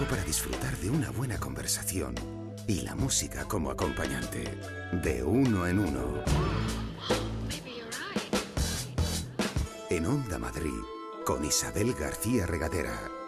tiempo 0.00 0.14
para 0.14 0.24
disfrutar 0.24 0.76
de 0.78 0.90
una 0.90 1.10
buena 1.10 1.38
conversación 1.38 2.14
y 2.66 2.82
la 2.82 2.94
música 2.94 3.44
como 3.46 3.70
acompañante. 3.70 4.44
De 5.02 5.22
uno 5.22 5.66
en 5.66 5.78
uno. 5.78 6.22
En 9.90 10.06
Onda 10.06 10.38
Madrid, 10.38 10.80
con 11.24 11.44
Isabel 11.44 11.94
García 11.94 12.46
Regadera. 12.46 13.19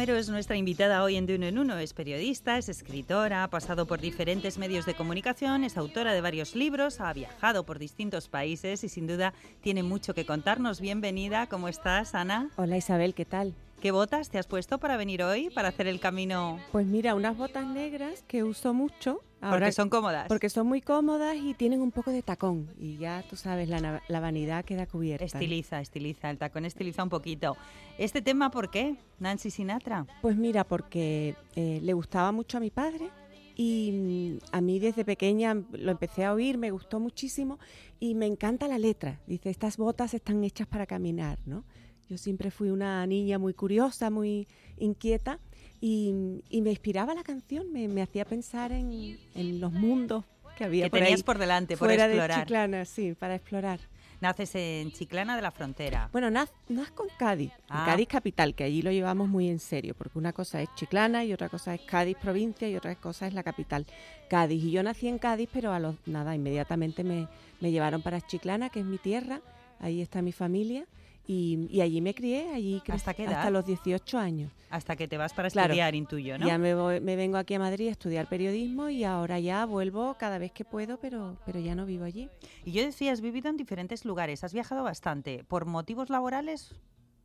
Romero 0.00 0.16
es 0.16 0.30
nuestra 0.30 0.56
invitada 0.56 1.04
hoy 1.04 1.16
en 1.16 1.26
De 1.26 1.34
Uno 1.34 1.44
en 1.44 1.58
Uno. 1.58 1.76
Es 1.76 1.92
periodista, 1.92 2.56
es 2.56 2.70
escritora, 2.70 3.44
ha 3.44 3.50
pasado 3.50 3.84
por 3.84 4.00
diferentes 4.00 4.56
medios 4.56 4.86
de 4.86 4.94
comunicación, 4.94 5.62
es 5.62 5.76
autora 5.76 6.14
de 6.14 6.22
varios 6.22 6.54
libros, 6.54 7.02
ha 7.02 7.12
viajado 7.12 7.66
por 7.66 7.78
distintos 7.78 8.26
países 8.26 8.82
y 8.82 8.88
sin 8.88 9.06
duda 9.06 9.34
tiene 9.60 9.82
mucho 9.82 10.14
que 10.14 10.24
contarnos. 10.24 10.80
Bienvenida, 10.80 11.48
¿cómo 11.48 11.68
estás, 11.68 12.14
Ana? 12.14 12.48
Hola 12.56 12.78
Isabel, 12.78 13.12
¿qué 13.12 13.26
tal? 13.26 13.54
¿Qué 13.82 13.90
botas 13.90 14.30
te 14.30 14.38
has 14.38 14.46
puesto 14.46 14.78
para 14.78 14.96
venir 14.96 15.22
hoy, 15.22 15.50
para 15.50 15.68
hacer 15.68 15.86
el 15.86 16.00
camino? 16.00 16.58
Pues 16.72 16.86
mira, 16.86 17.14
unas 17.14 17.36
botas 17.36 17.66
negras 17.66 18.24
que 18.26 18.42
uso 18.42 18.72
mucho. 18.72 19.20
Porque 19.40 19.72
son 19.72 19.88
cómodas. 19.88 20.28
Porque 20.28 20.50
son 20.50 20.66
muy 20.66 20.80
cómodas 20.80 21.36
y 21.36 21.54
tienen 21.54 21.80
un 21.80 21.90
poco 21.90 22.10
de 22.10 22.22
tacón. 22.22 22.68
Y 22.78 22.98
ya 22.98 23.24
tú 23.28 23.36
sabes, 23.36 23.68
la, 23.68 24.02
la 24.06 24.20
vanidad 24.20 24.64
queda 24.64 24.86
cubierta. 24.86 25.24
Estiliza, 25.24 25.80
estiliza, 25.80 26.30
el 26.30 26.38
tacón 26.38 26.64
estiliza 26.64 27.02
un 27.02 27.08
poquito. 27.08 27.56
¿Este 27.98 28.22
tema 28.22 28.50
por 28.50 28.70
qué? 28.70 28.96
Nancy 29.18 29.50
Sinatra. 29.50 30.06
Pues 30.20 30.36
mira, 30.36 30.64
porque 30.64 31.36
eh, 31.56 31.80
le 31.82 31.92
gustaba 31.92 32.32
mucho 32.32 32.58
a 32.58 32.60
mi 32.60 32.70
padre 32.70 33.10
y 33.56 33.92
mm, 33.92 34.38
a 34.52 34.60
mí 34.60 34.78
desde 34.78 35.04
pequeña 35.04 35.54
lo 35.72 35.90
empecé 35.90 36.24
a 36.24 36.32
oír, 36.32 36.56
me 36.56 36.70
gustó 36.70 37.00
muchísimo 37.00 37.58
y 37.98 38.14
me 38.14 38.26
encanta 38.26 38.68
la 38.68 38.78
letra. 38.78 39.20
Dice, 39.26 39.50
estas 39.50 39.76
botas 39.76 40.14
están 40.14 40.42
hechas 40.44 40.66
para 40.66 40.86
caminar, 40.86 41.38
¿no? 41.46 41.64
Yo 42.10 42.18
siempre 42.18 42.50
fui 42.50 42.70
una 42.70 43.06
niña 43.06 43.38
muy 43.38 43.54
curiosa, 43.54 44.10
muy 44.10 44.48
inquieta 44.78 45.38
y, 45.80 46.12
y 46.50 46.60
me 46.60 46.70
inspiraba 46.70 47.14
la 47.14 47.22
canción, 47.22 47.72
me, 47.72 47.86
me 47.88 48.02
hacía 48.02 48.24
pensar 48.24 48.72
en, 48.72 49.16
en 49.34 49.60
los 49.60 49.72
mundos 49.72 50.24
que 50.58 50.64
había 50.64 50.84
Que 50.86 50.90
por 50.90 50.98
tenías 50.98 51.20
ahí, 51.20 51.22
por 51.22 51.38
delante, 51.38 51.76
por 51.76 51.86
fuera 51.88 52.04
explorar. 52.06 52.36
de 52.38 52.42
Chiclana, 52.44 52.84
sí, 52.84 53.14
para 53.14 53.36
explorar. 53.36 53.78
Naces 54.20 54.54
en 54.56 54.90
Chiclana 54.92 55.34
de 55.36 55.40
la 55.40 55.50
Frontera. 55.50 56.10
Bueno, 56.12 56.30
naz, 56.30 56.52
nazco 56.68 57.04
en 57.04 57.10
Cádiz, 57.16 57.52
Ah. 57.70 57.78
en 57.78 57.84
Cádiz 57.92 58.08
capital, 58.08 58.54
que 58.54 58.64
allí 58.64 58.82
lo 58.82 58.90
llevamos 58.90 59.28
muy 59.30 59.48
en 59.48 59.58
serio, 59.60 59.94
porque 59.96 60.18
una 60.18 60.34
cosa 60.34 60.60
es 60.60 60.68
Chiclana 60.74 61.24
y 61.24 61.32
otra 61.32 61.48
cosa 61.48 61.74
es 61.74 61.80
Cádiz 61.82 62.16
provincia 62.18 62.68
y 62.68 62.76
otra 62.76 62.94
cosa 62.96 63.26
es 63.28 63.32
la 63.32 63.42
capital, 63.44 63.86
Cádiz. 64.28 64.62
Y 64.64 64.72
yo 64.72 64.82
nací 64.82 65.08
en 65.08 65.18
Cádiz, 65.18 65.48
pero 65.50 65.72
a 65.72 65.78
los 65.78 65.94
nada, 66.06 66.34
inmediatamente 66.34 67.02
me, 67.04 67.28
me 67.60 67.70
llevaron 67.70 68.02
para 68.02 68.20
Chiclana, 68.20 68.68
que 68.68 68.80
es 68.80 68.84
mi 68.86 68.98
tierra, 68.98 69.40
ahí 69.78 70.02
está 70.02 70.20
mi 70.20 70.32
familia, 70.32 70.84
y, 71.26 71.68
y 71.70 71.80
allí 71.80 72.00
me 72.00 72.14
crié, 72.14 72.50
allí 72.52 72.80
crecí 72.80 72.92
¿Hasta 72.96 73.14
qué 73.14 73.24
edad? 73.24 73.34
hasta 73.38 73.50
los 73.50 73.64
18 73.64 74.18
años. 74.18 74.52
Hasta 74.70 74.96
que 74.96 75.06
te 75.08 75.16
vas 75.16 75.32
para 75.32 75.50
Claro. 75.50 75.72
estudiar, 75.72 75.94
intuyo, 75.94 76.38
¿no? 76.38 76.46
Ya 76.46 76.58
me, 76.58 76.74
voy- 76.74 77.00
me 77.00 77.16
vengo 77.16 77.36
aquí 77.36 77.54
a 77.54 77.58
Madrid 77.58 77.88
a 77.88 77.90
estudiar 77.92 78.28
periodismo 78.28 78.88
y 78.88 79.04
ahora 79.04 79.38
ya 79.40 79.64
vuelvo 79.66 80.14
cada 80.18 80.38
vez 80.38 80.52
que 80.52 80.64
puedo, 80.64 80.98
pero, 80.98 81.36
pero 81.44 81.60
ya 81.60 81.74
no 81.74 81.86
vivo 81.86 82.04
allí. 82.04 82.28
Y 82.64 82.72
yo 82.72 82.82
decía, 82.84 83.12
has 83.12 83.20
vivido 83.20 83.48
en 83.50 83.56
diferentes 83.56 84.04
lugares, 84.04 84.42
has 84.44 84.52
viajado 84.52 84.82
bastante. 84.84 85.44
¿Por 85.44 85.66
motivos 85.66 86.08
laborales, 86.10 86.74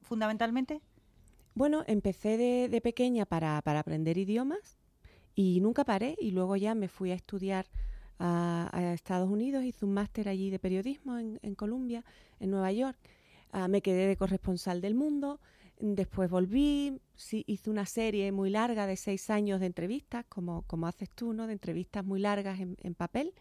fundamentalmente? 0.01 0.81
Bueno, 1.53 1.83
empecé 1.87 2.37
de, 2.37 2.67
de 2.69 2.81
pequeña 2.81 3.25
para, 3.25 3.61
para 3.61 3.79
aprender 3.79 4.17
idiomas 4.17 4.77
y 5.35 5.59
nunca 5.61 5.83
paré 5.85 6.15
y 6.19 6.31
luego 6.31 6.55
ya 6.57 6.75
me 6.75 6.87
fui 6.89 7.11
a 7.11 7.15
estudiar 7.15 7.65
a, 8.19 8.69
a 8.71 8.93
Estados 8.93 9.29
Unidos, 9.29 9.63
hice 9.63 9.85
un 9.85 9.93
máster 9.93 10.27
allí 10.29 10.49
de 10.49 10.59
periodismo 10.59 11.17
en, 11.17 11.39
en 11.41 11.55
Columbia, 11.55 12.03
en 12.39 12.51
Nueva 12.51 12.71
York. 12.71 12.97
Ah, 13.51 13.67
me 13.67 13.81
quedé 13.81 14.07
de 14.07 14.17
corresponsal 14.17 14.81
del 14.81 14.95
mundo, 14.95 15.39
después 15.79 16.29
volví, 16.29 16.99
hice 17.29 17.69
una 17.69 17.85
serie 17.85 18.31
muy 18.31 18.49
larga 18.49 18.87
de 18.87 18.97
seis 18.97 19.29
años 19.29 19.59
de 19.59 19.67
entrevistas, 19.67 20.25
como, 20.27 20.63
como 20.63 20.87
haces 20.87 21.09
tú, 21.09 21.33
¿no? 21.33 21.47
de 21.47 21.53
entrevistas 21.53 22.03
muy 22.03 22.19
largas 22.19 22.59
en, 22.59 22.77
en 22.81 22.95
papel 22.95 23.33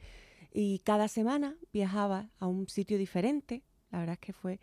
y 0.55 0.79
cada 0.79 1.09
semana 1.09 1.57
viajaba 1.73 2.31
a 2.39 2.47
un 2.47 2.69
sitio 2.69 2.97
diferente. 2.97 3.65
La 3.91 3.99
verdad 3.99 4.15
es 4.15 4.21
que 4.21 4.33
fue 4.33 4.61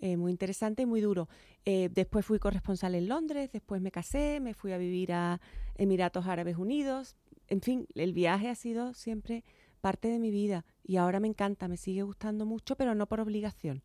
eh, 0.00 0.16
muy 0.16 0.32
interesante 0.32 0.82
y 0.82 0.86
muy 0.86 1.02
duro. 1.02 1.28
Eh, 1.66 1.90
después 1.92 2.24
fui 2.24 2.38
corresponsal 2.38 2.94
en 2.94 3.08
Londres, 3.08 3.50
después 3.52 3.80
me 3.80 3.90
casé, 3.90 4.40
me 4.40 4.54
fui 4.54 4.72
a 4.72 4.78
vivir 4.78 5.12
a 5.12 5.40
Emiratos 5.76 6.26
Árabes 6.26 6.56
Unidos. 6.56 7.16
En 7.48 7.60
fin, 7.60 7.86
el 7.94 8.14
viaje 8.14 8.48
ha 8.48 8.54
sido 8.54 8.94
siempre 8.94 9.44
parte 9.82 10.08
de 10.08 10.18
mi 10.18 10.30
vida 10.30 10.64
y 10.82 10.96
ahora 10.96 11.20
me 11.20 11.28
encanta, 11.28 11.68
me 11.68 11.76
sigue 11.76 12.02
gustando 12.02 12.46
mucho, 12.46 12.74
pero 12.74 12.94
no 12.94 13.06
por 13.06 13.20
obligación. 13.20 13.82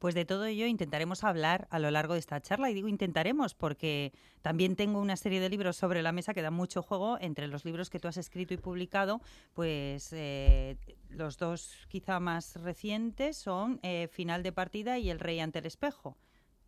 Pues 0.00 0.14
de 0.14 0.24
todo 0.24 0.46
ello 0.46 0.66
intentaremos 0.66 1.24
hablar 1.24 1.68
a 1.68 1.78
lo 1.78 1.90
largo 1.90 2.14
de 2.14 2.20
esta 2.20 2.40
charla. 2.40 2.70
Y 2.70 2.74
digo 2.74 2.88
intentaremos 2.88 3.52
porque 3.52 4.14
también 4.40 4.74
tengo 4.74 4.98
una 4.98 5.14
serie 5.14 5.40
de 5.40 5.50
libros 5.50 5.76
sobre 5.76 6.00
la 6.00 6.10
mesa 6.10 6.32
que 6.32 6.40
dan 6.40 6.54
mucho 6.54 6.82
juego. 6.82 7.18
Entre 7.20 7.46
los 7.48 7.66
libros 7.66 7.90
que 7.90 8.00
tú 8.00 8.08
has 8.08 8.16
escrito 8.16 8.54
y 8.54 8.56
publicado, 8.56 9.20
pues 9.52 10.14
eh, 10.14 10.78
los 11.10 11.36
dos 11.36 11.86
quizá 11.88 12.18
más 12.18 12.56
recientes 12.56 13.36
son 13.36 13.78
eh, 13.82 14.08
Final 14.10 14.42
de 14.42 14.52
partida 14.52 14.98
y 14.98 15.10
El 15.10 15.20
rey 15.20 15.38
ante 15.38 15.58
el 15.58 15.66
espejo. 15.66 16.16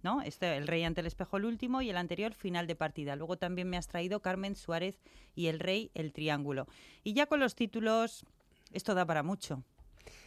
¿No? 0.02 0.20
Este, 0.20 0.54
el 0.58 0.66
rey 0.66 0.84
ante 0.84 1.00
el 1.00 1.06
espejo 1.06 1.38
el 1.38 1.46
último 1.46 1.80
y 1.80 1.88
el 1.88 1.96
anterior 1.96 2.34
final 2.34 2.66
de 2.66 2.76
partida. 2.76 3.16
Luego 3.16 3.38
también 3.38 3.70
me 3.70 3.78
has 3.78 3.88
traído 3.88 4.20
Carmen 4.20 4.56
Suárez 4.56 5.00
y 5.34 5.46
El 5.46 5.58
rey 5.58 5.90
el 5.94 6.12
triángulo. 6.12 6.66
Y 7.02 7.14
ya 7.14 7.24
con 7.24 7.40
los 7.40 7.54
títulos, 7.54 8.26
esto 8.72 8.94
da 8.94 9.06
para 9.06 9.22
mucho. 9.22 9.64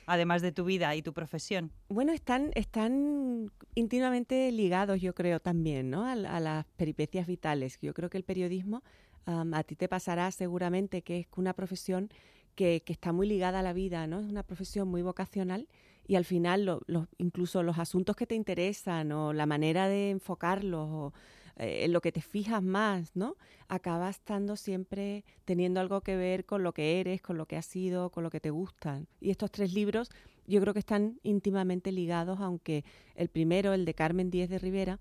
Además 0.06 0.42
de 0.42 0.52
tu 0.52 0.66
vida 0.66 0.96
y 0.96 1.02
tu 1.02 1.14
profesión. 1.14 1.72
Bueno, 1.90 2.14
están, 2.14 2.52
están 2.56 3.52
íntimamente 3.74 4.52
ligados, 4.52 5.02
yo 5.02 5.16
creo, 5.16 5.40
también, 5.40 5.90
¿no? 5.90 6.06
A, 6.06 6.16
las 6.16 6.66
peripecias 6.78 7.28
vitales. 7.28 7.80
Yo 7.82 7.94
creo 7.94 8.10
que 8.10 8.18
el 8.18 8.24
periodismo, 8.24 8.84
a 9.26 9.64
ti 9.64 9.76
te 9.76 9.88
pasará 9.88 10.30
seguramente 10.32 11.02
que 11.02 11.20
es 11.20 11.28
una 11.36 11.54
profesión 11.54 12.10
que, 12.54 12.84
que 12.86 12.94
está 12.94 13.12
muy 13.12 13.28
ligada 13.28 13.60
a 13.60 13.64
la 13.64 13.74
vida, 13.74 14.06
¿no? 14.08 14.20
Es 14.20 14.26
una 14.28 14.44
profesión 14.44 14.88
muy 14.88 15.02
vocacional 15.02 15.68
y 16.08 16.16
al 16.16 16.26
final 16.26 16.80
incluso 17.18 17.64
los 17.64 17.80
asuntos 17.80 18.16
que 18.16 18.28
te 18.28 18.36
interesan 18.36 19.12
o 19.12 19.34
la 19.34 19.46
manera 19.46 19.88
de 19.88 20.12
enfocarlos 20.12 21.14
eh, 21.58 21.86
en 21.86 21.94
lo 21.94 22.02
que 22.02 22.12
te 22.12 22.22
fijas 22.22 22.62
más, 22.62 23.16
¿no? 23.16 23.36
Acaba 23.68 24.10
estando 24.10 24.56
siempre 24.56 25.24
teniendo 25.46 25.80
algo 25.80 26.02
que 26.02 26.16
ver 26.16 26.46
con 26.46 26.64
lo 26.64 26.74
que 26.74 27.00
eres, 27.00 27.22
con 27.22 27.38
lo 27.38 27.46
que 27.46 27.58
has 27.58 27.66
sido, 27.66 28.10
con 28.10 28.24
lo 28.24 28.30
que 28.30 28.40
te 28.40 28.50
gustan. 28.50 29.08
Y 29.22 29.30
estos 29.30 29.52
tres 29.52 29.74
libros 29.74 30.10
yo 30.48 30.62
creo 30.62 30.74
que 30.74 30.80
están 30.80 31.20
íntimamente 31.24 31.92
ligados, 31.92 32.40
aunque 32.40 32.84
el 33.16 33.30
primero, 33.30 33.74
el 33.74 33.86
de 33.86 33.94
Carmen 33.94 34.30
Díez 34.30 34.50
de 34.50 34.60
Rivera, 34.60 35.00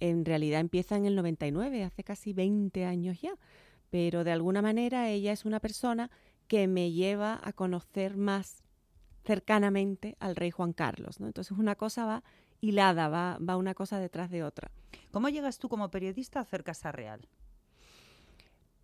en 0.00 0.24
realidad 0.24 0.60
empieza 0.60 0.96
en 0.96 1.06
el 1.06 1.16
99, 1.16 1.84
hace 1.84 2.04
casi 2.04 2.32
20 2.32 2.84
años 2.84 3.20
ya. 3.20 3.34
Pero 3.90 4.24
de 4.24 4.32
alguna 4.32 4.62
manera 4.62 5.08
ella 5.10 5.32
es 5.32 5.44
una 5.44 5.60
persona 5.60 6.10
que 6.48 6.66
me 6.66 6.92
lleva 6.92 7.40
a 7.42 7.52
conocer 7.52 8.16
más 8.16 8.62
cercanamente 9.24 10.16
al 10.20 10.36
rey 10.36 10.50
Juan 10.50 10.72
Carlos. 10.72 11.20
Entonces 11.20 11.56
una 11.58 11.74
cosa 11.74 12.04
va 12.04 12.24
hilada, 12.60 13.08
va, 13.08 13.38
va 13.38 13.56
una 13.56 13.74
cosa 13.74 13.98
detrás 13.98 14.30
de 14.30 14.42
otra. 14.42 14.70
¿Cómo 15.10 15.28
llegas 15.28 15.58
tú 15.58 15.68
como 15.68 15.90
periodista 15.90 16.38
a 16.38 16.42
hacer 16.42 16.62
Casa 16.62 16.92
Real? 16.92 17.26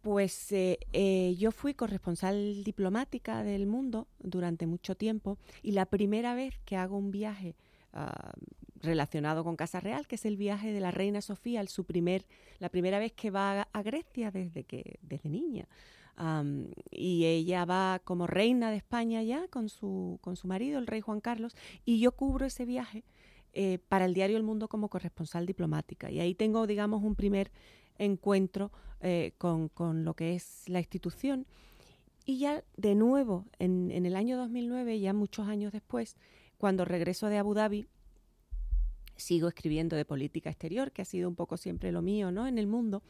Pues 0.02 0.50
eh, 0.50 0.80
eh, 0.92 1.36
yo 1.38 1.52
fui 1.52 1.74
corresponsal 1.74 2.64
diplomática 2.64 3.44
del 3.44 3.66
mundo 3.66 4.08
durante 4.19 4.66
mucho 4.66 4.96
tiempo 4.96 5.38
y 5.62 5.72
la 5.72 5.86
primera 5.86 6.34
vez 6.34 6.58
que 6.64 6.76
hago 6.76 6.96
un 6.98 7.12
viaje 7.12 7.54
ah, 7.92 8.32
relacionado 8.80 9.44
con 9.44 9.54
Casa 9.54 9.78
Real, 9.78 10.08
que 10.08 10.16
es 10.16 10.24
el 10.24 10.36
viaje 10.36 10.72
de 10.72 10.80
la 10.80 10.90
reina 10.90 11.20
Sofía, 11.20 11.64
su 11.69 11.84
primer, 11.84 12.26
la 12.58 12.69
primera 12.69 12.98
vez 12.98 13.12
que 13.12 13.30
va 13.30 13.60
a, 13.60 13.69
a 13.72 13.82
Grecia 13.82 14.32
desde 14.32 14.64
que 14.64 14.98
desde 15.02 15.28
niña. 15.28 15.69
y 16.90 17.24
ella 17.24 17.64
va 17.64 18.00
como 18.02 18.26
reina 18.26 18.70
de 18.72 18.78
España 18.78 19.22
ya 19.22 19.46
con 19.48 19.69
su, 19.69 20.19
con 20.20 20.34
su 20.34 20.48
marido, 20.48 20.80
el 20.80 20.88
rey 20.88 21.00
Juan 21.00 21.20
Carlos, 21.20 21.54
y 21.84 22.00
yo 22.00 22.10
cubro 22.10 22.44
ese 22.46 22.64
viaje 22.64 23.04
eh, 23.52 23.78
para 23.88 24.04
el 24.04 24.14
diario 24.14 24.37
El 24.37 24.43
Mundo 24.43 24.69
como 24.69 24.88
corresponsal 24.88 25.46
diplomática. 25.46 26.10
Y 26.10 26.20
ahí 26.20 26.34
tengo, 26.34 26.66
digamos, 26.66 27.02
un 27.02 27.14
primer 27.14 27.50
encuentro 27.99 28.72
eh, 29.00 29.32
con, 29.38 29.69
con, 29.69 30.04
lo 30.04 30.14
que 30.14 30.34
es 30.34 30.69
la 30.69 30.78
institución. 30.78 31.46
Y 32.25 32.38
ya 32.38 32.64
de 32.76 32.94
nuevo, 32.94 33.46
en, 33.58 33.90
en 33.90 34.06
el 34.06 34.16
año 34.16 34.37
2009, 34.37 35.00
ya 35.00 35.12
muchos 35.12 35.49
años 35.49 35.72
después, 35.72 36.16
cuando 36.56 36.84
regreso 36.84 37.26
de 37.26 37.38
Abu 37.38 37.54
Dhabi, 37.54 37.87
sigo 39.16 39.49
escribiendo 39.49 39.96
de 39.96 40.05
política 40.05 40.50
exterior, 40.50 40.93
que 40.93 41.02
ha 41.02 41.05
sido 41.05 41.28
un 41.28 41.34
poco 41.34 41.56
siempre 41.56 41.93
lo 41.93 42.02
mío, 42.02 42.31
¿no? 42.31 42.46
En 42.46 42.58
el 42.58 42.66
mundo. 42.66 43.02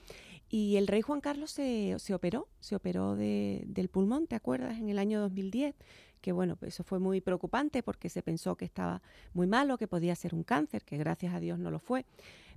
Y 0.48 0.76
el 0.76 0.86
rey 0.86 1.02
Juan 1.02 1.20
Carlos 1.20 1.50
se, 1.50 1.96
se 1.98 2.14
operó, 2.14 2.48
se 2.60 2.76
operó 2.76 3.16
de, 3.16 3.64
del 3.66 3.88
pulmón, 3.88 4.26
¿te 4.26 4.36
acuerdas? 4.36 4.78
En 4.78 4.88
el 4.88 4.98
año 4.98 5.20
2010, 5.20 5.74
que 6.22 6.32
bueno, 6.32 6.56
pues 6.56 6.74
eso 6.74 6.84
fue 6.84 6.98
muy 6.98 7.20
preocupante 7.20 7.82
porque 7.82 8.08
se 8.08 8.22
pensó 8.22 8.56
que 8.56 8.64
estaba 8.64 9.02
muy 9.34 9.46
malo, 9.46 9.76
que 9.76 9.88
podía 9.88 10.14
ser 10.14 10.34
un 10.34 10.44
cáncer, 10.44 10.84
que 10.84 10.96
gracias 10.96 11.34
a 11.34 11.40
Dios 11.40 11.58
no 11.58 11.70
lo 11.70 11.78
fue. 11.78 12.06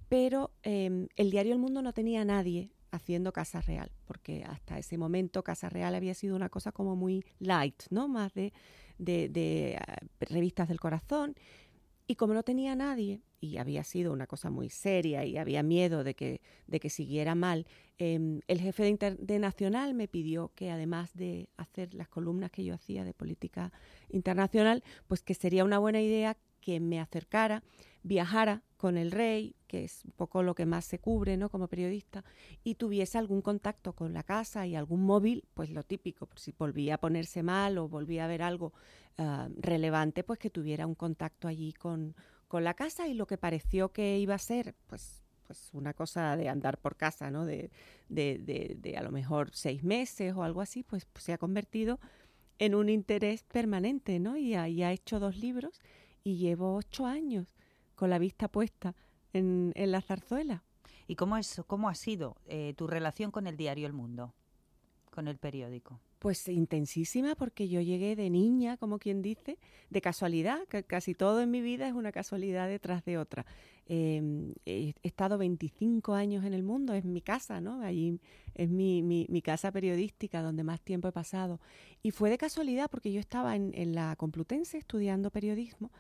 Pero 0.08 0.52
em, 0.64 1.08
el 1.18 1.32
diario 1.32 1.52
El 1.52 1.60
Mundo 1.60 1.82
no 1.82 1.92
tenía 1.92 2.22
a 2.22 2.26
nadie 2.26 2.70
haciendo 2.92 3.34
Casa 3.34 3.60
Real, 3.60 3.92
porque 4.06 4.44
hasta 4.46 4.78
ese 4.78 4.98
momento 4.98 5.44
Casa 5.44 5.68
Real 5.68 5.96
había 5.96 6.14
sido 6.14 6.36
una 6.36 6.48
cosa 6.48 6.72
como 6.72 6.96
muy 6.96 7.26
light, 7.40 7.84
¿no? 7.90 8.08
Más 8.08 8.34
de, 8.34 8.54
de, 8.98 9.78
ah, 9.86 9.98
revistas 10.20 10.70
del 10.70 10.80
corazón. 10.80 11.36
Y 12.08 12.16
como 12.16 12.34
no 12.34 12.44
tenía 12.44 12.76
nadie, 12.76 13.22
y 13.40 13.58
había 13.58 13.84
sido 13.84 14.12
una 14.14 14.28
cosa 14.28 14.50
muy 14.50 14.70
seria 14.70 15.26
y 15.26 15.38
había 15.38 15.64
miedo 15.64 16.04
de 16.04 16.14
que, 16.16 16.42
de 16.68 16.80
que 16.80 16.90
siguiera 16.90 17.36
mal, 17.36 17.66
em, 17.98 18.42
el 18.48 18.60
jefe 18.60 18.84
de, 18.84 19.16
de, 19.20 19.40
Nacional 19.40 19.94
me 19.94 20.08
pidió 20.08 20.52
que 20.56 20.72
además 20.72 21.14
de 21.14 21.50
hacer 21.58 21.94
las 21.94 22.08
columnas 22.08 22.52
que 22.52 22.64
yo 22.64 22.74
hacía 22.74 23.04
de 23.04 23.14
política 23.14 23.72
internacional, 24.10 24.84
pues 25.08 25.22
que 25.22 25.34
sería 25.34 25.64
una 25.64 25.80
buena 25.80 26.02
idea 26.02 26.38
que 26.62 26.80
me 26.80 27.00
acercara, 27.00 27.64
viajara 28.06 28.62
con 28.78 28.98
el 28.98 29.12
rey, 29.12 29.56
que 29.68 29.84
es 29.84 30.06
un 30.06 30.12
poco 30.12 30.44
lo 30.44 30.54
que 30.54 30.68
más 30.68 30.86
se 30.86 31.00
cubre 31.00 31.38
¿no? 31.38 31.50
como 31.50 31.68
periodista, 31.68 32.24
y 32.64 32.76
tuviese 32.76 33.18
algún 33.18 33.42
contacto 33.42 33.94
con 33.94 34.14
la 34.14 34.22
casa 34.22 34.68
y 34.68 34.76
algún 34.76 35.04
móvil, 35.04 35.44
pues 35.56 35.72
lo 35.72 35.82
típico, 35.82 36.28
por 36.28 36.40
si 36.40 36.54
volvía 36.58 36.96
a 36.96 36.98
ponerse 37.00 37.42
mal 37.42 37.80
o 37.80 37.90
volvía 37.90 38.26
a 38.26 38.28
ver 38.28 38.44
algo 38.44 38.74
uh, 39.18 39.50
relevante, 39.58 40.24
pues 40.24 40.38
que 40.38 40.52
tuviera 40.52 40.86
un 40.86 40.94
contacto 40.94 41.48
allí 41.48 41.74
con, 41.74 42.16
con 42.48 42.64
la 42.64 42.76
casa 42.76 43.08
y 43.08 43.16
lo 43.16 43.26
que 43.26 43.40
pareció 43.40 43.92
que 43.92 44.20
iba 44.20 44.36
a 44.36 44.40
ser, 44.40 44.76
pues 44.86 45.22
pues 45.48 45.70
una 45.74 45.94
cosa 45.94 46.36
de 46.38 46.50
andar 46.50 46.80
por 46.80 46.96
casa, 46.96 47.30
¿no? 47.30 47.46
De, 47.46 47.70
de, 48.10 48.40
de, 48.80 48.98
a 48.98 49.04
lo 49.04 49.12
mejor 49.12 49.52
seis 49.54 49.84
meses 49.84 50.34
o 50.34 50.42
algo 50.42 50.60
así, 50.60 50.82
pues, 50.82 51.06
pues, 51.06 51.24
se 51.24 51.34
ha 51.34 51.38
convertido 51.38 52.00
en 52.58 52.74
un 52.74 52.90
interés 52.90 53.44
permanente, 53.44 54.20
¿no? 54.20 54.38
Y 54.38 54.56
ha, 54.56 54.68
y 54.68 54.82
ha 54.82 54.92
hecho 54.92 55.20
dos 55.20 55.38
libros 55.38 55.82
y 56.24 56.38
llevo 56.38 56.74
ocho 56.74 57.06
años 57.06 57.55
con 57.96 58.10
la 58.10 58.20
vista 58.20 58.48
puesta 58.48 58.96
en, 59.34 59.72
en 59.76 59.92
la 59.92 60.02
zarzuela. 60.02 60.64
¿Y 61.08 61.16
cómo, 61.16 61.38
es, 61.38 61.62
cómo 61.68 61.90
ha 61.90 61.96
sido 61.96 62.36
eh, 62.48 62.74
tu 62.76 62.88
relación 62.88 63.32
con 63.32 63.48
el 63.48 63.58
diario 63.58 63.86
El 63.86 63.94
Mundo, 63.94 64.34
con 65.12 65.28
el 65.28 65.38
periódico? 65.38 66.00
Pues 66.18 66.48
intensísima, 66.48 67.36
porque 67.36 67.68
yo 67.68 67.82
llegué 67.82 68.16
de 68.16 68.32
niña, 68.32 68.78
como 68.78 68.98
quien 68.98 69.22
dice, 69.22 69.60
de 69.92 70.02
casualidad, 70.02 70.66
que 70.68 70.84
casi 70.84 71.14
todo 71.14 71.42
en 71.42 71.52
mi 71.52 71.62
vida 71.62 71.88
es 71.88 71.94
una 71.94 72.12
casualidad 72.12 72.68
detrás 72.68 73.06
de 73.06 73.20
otra. 73.20 73.46
Eh, 73.86 74.54
he 74.66 74.96
estado 75.04 75.38
25 75.38 76.16
años 76.16 76.44
en 76.44 76.56
el 76.56 76.64
mundo, 76.64 76.94
es 76.96 77.06
mi 77.06 77.22
casa, 77.22 77.62
¿no? 77.62 77.82
Allí 77.82 78.20
es 78.56 78.72
mi, 78.72 79.04
mi, 79.04 79.28
mi, 79.30 79.44
casa 79.44 79.72
periodística 79.72 80.42
donde 80.42 80.64
más 80.64 80.82
tiempo 80.82 81.08
he 81.08 81.12
pasado. 81.12 81.60
Y 82.02 82.10
fue 82.10 82.32
de 82.32 82.40
casualidad 82.40 82.90
porque 82.90 83.12
yo 83.12 83.20
estaba 83.20 83.56
en, 83.56 83.72
en 83.76 83.94
la 83.94 84.16
Complutense 84.16 84.80
estudiando 84.80 85.30
periodismo 85.30 85.92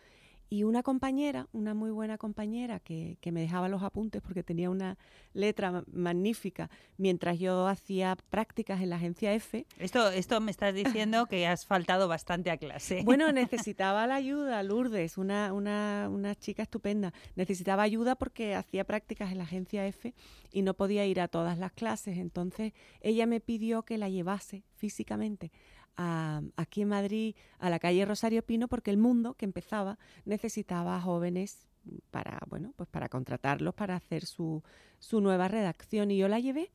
y 0.50 0.64
una 0.64 0.84
compañera, 0.84 1.48
una 1.54 1.74
muy 1.74 1.92
buena 1.92 2.18
compañera 2.18 2.80
que, 2.80 3.18
que, 3.22 3.32
me 3.32 3.42
dejaba 3.42 3.68
los 3.68 3.84
apuntes 3.84 4.22
porque 4.22 4.44
tenía 4.44 4.70
una 4.70 4.98
letra 5.34 5.84
magnífica 5.92 6.70
mientras 6.98 7.40
yo 7.40 7.68
hacía 7.68 8.16
prácticas 8.30 8.82
en 8.82 8.90
la 8.90 8.98
agencia 8.98 9.34
F. 9.34 9.66
Esto, 9.80 10.10
esto 10.10 10.40
me 10.42 10.52
estás 10.52 10.74
diciendo 10.74 11.26
que 11.26 11.48
has 11.48 11.66
faltado 11.66 12.08
bastante 12.08 12.52
a 12.52 12.58
clase. 12.58 13.02
Bueno, 13.04 13.32
necesitaba 13.34 14.06
la 14.08 14.16
ayuda, 14.16 14.62
Lourdes, 14.64 15.18
una, 15.18 15.52
una, 15.54 16.10
una 16.12 16.36
chica 16.36 16.64
estupenda. 16.64 17.14
Necesitaba 17.36 17.84
ayuda 17.84 18.16
porque 18.16 18.56
hacía 18.56 18.84
prácticas 18.84 19.32
en 19.32 19.40
la 19.40 19.46
agencia 19.46 19.86
F 19.88 20.14
y 20.52 20.62
no 20.62 20.74
podía 20.74 21.06
ir 21.06 21.20
a 21.20 21.28
todas 21.28 21.58
las 21.58 21.72
clases. 21.72 22.18
Entonces 22.18 22.74
ella 23.02 23.26
me 23.26 23.40
pidió 23.40 23.84
que 23.84 23.98
la 23.98 24.10
llevase 24.10 24.64
físicamente 24.76 25.52
a, 25.98 26.42
aquí 26.56 26.82
en 26.82 26.90
Madrid 26.90 27.36
a 27.60 27.70
la 27.70 27.80
calle 27.80 28.06
Rosario 28.06 28.44
Pino 28.44 28.68
porque 28.68 28.92
el 28.92 28.98
mundo 28.98 29.34
que 29.34 29.46
empezaba 29.46 29.98
necesitaba 30.26 31.00
jóvenes 31.02 31.68
para 32.12 32.40
bueno 32.48 32.74
pues 32.76 32.90
para 32.90 33.10
contratarlos 33.10 33.74
para 33.74 33.96
hacer 33.96 34.26
su, 34.26 34.64
su 35.00 35.22
nueva 35.22 35.48
redacción 35.48 36.12
y 36.12 36.18
yo 36.18 36.28
la 36.28 36.40
llevé 36.40 36.72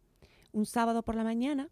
un 0.52 0.66
sábado 0.66 1.02
por 1.02 1.14
la 1.14 1.24
mañana 1.24 1.68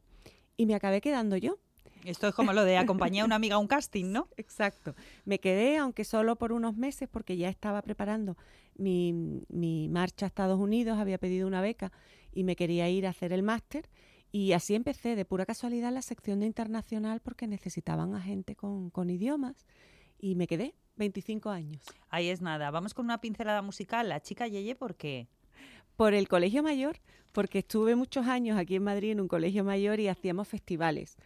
y 0.57 0.67
me 0.67 0.75
acabé 0.75 1.01
quedando 1.01 1.37
yo 1.37 1.59
esto 2.05 2.29
es 2.29 2.35
como 2.35 2.53
lo 2.53 2.65
de 2.65 2.77
acompañar 2.77 3.23
a 3.23 3.27
una 3.27 3.35
amiga 3.35 3.57
a 3.57 3.59
un 3.59 3.67
casting, 3.67 4.13
¿no? 4.13 4.29
Exacto. 4.37 4.95
Me 5.25 5.41
quedé, 5.41 5.77
aunque 5.77 6.05
solo 6.05 6.37
por 6.37 6.53
unos 6.53 6.77
meses, 6.77 7.09
porque 7.11 7.37
ya 7.37 7.49
estaba 7.49 7.83
preparando 7.83 8.37
mi, 8.77 9.43
mi 9.49 9.89
marcha 9.89 10.27
a 10.27 10.29
Estados 10.29 10.59
Unidos, 10.61 10.99
había 10.99 11.19
pedido 11.19 11.47
una 11.47 11.61
beca 11.61 11.93
y 12.33 12.45
me 12.45 12.57
quería 12.57 12.89
ir 12.89 13.07
a 13.07 13.11
hacer 13.11 13.33
el 13.33 13.43
máster 13.43 13.89
y 14.31 14.53
así 14.53 14.75
empecé 14.75 15.17
de 15.17 15.25
pura 15.25 15.47
casualidad 15.47 15.93
la 15.93 16.03
sección 16.03 16.41
de 16.41 16.47
internacional 16.47 17.21
porque 17.21 17.47
necesitaban 17.47 18.15
a 18.15 18.21
gente 18.21 18.55
con, 18.57 18.91
con 18.91 19.11
idiomas 19.11 19.67
y 20.19 20.35
me 20.35 20.47
quedé 20.47 20.75
25 20.97 21.49
años. 21.51 21.83
Ahí 22.11 22.29
es 22.29 22.43
nada. 22.43 22.71
Vamos 22.71 22.93
con 22.93 23.07
una 23.07 23.21
pincelada 23.21 23.63
musical. 23.63 24.09
La 24.09 24.21
chica 24.21 24.47
Yeye, 24.47 24.75
¿por 24.75 24.97
qué? 24.97 25.29
Por 25.97 26.15
el 26.15 26.29
colegio 26.29 26.63
mayor, 26.63 26.99
porque 27.33 27.61
estuve 27.61 27.97
muchos 27.97 28.27
años 28.27 28.59
aquí 28.59 28.77
en 28.77 28.85
Madrid 28.85 29.13
en 29.13 29.21
un 29.21 29.29
colegio 29.29 29.65
mayor 29.65 30.01
y 30.01 30.09
hacíamos 30.09 30.49
festivales. 30.49 31.17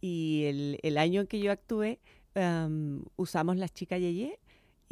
Y 0.00 0.44
el, 0.44 0.78
el 0.82 0.98
año 0.98 1.22
en 1.22 1.26
que 1.26 1.40
yo 1.40 1.50
actué 1.50 2.00
um, 2.34 3.02
usamos 3.16 3.56
la 3.56 3.68
chica 3.68 3.98
Yeye 3.98 4.38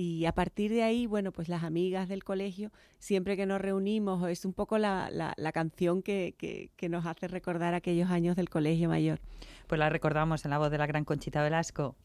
y 0.00 0.25
a 0.25 0.32
partir 0.32 0.70
de 0.70 0.82
ahí, 0.82 1.05
bueno, 1.06 1.31
pues 1.31 1.50
las 1.50 1.62
amigas 1.62 2.08
del 2.08 2.25
colegio, 2.25 2.73
siempre 2.99 3.37
que 3.37 3.44
nos 3.44 3.61
reunimos, 3.61 4.26
es 4.31 4.47
un 4.47 4.55
poco 4.55 4.79
la, 4.79 5.11
la, 5.11 5.35
la 5.37 5.52
canción 5.52 6.02
que, 6.02 6.35
que, 6.38 6.70
que, 6.79 6.88
nos 6.88 7.05
hace 7.05 7.29
recordar 7.29 7.75
aquellos 7.75 8.11
años 8.11 8.35
del 8.35 8.49
colegio 8.49 8.88
mayor. 8.88 9.20
Pues 9.67 9.79
la 9.79 9.91
recordamos 9.91 10.43
en 10.47 10.52
la 10.52 10.58
voz 10.58 10.70
de 10.70 10.79
la 10.79 10.87
gran 10.87 11.05
Conchita 11.05 11.43
Velasco. 11.43 11.97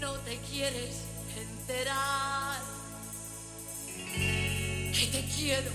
No 0.00 0.14
te 0.24 0.36
quieres 0.50 1.06
enterar 1.60 2.60
que 4.92 5.06
te 5.12 5.24
quiero 5.36 5.70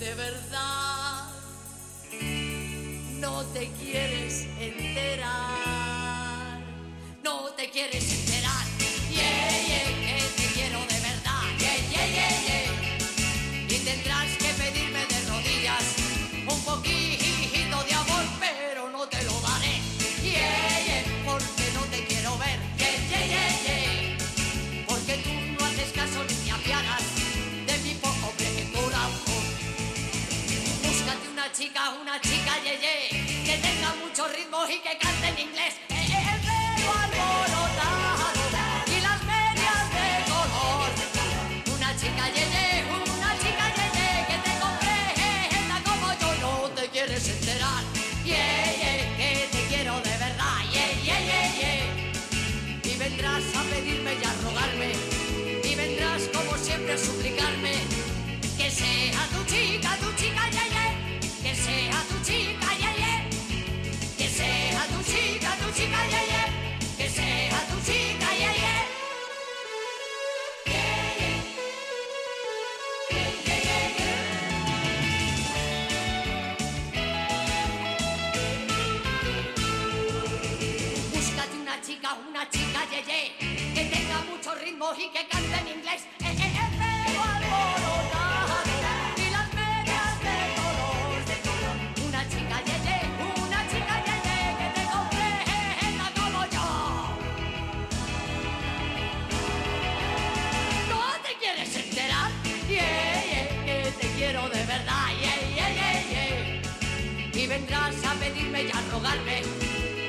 de 0.00 0.14
verdad. 0.14 1.28
No 3.20 3.44
te 3.52 3.68
quieres 3.82 4.48
enterar. 4.58 5.15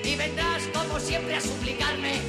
Y 0.08 0.16
vendrás 0.16 0.64
como 0.74 0.98
siempre 1.02 1.36
a 1.36 1.42
suplicarme. 1.42 2.22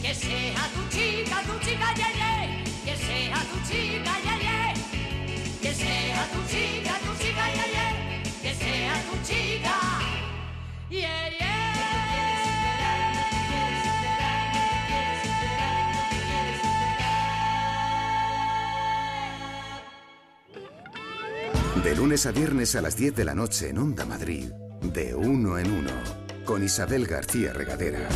Que 0.00 0.14
sea 0.14 0.70
tu 0.74 0.96
chica, 0.96 1.42
tu 1.42 1.58
chica, 1.58 1.92
yeah, 1.96 2.12
yeah. 2.14 2.64
Que 2.84 2.96
sea 2.96 3.40
tu 3.50 3.58
chica, 3.68 4.12
yeah, 4.22 4.38
yeah. 4.40 4.74
Que 5.60 5.74
sea 5.74 6.28
tu 6.32 6.40
chica, 6.46 6.92
tu 7.04 7.12
chica, 7.20 7.44
yeah, 7.56 7.66
yeah. 7.74 8.22
Que 8.42 8.54
sea 8.54 8.94
tu 9.08 9.14
chica. 9.26 9.76
Yeah, 10.88 11.30
yeah. 11.30 11.50
De 21.82 21.96
lunes 21.96 22.26
a 22.26 22.30
viernes 22.30 22.76
a 22.76 22.82
las 22.82 22.96
10 22.96 23.16
de 23.16 23.24
la 23.24 23.34
noche 23.34 23.70
en 23.70 23.78
Onda 23.78 24.04
Madrid, 24.04 24.52
de 24.82 25.14
uno 25.14 25.58
en 25.58 25.72
uno, 25.72 26.19
con 26.50 26.64
Isabel 26.64 27.06
García 27.06 27.52
Regadera. 27.52 28.08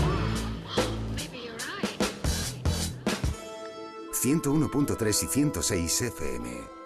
101.3 4.13 5.23
y 5.23 5.27
106 5.29 6.03
FM. 6.03 6.84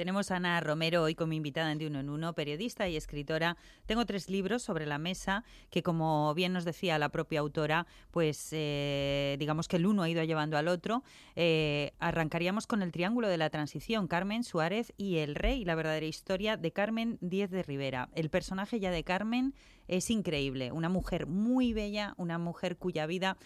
Tenemos 0.00 0.30
a 0.30 0.36
Ana 0.36 0.58
Romero 0.60 1.02
hoy 1.02 1.14
como 1.14 1.34
invitada 1.34 1.70
en 1.70 1.76
De 1.76 1.86
Uno 1.86 2.00
en 2.00 2.08
Uno, 2.08 2.32
periodista 2.32 2.88
y 2.88 2.96
escritora. 2.96 3.58
Tengo 3.84 4.06
tres 4.06 4.30
libros 4.30 4.62
sobre 4.62 4.86
la 4.86 4.96
mesa 4.96 5.44
que, 5.68 5.82
como 5.82 6.32
bien 6.32 6.54
nos 6.54 6.64
decía 6.64 6.98
la 6.98 7.10
propia 7.10 7.40
autora, 7.40 7.86
pues 8.10 8.48
eh, 8.52 9.36
digamos 9.38 9.68
que 9.68 9.76
el 9.76 9.84
uno 9.84 10.02
ha 10.02 10.08
ido 10.08 10.24
llevando 10.24 10.56
al 10.56 10.68
otro. 10.68 11.02
Eh, 11.36 11.92
arrancaríamos 11.98 12.66
con 12.66 12.80
el 12.80 12.92
Triángulo 12.92 13.28
de 13.28 13.36
la 13.36 13.50
Transición, 13.50 14.08
Carmen 14.08 14.42
Suárez 14.42 14.94
y 14.96 15.18
el 15.18 15.34
Rey, 15.34 15.66
la 15.66 15.74
verdadera 15.74 16.06
historia 16.06 16.56
de 16.56 16.72
Carmen 16.72 17.18
Díez 17.20 17.50
de 17.50 17.62
Rivera. 17.62 18.08
El 18.14 18.30
personaje 18.30 18.80
ya 18.80 18.90
de 18.90 19.04
Carmen 19.04 19.52
es 19.86 20.08
increíble, 20.08 20.72
una 20.72 20.88
mujer 20.88 21.26
muy 21.26 21.74
bella, 21.74 22.14
una 22.16 22.38
mujer 22.38 22.78
cuya 22.78 23.04
vida 23.04 23.36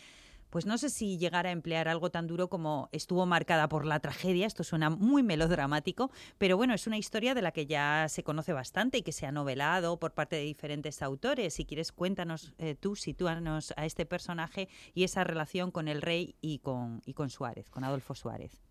pues 0.55 0.67
no 0.67 0.79
sé 0.79 0.89
si 0.89 1.19
llegar 1.19 1.49
a 1.49 1.51
emplear 1.51 1.89
algo 1.89 2.13
tan 2.13 2.29
duro 2.29 2.49
como 2.49 2.89
estuvo 2.93 3.27
marcada 3.27 3.69
por 3.69 3.85
la 3.85 3.99
tragedia, 3.99 4.47
esto 4.47 4.63
suena 4.63 4.89
muy 4.89 5.25
melodramático, 5.25 6.13
pero 6.39 6.57
bueno, 6.57 6.75
es 6.75 6.87
una 6.87 6.97
historia 6.97 7.35
de 7.35 7.43
la 7.43 7.51
que 7.51 7.67
ya 7.67 8.07
se 8.09 8.23
conoce 8.23 8.53
bastante 8.53 8.99
y 8.99 9.03
que 9.03 9.11
se 9.11 9.27
ha 9.27 9.33
novelado 9.33 9.99
por 9.99 10.13
parte 10.13 10.37
de 10.37 10.43
diferentes 10.43 11.03
autores. 11.03 11.55
Si 11.55 11.65
quieres, 11.65 11.91
cuéntanos 11.91 12.55
eh, 12.59 12.77
tú, 12.77 12.95
sitúanos 12.95 13.75
a 13.77 13.85
este 13.85 14.07
personaje 14.07 14.69
y 14.95 15.03
esa 15.03 15.25
relación 15.25 15.73
con 15.73 15.89
el 15.89 16.01
rey 16.01 16.37
y 16.41 16.61
con, 16.61 17.03
y 17.05 17.15
con 17.15 17.31
Suárez, 17.31 17.69
con 17.69 17.83
Adolfo 17.83 18.15
Suárez. 18.15 18.63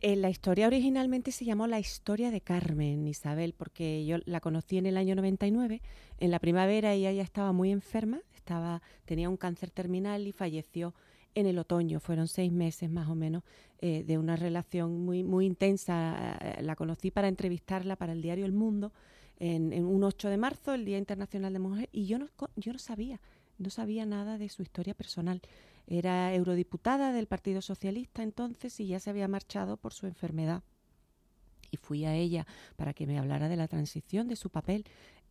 Eh, 0.00 0.16
la 0.16 0.30
historia 0.30 0.66
originalmente 0.66 1.30
se 1.30 1.44
llamó 1.44 1.68
La 1.68 1.78
historia 1.78 2.32
de 2.32 2.40
Carmen 2.40 3.06
Isabel, 3.06 3.54
porque 3.56 4.04
yo 4.04 4.16
la 4.26 4.40
conocí 4.40 4.78
en 4.78 4.86
el 4.86 4.96
año 4.96 5.14
99. 5.14 5.82
En 6.18 6.30
la 6.32 6.40
primavera 6.40 6.94
ella 6.94 7.12
ya 7.12 7.22
estaba 7.22 7.52
muy 7.52 7.70
enferma, 7.70 8.22
estaba, 8.34 8.82
tenía 9.04 9.28
un 9.28 9.36
cáncer 9.36 9.70
terminal 9.70 10.26
y 10.26 10.32
falleció 10.32 10.94
en 11.34 11.46
el 11.46 11.58
otoño. 11.58 12.00
Fueron 12.00 12.28
seis 12.28 12.52
meses 12.52 12.90
más 12.90 13.08
o 13.08 13.14
menos 13.14 13.42
eh, 13.80 14.04
de 14.04 14.18
una 14.18 14.36
relación 14.36 15.04
muy, 15.04 15.22
muy 15.22 15.46
intensa. 15.46 16.36
Eh, 16.40 16.62
La 16.62 16.76
conocí 16.76 17.10
para 17.10 17.28
entrevistarla 17.28 17.96
para 17.96 18.12
el 18.12 18.22
diario 18.22 18.44
El 18.44 18.52
Mundo 18.52 18.92
en, 19.40 19.84
un 19.84 20.04
8 20.04 20.28
de 20.28 20.36
marzo, 20.36 20.74
el 20.74 20.84
Día 20.84 20.98
Internacional 20.98 21.52
de 21.52 21.58
Mujer, 21.58 21.88
y 21.92 22.06
yo 22.06 22.18
no, 22.18 22.28
yo 22.56 22.72
no 22.72 22.78
sabía, 22.78 23.20
no 23.58 23.70
sabía 23.70 24.04
nada 24.04 24.38
de 24.38 24.48
su 24.48 24.62
historia 24.62 24.94
personal. 24.94 25.40
Era 25.86 26.34
eurodiputada 26.34 27.12
del 27.12 27.26
Partido 27.26 27.62
Socialista 27.62 28.22
entonces 28.22 28.78
y 28.80 28.88
ya 28.88 29.00
se 29.00 29.10
había 29.10 29.28
marchado 29.28 29.76
por 29.76 29.94
su 29.94 30.06
enfermedad. 30.06 30.62
Y 31.70 31.76
fui 31.76 32.04
a 32.04 32.14
ella 32.14 32.46
para 32.76 32.94
que 32.94 33.06
me 33.06 33.18
hablara 33.18 33.48
de 33.48 33.56
la 33.56 33.68
transición, 33.68 34.26
de 34.28 34.36
su 34.36 34.50
papel 34.50 34.84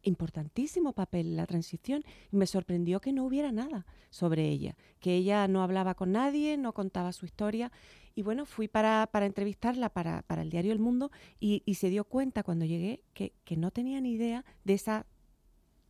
importantísimo 0.04 0.94
papel 0.94 1.36
la 1.36 1.46
transición 1.46 2.04
y 2.32 2.36
me 2.38 2.48
sorprendió 2.48 3.02
que 3.02 3.12
no 3.14 3.26
hubiera 3.26 3.52
nada 3.52 3.86
sobre 4.10 4.48
ella, 4.48 4.76
que 5.00 5.16
ella 5.16 5.48
no 5.48 5.62
hablaba 5.64 5.96
con 5.96 6.12
nadie, 6.12 6.58
no 6.58 6.74
contaba 6.74 7.12
su 7.14 7.26
historia 7.26 7.72
y 8.16 8.22
bueno, 8.24 8.46
fui 8.46 8.68
para, 8.68 9.08
para 9.12 9.26
entrevistarla 9.26 9.90
para, 9.90 10.22
para 10.24 10.42
el 10.42 10.50
diario 10.50 10.72
El 10.72 10.80
Mundo 10.80 11.12
y, 11.40 11.62
y 11.66 11.76
se 11.76 11.90
dio 11.90 12.04
cuenta 12.06 12.44
cuando 12.44 12.66
llegué 12.66 13.02
que, 13.14 13.34
que 13.44 13.58
no 13.58 13.72
tenía 13.72 14.00
ni 14.02 14.14
idea 14.14 14.44
de 14.64 14.74
esa 14.74 15.06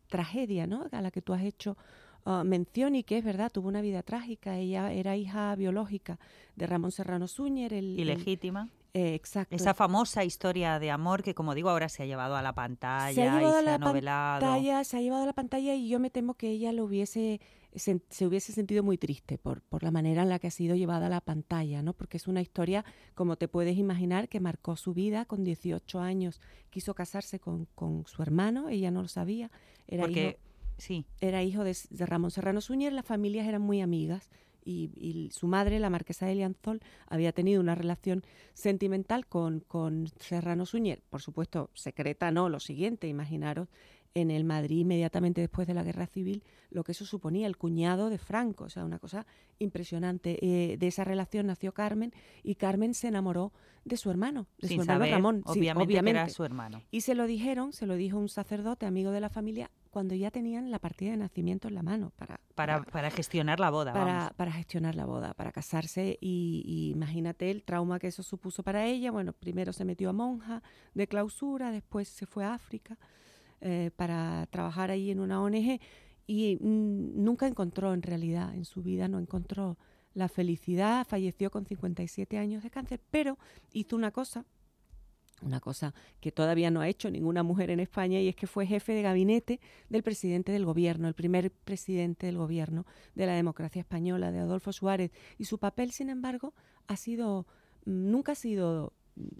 tragedia 0.08 0.68
¿no? 0.68 0.88
a 0.92 1.02
la 1.02 1.12
que 1.12 1.22
tú 1.22 1.34
has 1.34 1.44
hecho 1.44 1.78
uh, 2.26 2.44
mención 2.44 2.96
y 2.96 3.04
que 3.04 3.18
es 3.18 3.24
verdad, 3.24 3.52
tuvo 3.52 3.68
una 3.68 3.82
vida 3.82 4.04
trágica, 4.04 4.58
ella 4.58 4.92
era 4.94 5.16
hija 5.18 5.56
biológica 5.56 6.20
de 6.56 6.66
Ramón 6.68 6.92
Serrano 6.92 7.28
Súñer, 7.28 7.74
el- 7.74 8.00
Ilegítima. 8.00 8.70
Eh, 8.94 9.14
exacto. 9.14 9.56
Esa 9.56 9.74
famosa 9.74 10.24
historia 10.24 10.80
de 10.80 10.92
amor 10.92 11.24
que, 11.24 11.36
como 11.36 11.54
digo, 11.56 11.70
ahora 11.70 11.90
se 11.90 12.04
ha 12.04 12.06
llevado 12.06 12.36
a 12.36 12.42
la 12.42 12.54
pantalla 12.54 13.14
se 13.14 13.22
ha 13.22 13.26
llevado 13.26 13.42
y 13.42 13.60
a 13.60 13.62
se 13.64 13.70
ha 13.70 13.72
la 13.72 13.78
novelado. 13.78 14.42
pantalla, 14.42 14.84
se 14.84 14.98
ha 14.98 15.02
llevado 15.02 15.24
a 15.24 15.26
la 15.28 15.34
pantalla 15.34 15.76
y 15.76 15.90
yo 15.90 16.00
me 16.00 16.10
temo 16.10 16.34
que 16.34 16.50
ella 16.50 16.72
lo 16.72 16.86
hubiese 16.86 17.40
se 17.76 18.26
hubiese 18.26 18.54
sentido 18.54 18.82
muy 18.82 18.98
triste 18.98 19.38
por, 19.38 19.62
por 19.62 19.84
la 19.84 19.92
manera 19.92 20.24
en 20.24 20.30
la 20.30 20.40
que 20.40 20.48
ha 20.48 20.52
sido 20.52 20.76
llevada 20.76 21.08
a 21.08 21.10
la 21.10 21.22
pantalla, 21.22 21.84
¿no? 21.84 21.94
Porque 21.94 22.18
es 22.18 22.28
una 22.28 22.42
historia, 22.42 22.84
como 23.14 23.36
te 23.36 23.48
puedes 23.48 23.78
imaginar, 23.78 24.30
que 24.30 24.40
marcó 24.40 24.76
su 24.78 24.94
vida 24.94 25.26
con 25.26 25.44
18 25.44 26.00
años. 26.00 26.42
Quiso 26.72 26.96
casarse 26.96 27.40
con, 27.40 27.66
con 27.76 28.06
su 28.08 28.22
hermano, 28.24 28.70
ella 28.70 28.90
no 28.90 29.04
lo 29.04 29.08
sabía. 29.08 29.52
Era 29.88 30.04
hijo, 30.04 30.08
Porque, 30.08 30.40
sí, 30.78 31.06
era 31.22 31.44
hijo 31.44 31.64
de, 31.64 31.78
de 31.90 32.06
Ramón 32.06 32.32
Serrano 32.32 32.62
Suñer, 32.62 32.94
las 32.94 33.06
familias 33.06 33.48
eran 33.48 33.62
muy 33.62 33.82
amigas 33.82 34.30
y, 34.68 34.92
y 34.96 35.32
su 35.32 35.48
madre, 35.48 35.80
la 35.80 35.90
marquesa 35.90 36.26
de 36.26 36.36
Lianzol, 36.36 36.82
había 37.08 37.32
tenido 37.32 37.62
una 37.62 37.76
relación 37.76 38.24
sentimental 38.54 39.26
con, 39.26 39.62
con 39.62 40.08
Serrano 40.20 40.66
Suñer. 40.66 41.02
Por 41.10 41.22
supuesto, 41.22 41.70
secreta 41.74 42.32
no, 42.32 42.50
lo 42.50 42.60
siguiente, 42.60 43.08
imaginaros 43.08 43.70
en 44.22 44.32
el 44.32 44.44
Madrid 44.44 44.80
inmediatamente 44.80 45.42
después 45.42 45.68
de 45.68 45.74
la 45.76 45.84
Guerra 45.84 46.08
Civil, 46.08 46.44
lo 46.72 46.84
que 46.84 46.92
eso 46.92 47.06
suponía, 47.06 47.46
el 47.48 47.56
cuñado 47.56 48.10
de 48.10 48.18
Franco, 48.18 48.66
o 48.66 48.70
sea, 48.70 48.84
una 48.84 49.00
cosa 49.00 49.26
impresionante. 49.60 50.40
Eh, 50.42 50.78
de 50.78 50.88
esa 50.88 51.04
relación 51.04 51.48
nació 51.48 51.74
Carmen 51.74 52.12
y 52.44 52.56
Carmen 52.56 52.94
se 52.94 53.08
enamoró 53.08 53.54
de 53.86 53.96
su 53.96 54.10
hermano, 54.10 54.48
de 54.58 54.68
sin 54.68 54.78
su 54.78 54.82
hermano 54.82 55.00
saber, 55.00 55.14
Ramón. 55.14 55.44
Sí, 55.46 55.60
obviamente, 55.60 55.94
que 55.94 56.00
era 56.00 56.10
obviamente. 56.10 56.34
su 56.34 56.44
hermano. 56.44 56.82
Y 56.92 57.02
se 57.02 57.16
lo 57.16 57.26
dijeron, 57.28 57.74
se 57.74 57.86
lo 57.86 57.96
dijo 57.96 58.18
un 58.18 58.28
sacerdote, 58.28 58.86
amigo 58.86 59.12
de 59.12 59.22
la 59.22 59.30
familia, 59.30 59.70
cuando 59.92 60.16
ya 60.16 60.32
tenían 60.32 60.72
la 60.72 60.80
partida 60.80 61.12
de 61.12 61.18
nacimiento 61.18 61.68
en 61.68 61.76
la 61.76 61.84
mano 61.84 62.12
para, 62.18 62.40
Para, 62.56 62.82
para 62.84 63.10
gestionar 63.12 63.60
la 63.60 63.70
boda, 63.70 63.94
para, 63.94 64.06
vamos. 64.14 64.34
para 64.34 64.52
gestionar 64.52 64.96
la 64.96 65.06
boda, 65.06 65.34
para 65.36 65.52
casarse. 65.52 66.18
Y, 66.20 66.64
y 66.66 66.92
imagínate 66.92 67.50
el 67.52 67.64
trauma 67.64 68.00
que 68.00 68.08
eso 68.08 68.24
supuso 68.24 68.64
para 68.64 68.86
ella. 68.86 69.12
Bueno, 69.12 69.32
primero 69.34 69.74
se 69.74 69.86
metió 69.86 70.10
a 70.10 70.14
monja 70.14 70.64
de 70.94 71.08
clausura, 71.08 71.72
después 71.72 72.10
se 72.10 72.26
fue 72.26 72.44
a 72.44 72.56
África 72.56 72.98
eh, 73.62 73.92
para 73.96 74.48
trabajar 74.48 74.92
ahí 74.92 75.12
en 75.12 75.20
una 75.20 75.42
ONG 75.42 75.80
y 76.28 76.58
mm, 76.58 77.24
nunca 77.24 77.48
encontró 77.48 77.94
en 77.94 78.02
realidad, 78.02 78.54
en 78.54 78.66
su 78.66 78.84
vida 78.84 79.08
no 79.08 79.20
encontró 79.20 79.78
la 80.14 80.28
felicidad, 80.28 81.06
falleció 81.08 81.52
con 81.52 81.66
57 81.66 82.38
años 82.38 82.64
de 82.64 82.70
cáncer, 82.70 83.02
pero 83.12 83.38
hizo 83.72 83.96
una 83.96 84.12
cosa 84.12 84.46
una 85.42 85.60
cosa 85.60 85.94
que 86.20 86.32
todavía 86.32 86.72
no 86.72 86.82
ha 86.82 86.88
hecho 86.88 87.12
ninguna 87.12 87.44
mujer 87.44 87.70
en 87.70 87.80
España 87.80 88.20
y 88.20 88.28
es 88.28 88.36
que 88.36 88.48
fue 88.48 88.66
jefe 88.66 88.94
de 88.94 89.04
gabinete 89.04 89.60
del 89.90 90.04
presidente 90.04 90.52
del 90.52 90.66
gobierno, 90.66 91.08
el 91.08 91.14
primer 91.14 91.52
presidente 91.52 92.26
del 92.26 92.38
gobierno 92.38 92.86
de 93.14 93.28
la 93.28 93.34
democracia 93.34 93.80
española, 93.80 94.32
de 94.32 94.40
Adolfo 94.40 94.74
Suárez. 94.74 95.12
Y 95.38 95.46
su 95.46 95.60
papel, 95.60 95.92
sin 95.92 96.10
embargo, 96.10 96.54
ha 96.88 96.98
sido, 96.98 97.46
mm, 97.86 98.10
nunca 98.12 98.32
ha 98.32 98.36
sido 98.36 98.94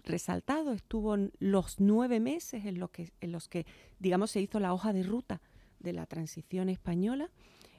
resaltado. 0.04 0.72
Estuvo 0.72 1.16
los 1.38 1.80
nueve 1.80 2.20
meses 2.20 2.64
en, 2.64 2.78
lo 2.78 2.88
que, 2.88 3.10
en 3.20 3.32
los 3.32 3.48
que, 3.48 3.66
digamos, 3.98 4.30
se 4.30 4.40
hizo 4.40 4.60
la 4.60 4.72
hoja 4.72 4.92
de 4.92 5.02
ruta 5.02 5.40
de 5.80 5.92
la 5.92 6.06
transición 6.06 6.68
española 6.68 7.30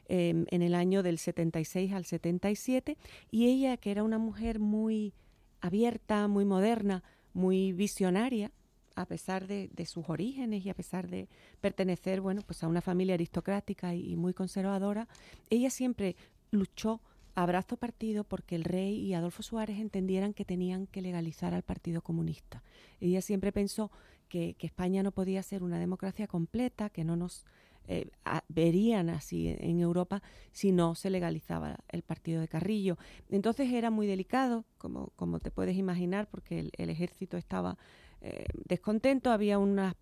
eh, 0.08 0.46
en 0.50 0.62
el 0.62 0.74
año 0.74 1.04
del 1.04 1.20
76 1.20 1.94
al 1.94 2.06
77 2.06 2.98
y 3.32 3.48
ella, 3.48 3.78
que 3.78 3.92
era 3.92 4.04
una 4.04 4.18
mujer 4.18 4.60
muy 4.60 5.14
abierta, 5.62 6.28
muy 6.28 6.46
moderna, 6.46 7.04
muy 7.34 7.74
visionaria, 7.74 8.52
a 8.96 9.06
pesar 9.06 9.48
de, 9.48 9.70
de, 9.74 9.86
sus 9.86 10.10
orígenes 10.10 10.66
y 10.66 10.70
a 10.70 10.74
pesar 10.74 11.10
de 11.10 11.30
pertenecer, 11.62 12.22
bueno, 12.22 12.42
pues 12.46 12.64
a 12.64 12.68
una 12.68 12.82
familia 12.82 13.14
aristocrática 13.14 13.94
y 13.96 14.16
muy 14.16 14.34
conservadora, 14.34 15.08
ella 15.50 15.70
siempre 15.70 16.16
luchó 16.52 17.02
a 17.42 17.46
brazo 17.46 17.78
partido 17.78 18.24
porque 18.24 18.56
el 18.56 18.64
rey 18.64 18.96
y 18.96 19.14
Adolfo 19.14 19.44
Suárez 19.44 19.80
entendieran 19.80 20.34
que 20.34 20.46
tenían 20.46 20.88
que 20.88 21.02
legalizar 21.02 21.54
al 21.54 21.64
Partido 21.64 22.02
Comunista. 22.02 22.64
Ella 23.00 23.22
siempre 23.22 23.52
pensó 23.52 23.92
que, 24.28 24.56
España 24.60 25.04
no 25.04 25.12
podía 25.12 25.42
ser 25.42 25.64
una 25.64 25.80
democracia 25.80 26.28
completa, 26.28 26.90
que 26.90 27.04
no 27.04 27.16
nos 27.16 27.46
eh, 27.88 28.10
verían 28.50 29.10
así 29.10 29.56
en 29.60 29.80
Europa 29.80 30.22
si 30.52 30.72
no 30.72 30.96
se 30.96 31.10
legalizaba 31.10 31.80
el 31.88 32.04
partido 32.04 32.42
de 32.42 32.48
Carrillo. 32.48 32.98
Entonces 33.30 33.72
era 33.72 33.90
muy 33.90 34.06
delicado, 34.06 34.66
como, 34.78 35.40
te 35.40 35.50
puedes 35.50 35.78
imaginar, 35.78 36.28
porque 36.30 36.70
el, 36.78 36.90
ejército 36.90 37.38
estaba 37.38 37.78
eh, 38.22 38.46
descontento, 38.66 39.32
había 39.32 39.58
una 39.58 39.96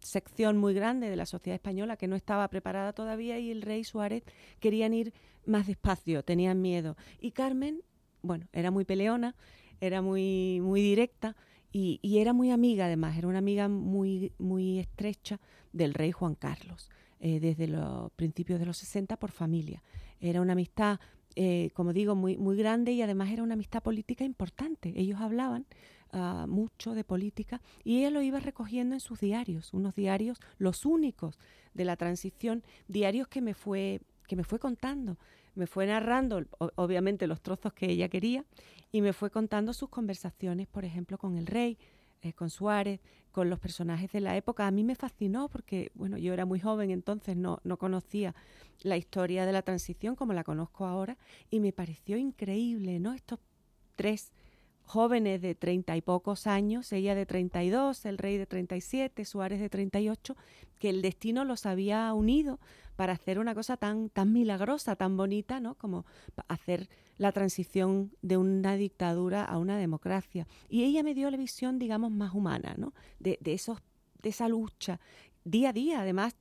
sección 0.00 0.56
muy 0.56 0.74
grande 0.74 1.08
de 1.08 1.16
la 1.16 1.26
sociedad 1.26 1.54
española 1.54 1.96
que 1.96 2.08
no 2.08 2.16
estaba 2.16 2.48
preparada 2.48 2.92
todavía 2.92 3.38
y 3.38 3.50
el 3.50 3.62
rey 3.62 3.84
Suárez 3.84 4.24
querían 4.60 4.94
ir 4.94 5.12
más 5.44 5.66
despacio, 5.66 6.24
tenían 6.24 6.60
miedo. 6.60 6.96
Y 7.20 7.32
Carmen, 7.32 7.82
bueno, 8.22 8.46
era 8.52 8.70
muy 8.70 8.84
peleona, 8.84 9.34
era 9.80 10.02
muy, 10.02 10.60
muy 10.60 10.80
directa 10.80 11.36
y, 11.72 12.00
y 12.02 12.18
era 12.18 12.32
muy 12.32 12.50
amiga 12.50 12.86
además, 12.86 13.16
era 13.16 13.28
una 13.28 13.38
amiga 13.38 13.68
muy, 13.68 14.32
muy 14.38 14.78
estrecha 14.78 15.40
del 15.72 15.94
rey 15.94 16.12
Juan 16.12 16.34
Carlos, 16.34 16.90
eh, 17.20 17.40
desde 17.40 17.68
los 17.68 18.10
principios 18.12 18.58
de 18.58 18.66
los 18.66 18.78
60 18.78 19.16
por 19.18 19.30
familia. 19.30 19.82
Era 20.20 20.40
una 20.40 20.54
amistad, 20.54 20.98
eh, 21.34 21.70
como 21.74 21.92
digo, 21.92 22.14
muy, 22.14 22.36
muy 22.36 22.56
grande 22.56 22.92
y 22.92 23.02
además 23.02 23.30
era 23.30 23.42
una 23.42 23.54
amistad 23.54 23.82
política 23.82 24.24
importante. 24.24 24.92
Ellos 24.96 25.20
hablaban 25.20 25.66
ah, 26.12 26.46
mucho 26.48 26.94
de 26.94 27.04
política 27.04 27.60
y 27.84 27.98
ella 27.98 28.10
lo 28.10 28.22
iba 28.22 28.40
recogiendo 28.40 28.94
en 28.94 29.00
sus 29.00 29.20
diarios, 29.20 29.72
unos 29.72 29.94
diarios, 29.94 30.38
los 30.58 30.84
únicos 30.84 31.38
de 31.74 31.84
la 31.84 31.96
transición, 31.96 32.62
diarios 32.88 33.28
que 33.28 33.40
me 33.40 33.54
fue, 33.54 34.00
que 34.26 34.36
me 34.36 34.44
fue 34.44 34.58
contando, 34.58 35.18
me 35.54 35.66
fue 35.66 35.86
narrando, 35.86 36.44
obviamente, 36.76 37.26
los 37.26 37.40
trozos 37.40 37.72
que 37.72 37.90
ella 37.90 38.08
quería 38.08 38.44
y 38.92 39.00
me 39.00 39.12
fue 39.12 39.30
contando 39.30 39.72
sus 39.72 39.88
conversaciones, 39.88 40.66
por 40.66 40.84
ejemplo, 40.84 41.18
con 41.18 41.36
el 41.36 41.46
rey, 41.46 41.78
eh, 42.22 42.32
con 42.32 42.50
Suárez, 42.50 43.00
con 43.30 43.50
los 43.50 43.58
personajes 43.58 44.10
de 44.12 44.20
la 44.20 44.36
época. 44.36 44.66
A 44.66 44.70
mí 44.70 44.84
me 44.84 44.94
fascinó 44.94 45.48
porque, 45.48 45.90
bueno, 45.94 46.18
yo 46.18 46.32
era 46.32 46.44
muy 46.44 46.60
joven, 46.60 46.90
entonces 46.90 47.36
no, 47.36 47.60
no 47.64 47.78
conocía 47.78 48.34
la 48.82 48.96
historia 48.96 49.46
de 49.46 49.52
la 49.52 49.62
transición 49.62 50.14
como 50.14 50.32
la 50.32 50.44
conozco 50.44 50.86
ahora 50.86 51.16
y 51.50 51.60
me 51.60 51.72
pareció 51.72 52.16
increíble, 52.16 53.00
¿no? 53.00 53.14
Estos 53.14 53.38
tres 53.96 54.32
jóvenes 54.86 55.42
de 55.42 55.54
treinta 55.54 55.96
y 55.96 56.00
pocos 56.00 56.46
años, 56.46 56.92
ella 56.92 57.14
de 57.14 57.26
32, 57.26 58.06
el 58.06 58.18
rey 58.18 58.38
de 58.38 58.46
37, 58.46 59.24
Suárez 59.24 59.60
de 59.60 59.68
38, 59.68 60.36
que 60.78 60.88
el 60.88 61.02
destino 61.02 61.44
los 61.44 61.66
había 61.66 62.12
unido 62.14 62.60
para 62.94 63.12
hacer 63.12 63.38
una 63.40 63.54
cosa 63.54 63.76
tan, 63.76 64.08
tan 64.08 64.32
milagrosa, 64.32 64.94
tan 64.94 65.16
bonita, 65.16 65.60
¿no? 65.60 65.74
Como 65.74 66.06
hacer 66.46 66.88
la 67.18 67.32
transición 67.32 68.12
de 68.22 68.36
una 68.36 68.76
dictadura 68.76 69.44
a 69.44 69.58
una 69.58 69.76
democracia. 69.76 70.46
Y 70.68 70.84
ella 70.84 71.02
me 71.02 71.14
dio 71.14 71.30
la 71.30 71.36
visión, 71.36 71.78
digamos, 71.78 72.12
más 72.12 72.32
humana, 72.32 72.74
¿no? 72.78 72.94
De, 73.18 73.38
de, 73.40 73.54
esos, 73.54 73.82
de 74.22 74.28
esa 74.28 74.48
lucha 74.48 75.00
día 75.44 75.70
a 75.70 75.72
día. 75.72 76.00
Además, 76.00 76.36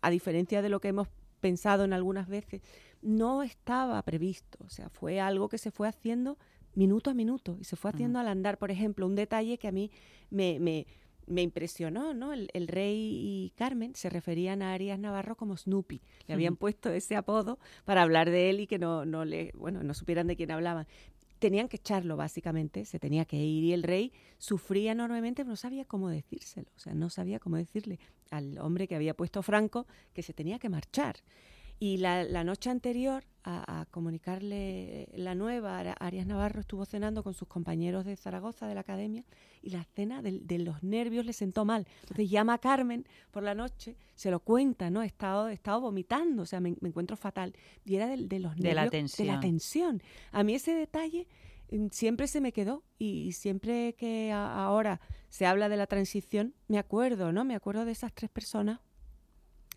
a 0.00 0.10
diferencia 0.10 0.62
de 0.62 0.70
lo 0.70 0.80
que 0.80 0.88
hemos 0.88 1.08
pensado 1.40 1.84
en 1.84 1.92
algunas 1.92 2.28
veces, 2.28 2.62
no 3.02 3.42
estaba 3.42 4.00
previsto. 4.02 4.58
O 4.64 4.70
sea, 4.70 4.88
fue 4.88 5.20
algo 5.20 5.50
que 5.50 5.58
se 5.58 5.70
fue 5.70 5.86
haciendo 5.86 6.38
minuto 6.74 7.10
a 7.10 7.14
minuto 7.14 7.56
y 7.60 7.64
se 7.64 7.76
fue 7.76 7.90
haciendo 7.90 8.18
al 8.18 8.28
andar. 8.28 8.58
Por 8.58 8.70
ejemplo, 8.70 9.06
un 9.06 9.14
detalle 9.14 9.58
que 9.58 9.68
a 9.68 9.72
mí 9.72 9.90
me, 10.30 10.58
me, 10.60 10.86
me 11.26 11.42
impresionó, 11.42 12.14
¿no? 12.14 12.32
El, 12.32 12.48
el 12.54 12.68
rey 12.68 12.96
y 12.98 13.52
Carmen 13.56 13.94
se 13.94 14.10
referían 14.10 14.62
a 14.62 14.74
Arias 14.74 14.98
Navarro 14.98 15.36
como 15.36 15.56
Snoopy. 15.56 16.00
Le 16.26 16.34
habían 16.34 16.56
puesto 16.56 16.90
ese 16.90 17.16
apodo 17.16 17.58
para 17.84 18.02
hablar 18.02 18.30
de 18.30 18.50
él 18.50 18.60
y 18.60 18.66
que 18.66 18.78
no, 18.78 19.04
no 19.04 19.24
le, 19.24 19.52
bueno, 19.54 19.82
no 19.82 19.94
supieran 19.94 20.26
de 20.26 20.36
quién 20.36 20.50
hablaban. 20.50 20.86
Tenían 21.38 21.68
que 21.68 21.76
echarlo, 21.76 22.16
básicamente, 22.16 22.84
se 22.84 22.98
tenía 22.98 23.24
que 23.24 23.36
ir. 23.36 23.64
Y 23.64 23.72
el 23.72 23.82
rey 23.82 24.12
sufría 24.38 24.92
enormemente, 24.92 25.42
pero 25.42 25.50
no 25.50 25.56
sabía 25.56 25.84
cómo 25.84 26.08
decírselo. 26.08 26.68
O 26.76 26.78
sea, 26.78 26.94
no 26.94 27.10
sabía 27.10 27.38
cómo 27.38 27.56
decirle 27.56 27.98
al 28.30 28.58
hombre 28.58 28.88
que 28.88 28.94
había 28.94 29.14
puesto 29.14 29.42
Franco 29.42 29.86
que 30.14 30.22
se 30.22 30.32
tenía 30.32 30.58
que 30.58 30.68
marchar. 30.68 31.16
Y 31.78 31.98
la, 31.98 32.24
la 32.24 32.44
noche 32.44 32.70
anterior 32.70 33.24
a, 33.44 33.80
a 33.80 33.84
comunicarle 33.86 35.08
la 35.14 35.34
nueva, 35.34 35.78
Arias 36.00 36.26
Navarro 36.26 36.60
estuvo 36.60 36.84
cenando 36.86 37.22
con 37.22 37.34
sus 37.34 37.46
compañeros 37.46 38.04
de 38.04 38.16
Zaragoza, 38.16 38.66
de 38.66 38.74
la 38.74 38.80
academia, 38.80 39.24
y 39.62 39.70
la 39.70 39.84
cena 39.84 40.22
de, 40.22 40.40
de 40.40 40.58
los 40.58 40.82
nervios 40.82 41.26
le 41.26 41.32
sentó 41.32 41.64
mal. 41.64 41.86
Entonces 42.02 42.30
llama 42.30 42.54
a 42.54 42.58
Carmen 42.58 43.06
por 43.30 43.42
la 43.42 43.54
noche, 43.54 43.96
se 44.14 44.30
lo 44.30 44.40
cuenta, 44.40 44.90
¿no? 44.90 45.02
He 45.02 45.06
estado, 45.06 45.48
he 45.48 45.52
estado 45.52 45.80
vomitando, 45.82 46.42
o 46.42 46.46
sea, 46.46 46.60
me, 46.60 46.74
me 46.80 46.88
encuentro 46.88 47.16
fatal. 47.16 47.54
Y 47.84 47.96
era 47.96 48.06
de, 48.08 48.16
de 48.26 48.38
los 48.40 48.56
De 48.56 48.74
la 48.74 48.84
nervios, 48.84 49.16
de 49.16 49.24
la 49.26 49.40
tensión. 49.40 50.02
A 50.32 50.42
mí 50.42 50.54
ese 50.54 50.74
detalle 50.74 51.26
mm, 51.70 51.88
siempre 51.90 52.26
se 52.26 52.40
me 52.40 52.52
quedó 52.52 52.82
y, 52.98 53.22
y 53.28 53.32
siempre 53.32 53.94
que 53.94 54.32
a- 54.32 54.64
ahora 54.64 55.00
se 55.28 55.46
habla 55.46 55.68
de 55.68 55.76
la 55.76 55.86
transición, 55.86 56.54
me 56.68 56.78
acuerdo, 56.78 57.32
¿no? 57.32 57.44
Me 57.44 57.54
acuerdo 57.54 57.84
de 57.84 57.92
esas 57.92 58.12
tres 58.14 58.30
personas 58.30 58.80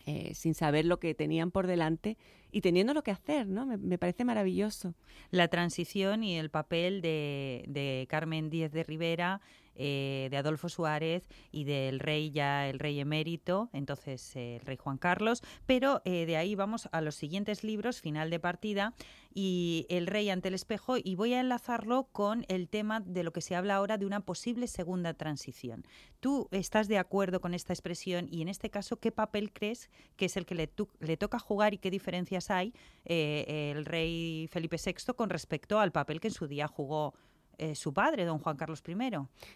eh, 0.09 0.33
sin 0.33 0.53
saber 0.53 0.85
lo 0.85 1.01
que 1.01 1.13
tenían 1.13 1.51
por 1.51 1.67
delante 1.67 2.17
y 2.49 2.61
teniendo 2.61 2.93
lo 2.93 3.03
que 3.03 3.11
hacer, 3.11 3.45
¿no? 3.45 3.65
Me, 3.65 3.97
parece 3.97 4.23
maravilloso. 4.23 4.95
La 5.31 5.49
transición 5.49 6.23
y 6.23 6.37
el 6.37 6.49
papel 6.49 7.01
de, 7.01 7.65
de 7.67 8.07
Carmen 8.09 8.49
Díez 8.49 8.71
de 8.71 8.83
Rivera, 8.85 9.41
eh, 9.75 10.29
de 10.31 10.37
Adolfo 10.37 10.69
Suárez 10.69 11.27
y 11.51 11.65
del 11.65 11.99
rey 11.99 12.31
ya, 12.31 12.69
el 12.69 12.79
rey 12.79 13.01
emérito, 13.01 13.69
entonces 13.73 14.33
eh, 14.37 14.55
el 14.55 14.65
rey 14.65 14.77
Juan 14.77 14.97
Carlos. 14.97 15.43
Pero 15.65 16.01
de 16.05 16.37
ahí 16.37 16.55
vamos 16.55 16.87
a 16.93 17.01
los 17.01 17.15
siguientes 17.15 17.65
libros, 17.65 17.99
final 17.99 18.29
de 18.29 18.39
partida, 18.39 18.93
y 19.39 19.85
el 19.89 20.07
rey 20.07 20.31
ante 20.31 20.47
el 20.47 20.55
espejo, 20.55 20.95
y 20.97 21.13
voy 21.13 21.35
a 21.35 21.39
enlazarlo 21.39 22.07
con 22.11 22.43
el 22.47 22.67
tema 22.69 23.01
de 23.01 23.21
lo 23.23 23.31
que 23.31 23.41
se 23.41 23.53
habla 23.55 23.75
ahora 23.75 23.99
de 23.99 24.07
una 24.07 24.21
posible 24.21 24.65
segunda 24.65 25.13
transición. 25.13 25.85
¿Tú 26.19 26.47
estás 26.49 26.87
de 26.87 26.97
acuerdo 26.97 27.39
con 27.39 27.53
esta 27.53 27.71
expresión 27.71 28.27
y 28.31 28.41
en 28.41 28.47
este 28.47 28.71
caso 28.71 28.97
qué 28.97 29.11
papel 29.11 29.53
crees 29.53 29.91
que 30.15 30.25
es 30.25 30.37
el 30.37 30.47
que 30.47 30.55
le, 30.55 31.17
toca 31.17 31.37
jugar 31.37 31.75
y 31.75 31.77
qué 31.77 31.91
diferencias 31.91 32.49
hay 32.49 32.73
eh, 33.05 33.73
el 33.75 33.85
rey 33.85 34.47
Felipe 34.51 34.77
VI 34.83 35.13
con 35.15 35.29
respecto 35.29 35.79
al 35.79 35.91
papel 35.91 36.19
que 36.19 36.29
en 36.29 36.33
su 36.33 36.47
día 36.47 36.67
jugó 36.67 37.13
eh, 37.59 37.75
su 37.75 37.93
padre, 37.93 38.25
don 38.25 38.39
Juan 38.39 38.57
Carlos 38.57 38.81
I? 38.87 38.95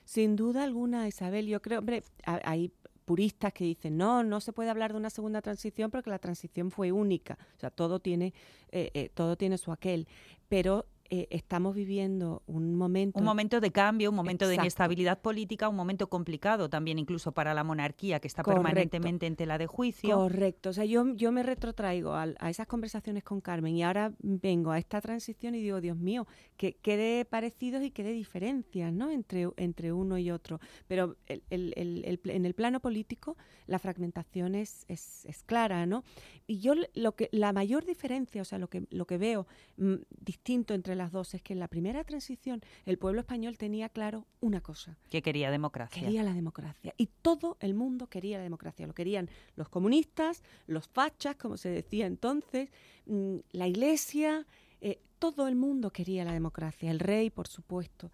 Sin 0.05 0.35
duda 0.35 0.63
alguna, 0.63 1.07
Isabel, 1.07 1.47
yo 1.47 1.59
creo, 1.59 1.79
hombre, 1.79 2.03
ha- 2.25 2.41
hay 2.43 2.71
puristas 3.11 3.51
que 3.51 3.65
dicen, 3.65 3.97
no, 3.97 4.23
no 4.23 4.39
se 4.39 4.53
puede 4.53 4.69
hablar 4.69 4.93
de 4.93 4.97
una 4.97 5.09
segunda 5.09 5.41
transición 5.41 5.91
porque 5.91 6.09
la 6.09 6.17
transición 6.17 6.71
fue 6.71 6.93
única, 6.93 7.37
o 7.57 7.59
sea, 7.59 7.69
todo 7.69 7.99
tiene, 7.99 8.33
eh, 8.71 8.89
eh, 8.93 9.09
todo 9.13 9.35
tiene 9.35 9.57
su 9.57 9.73
aquel, 9.73 10.07
pero 10.47 10.85
eh, 11.13 11.27
estamos 11.29 11.75
viviendo 11.75 12.41
un 12.47 12.73
momento... 12.73 13.19
Un 13.19 13.25
momento 13.25 13.59
de 13.59 13.71
cambio, 13.71 14.09
un 14.11 14.15
momento 14.15 14.47
de 14.47 14.55
inestabilidad 14.55 15.19
política, 15.19 15.67
un 15.67 15.75
momento 15.75 16.07
complicado 16.07 16.69
también 16.69 16.97
incluso 16.99 17.33
para 17.33 17.53
la 17.53 17.65
monarquía 17.65 18.21
que 18.21 18.29
está 18.29 18.43
Correcto. 18.43 18.63
permanentemente 18.63 19.25
en 19.27 19.35
tela 19.35 19.57
de 19.57 19.67
juicio. 19.67 20.15
Correcto, 20.15 20.69
o 20.69 20.73
sea, 20.73 20.85
yo, 20.85 21.05
yo 21.15 21.33
me 21.33 21.43
retrotraigo 21.43 22.13
a, 22.13 22.27
esas 22.49 22.65
conversaciones 22.65 23.25
con 23.25 23.41
Carmen 23.41 23.75
y 23.75 23.83
ahora 23.83 24.13
vengo 24.19 24.71
a 24.71 24.79
esta 24.79 25.01
transición 25.01 25.53
y 25.53 25.61
digo, 25.61 25.81
Dios 25.81 25.97
mío, 25.97 26.27
que 26.55 26.77
quede 26.77 27.25
parecidos 27.25 27.83
y 27.83 27.91
quede 27.91 28.13
diferencias, 28.13 28.93
¿no? 28.93 29.11
Entre, 29.11 29.49
entre 29.57 29.91
uno 29.91 30.17
y 30.17 30.31
otro. 30.31 30.61
Pero 30.87 31.17
el- 31.27 32.21
en 32.23 32.45
el 32.45 32.53
plano 32.53 32.79
político 32.79 33.35
la 33.67 33.79
fragmentación 33.79 34.55
es, 34.55 34.85
es, 34.87 35.25
es 35.25 35.43
clara, 35.43 35.85
¿no? 35.85 36.05
Y 36.47 36.59
yo 36.59 36.73
lo 36.93 37.15
que, 37.17 37.27
la 37.33 37.51
mayor 37.51 37.85
diferencia, 37.85 38.41
o 38.41 38.45
sea, 38.45 38.59
lo 38.59 38.69
que, 38.69 38.85
lo 38.91 39.05
que 39.05 39.17
veo 39.17 39.45
mm, 39.75 39.95
distinto 40.21 40.73
entre 40.73 40.95
las 41.01 41.11
dos 41.11 41.33
es 41.33 41.41
que 41.41 41.53
en 41.53 41.59
la 41.59 41.67
primera 41.67 42.03
transición 42.03 42.61
el 42.85 42.97
pueblo 42.97 43.21
español 43.21 43.57
tenía 43.57 43.89
claro 43.89 44.27
una 44.39 44.61
cosa, 44.61 44.97
que 45.09 45.21
quería 45.21 45.49
democracia. 45.49 46.01
quería 46.03 46.23
la 46.23 46.33
democracia. 46.33 46.93
Y 46.97 47.07
todo 47.21 47.57
el 47.59 47.73
mundo 47.73 48.07
quería 48.07 48.37
la 48.37 48.43
democracia. 48.43 48.85
Lo 48.85 48.93
querían 48.93 49.29
los 49.55 49.67
comunistas, 49.69 50.43
los 50.67 50.87
fachas, 50.87 51.35
como 51.35 51.57
se 51.57 51.69
decía 51.69 52.05
entonces, 52.05 52.69
mm, 53.07 53.37
la 53.51 53.67
iglesia, 53.67 54.45
eh, 54.79 54.99
todo 55.17 55.47
el 55.47 55.55
mundo 55.55 55.91
quería 55.91 56.23
la 56.23 56.33
democracia, 56.33 56.91
el 56.91 56.99
rey, 56.99 57.29
por 57.29 57.47
supuesto. 57.47 58.11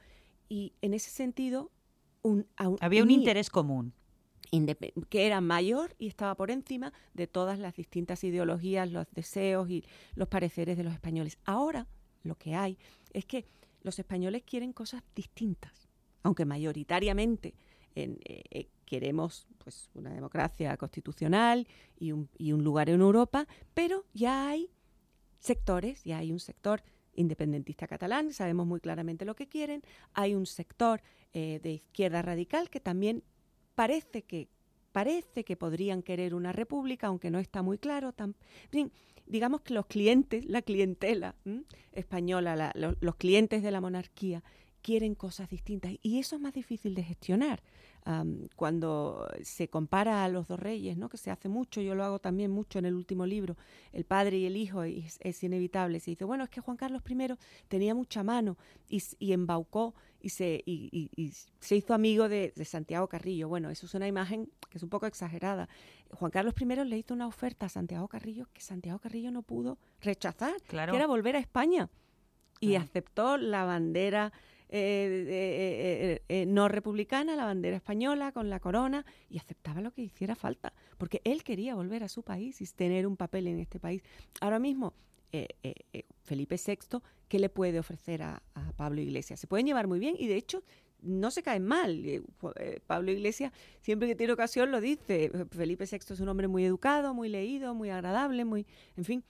Y 0.47 0.73
en 0.81 0.93
ese 0.93 1.09
sentido, 1.09 1.71
un, 2.21 2.47
Había 2.79 3.03
un 3.03 3.11
interés 3.11 3.49
común. 3.49 3.93
que 5.09 5.25
era 5.25 5.41
mayor 5.41 5.93
y 5.99 6.07
estaba 6.07 6.35
por 6.35 6.51
encima 6.51 6.93
de 7.13 7.27
todas 7.27 7.59
las 7.59 7.75
distintas 7.75 8.23
ideologías, 8.23 8.89
los 8.89 9.05
deseos 9.11 9.69
y 9.69 9.83
los 10.15 10.29
pareceres 10.29 10.77
de 10.77 10.85
los 10.85 10.93
españoles. 10.93 11.37
Ahora 11.43 11.85
lo 12.27 12.35
que 12.35 12.55
hay 12.55 12.77
es 13.13 13.25
que 13.25 13.45
los 13.81 13.99
españoles 13.99 14.43
quieren 14.43 14.73
cosas 14.73 15.03
distintas, 15.15 15.87
aunque 16.23 16.45
mayoritariamente 16.45 17.55
en, 17.95 18.19
eh, 18.25 18.67
queremos 18.85 19.47
pues 19.57 19.89
una 19.93 20.11
democracia 20.11 20.75
constitucional 20.77 21.67
y 21.99 22.11
un, 22.11 22.29
y 22.37 22.53
un 22.53 22.63
lugar 22.63 22.89
en 22.89 23.01
Europa, 23.01 23.47
pero 23.73 24.05
ya 24.13 24.49
hay 24.49 24.69
sectores, 25.39 26.03
ya 26.03 26.17
hay 26.19 26.31
un 26.31 26.39
sector 26.39 26.83
independentista 27.15 27.87
catalán, 27.87 28.31
sabemos 28.33 28.65
muy 28.65 28.79
claramente 28.79 29.25
lo 29.25 29.35
que 29.35 29.47
quieren, 29.47 29.81
hay 30.13 30.35
un 30.35 30.45
sector 30.45 31.01
eh, 31.33 31.59
de 31.61 31.71
izquierda 31.73 32.21
radical 32.21 32.69
que 32.69 32.79
también 32.79 33.23
parece 33.75 34.23
que 34.23 34.49
parece 34.97 35.43
que 35.43 35.55
podrían 35.55 36.01
querer 36.01 36.33
una 36.33 36.51
república, 36.51 37.05
aunque 37.07 37.29
no 37.29 37.37
está 37.39 37.61
muy 37.61 37.77
claro. 37.77 38.13
Fin, 38.71 38.91
digamos 39.27 39.61
que 39.61 39.75
los 39.75 39.85
clientes, 39.85 40.43
la 40.45 40.61
clientela 40.63 41.35
española, 41.91 42.55
la- 42.55 42.71
lo- 42.73 42.95
los 42.99 43.15
clientes 43.15 43.61
de 43.61 43.69
la 43.71 43.79
monarquía 43.79 44.43
quieren 44.81 45.13
cosas 45.15 45.49
distintas 45.49 45.91
y 46.01 46.17
eso 46.17 46.35
es 46.37 46.41
más 46.41 46.53
difícil 46.53 46.95
de 46.95 47.03
gestionar. 47.03 47.61
Cuando 48.55 49.27
se 49.43 49.67
compara 49.69 50.23
a 50.23 50.29
los 50.29 50.47
dos 50.47 50.59
reyes, 50.59 50.97
¿no? 50.97 51.09
que 51.09 51.17
se 51.17 51.29
hace 51.31 51.49
mucho, 51.49 51.81
yo 51.81 51.93
lo 51.95 52.03
hago 52.03 52.19
también 52.19 52.51
mucho 52.51 52.79
en 52.79 52.85
el 52.85 52.93
último 52.95 53.25
libro, 53.25 53.57
el 53.91 54.05
padre 54.05 54.37
y 54.37 54.45
el 54.45 54.55
hijo, 54.55 54.83
es, 54.83 55.17
es 55.21 55.43
inevitable. 55.43 55.99
Se 55.99 56.11
dice, 56.11 56.23
bueno, 56.25 56.43
es 56.45 56.49
que 56.49 56.61
Juan 56.61 56.77
Carlos 56.77 57.01
I 57.09 57.17
tenía 57.67 57.93
mucha 57.93 58.23
mano 58.23 58.57
y, 58.89 59.01
embaucó 59.33 59.93
y 60.21 60.29
se, 60.29 60.63
y, 60.65 60.89
y- 60.91 61.09
y 61.21 61.33
se 61.59 61.75
hizo 61.75 61.93
amigo 61.93 62.29
de, 62.29 62.53
de 62.55 62.65
Santiago 62.65 63.07
Carrillo. 63.07 63.47
Bueno, 63.49 63.69
eso 63.69 63.85
es 63.85 63.93
una 63.93 64.07
imagen 64.07 64.49
que 64.69 64.77
es 64.77 64.83
un 64.83 64.89
poco 64.89 65.05
exagerada. 65.05 65.67
Juan 66.11 66.31
Carlos 66.31 66.53
I 66.59 66.65
le 66.65 66.97
hizo 66.97 67.13
una 67.13 67.27
oferta 67.27 67.65
a 67.65 67.69
Santiago 67.69 68.07
Carrillo 68.07 68.47
que 68.53 68.61
Santiago 68.61 68.99
Carrillo 68.99 69.31
no 69.31 69.41
pudo 69.41 69.77
rechazar, 70.01 70.53
Claro. 70.67 70.91
que 70.93 70.97
era 70.97 71.07
volver 71.07 71.35
a 71.35 71.39
España. 71.39 71.89
Y 72.59 72.69
Claro. 72.69 72.85
aceptó 72.85 73.37
la 73.37 73.65
bandera 73.65 74.31
eh, 74.69 75.25
eh, 75.29 76.21
eh, 76.27 76.45
no 76.45 76.67
republicana, 76.67 77.35
la 77.35 77.45
bandera 77.45 77.77
española 77.77 78.31
con 78.31 78.49
la 78.49 78.59
corona, 78.59 79.05
y 79.29 79.37
aceptaba 79.37 79.81
lo 79.81 79.91
que 79.91 80.01
hiciera 80.01 80.35
falta, 80.35 80.73
porque 80.97 81.21
él 81.23 81.43
quería 81.43 81.75
volver 81.75 82.03
a 82.03 82.09
su 82.09 82.23
país 82.23 82.61
y 82.61 82.65
tener 82.65 83.07
un 83.07 83.15
papel 83.15 83.47
en 83.47 83.59
este 83.59 83.79
país. 83.79 84.03
Ahora 84.41 84.59
mismo, 84.59 84.93
Felipe 86.23 86.55
VI, 86.55 86.99
¿qué 87.27 87.39
le 87.39 87.49
puede 87.49 87.79
ofrecer 87.79 88.23
a, 88.23 88.41
Pablo 88.75 89.01
Iglesias? 89.01 89.39
Se 89.39 89.47
pueden 89.47 89.65
llevar 89.65 89.87
muy 89.87 89.99
bien 89.99 90.15
y 90.17 90.27
de 90.27 90.35
hecho 90.35 90.63
no 91.01 91.31
se 91.31 91.43
caen 91.43 91.65
mal. 91.65 92.23
Pablo 92.87 93.11
Iglesias, 93.11 93.53
siempre 93.81 94.07
que 94.07 94.15
tiene 94.15 94.33
ocasión, 94.33 94.71
lo 94.71 94.81
dice. 94.81 95.31
Felipe 95.51 95.85
VI 95.89 96.13
es 96.13 96.19
un 96.19 96.29
hombre 96.29 96.47
muy 96.47 96.65
educado, 96.65 97.13
muy 97.13 97.29
leído, 97.29 97.73
muy 97.73 97.89
agradable, 97.89 98.45
muy, 98.45 98.65
en 98.95 99.05
fin, 99.05 99.23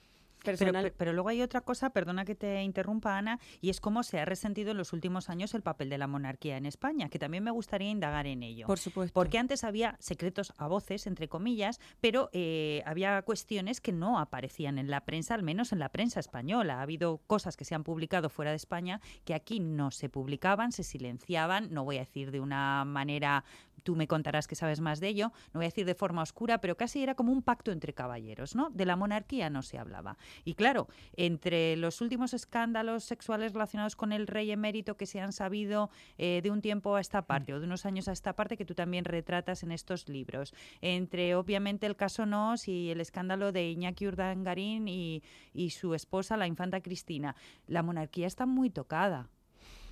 personal. 0.44 0.84
pe- 0.84 0.90
pero 0.96 1.12
luego 1.12 1.28
hay 1.28 1.42
otra 1.42 1.60
cosa, 1.60 1.90
perdona 1.90 2.24
que 2.24 2.34
te 2.34 2.62
interrumpa, 2.62 3.16
Ana, 3.18 3.38
y 3.60 3.70
es 3.70 3.80
cómo 3.80 4.02
se 4.02 4.18
ha 4.20 4.24
resentido 4.24 4.70
en 4.72 4.76
los 4.76 4.92
últimos 4.92 5.28
años 5.30 5.54
el 5.54 5.62
papel 5.62 5.88
de 5.90 5.98
la 5.98 6.06
monarquía 6.06 6.56
en 6.56 6.66
España, 6.66 7.08
que 7.08 7.18
también 7.18 7.44
me 7.44 7.50
gustaría 7.50 7.90
indagar 7.90 8.26
en 8.26 8.42
ello. 8.42 8.66
por 8.66 8.78
supuesto. 8.78 9.12
Porque 9.14 9.38
antes 9.38 9.64
había 9.64 9.96
secretos 9.98 10.52
a 10.56 10.66
voces, 10.66 11.06
entre 11.06 11.28
comillas, 11.28 11.80
pero 12.00 12.30
eh, 12.32 12.82
había 12.86 13.20
cuestiones 13.22 13.80
que 13.80 13.92
no 13.92 14.18
aparecían 14.18 14.78
en 14.78 14.90
la 14.90 15.04
prensa, 15.04 15.34
al 15.34 15.42
menos 15.42 15.72
en 15.72 15.78
la 15.78 15.88
prensa 15.90 16.20
española. 16.20 16.78
Ha 16.78 16.82
habido 16.82 17.18
cosas 17.26 17.56
que 17.56 17.64
se 17.64 17.74
han 17.74 17.84
publicado 17.84 18.28
fuera 18.28 18.50
de 18.50 18.56
España 18.56 19.00
que 19.24 19.34
aquí 19.34 19.60
no 19.60 19.90
se 19.90 20.08
publicaban, 20.08 20.72
se 20.72 20.82
silenciaban, 20.84 21.72
no 21.72 21.84
voy 21.84 21.96
a 21.96 22.00
decir 22.00 22.30
de 22.30 22.40
una 22.40 22.84
manera, 22.84 23.44
tú 23.82 23.96
me 23.96 24.08
contarás 24.08 24.46
que 24.46 24.54
sabes 24.54 24.80
más 24.80 25.00
de 25.00 25.08
ello, 25.08 25.32
no 25.52 25.60
voy 25.60 25.64
a 25.64 25.68
decir 25.68 25.86
de 25.86 25.94
forma 25.94 26.22
oscura, 26.22 26.60
pero 26.60 26.76
casi 26.76 27.02
era 27.02 27.14
como 27.14 27.32
un 27.32 27.42
pacto 27.42 27.72
entre 27.72 27.92
caballeros, 27.92 28.54
¿no? 28.54 28.70
De 28.70 28.84
la 28.84 28.96
monarquía 28.96 29.50
no 29.50 29.62
se 29.62 29.78
hablaba. 29.78 30.16
Y 30.44 30.54
claro, 30.54 30.88
entre 31.16 31.76
los 31.76 32.00
últimos 32.00 32.34
escándalos 32.34 33.04
sexuales 33.04 33.52
relacionados 33.52 33.96
con 33.96 34.12
el 34.12 34.26
rey 34.26 34.50
emérito 34.50 34.96
que 34.96 35.06
se 35.06 35.20
han 35.20 35.32
sabido 35.32 35.90
eh, 36.16 36.40
de 36.42 36.50
un 36.50 36.60
tiempo 36.60 36.96
a 36.96 37.00
esta 37.00 37.22
parte 37.22 37.54
o 37.54 37.60
de 37.60 37.66
unos 37.66 37.86
años 37.86 38.08
a 38.08 38.12
esta 38.12 38.34
parte 38.34 38.56
que 38.56 38.64
tú 38.64 38.74
también 38.74 39.04
retratas 39.04 39.62
en 39.62 39.72
estos 39.72 40.08
libros, 40.08 40.54
entre 40.80 41.34
obviamente 41.34 41.86
el 41.86 41.96
caso 41.96 42.26
Nos 42.26 42.68
y 42.68 42.90
el 42.90 43.00
escándalo 43.00 43.52
de 43.52 43.70
Iñaki 43.70 44.06
Urdangarín 44.06 44.88
y, 44.88 45.22
y 45.52 45.70
su 45.70 45.94
esposa, 45.94 46.36
la 46.36 46.46
infanta 46.46 46.80
Cristina, 46.80 47.36
la 47.66 47.82
monarquía 47.82 48.26
está 48.26 48.46
muy 48.46 48.70
tocada. 48.70 49.28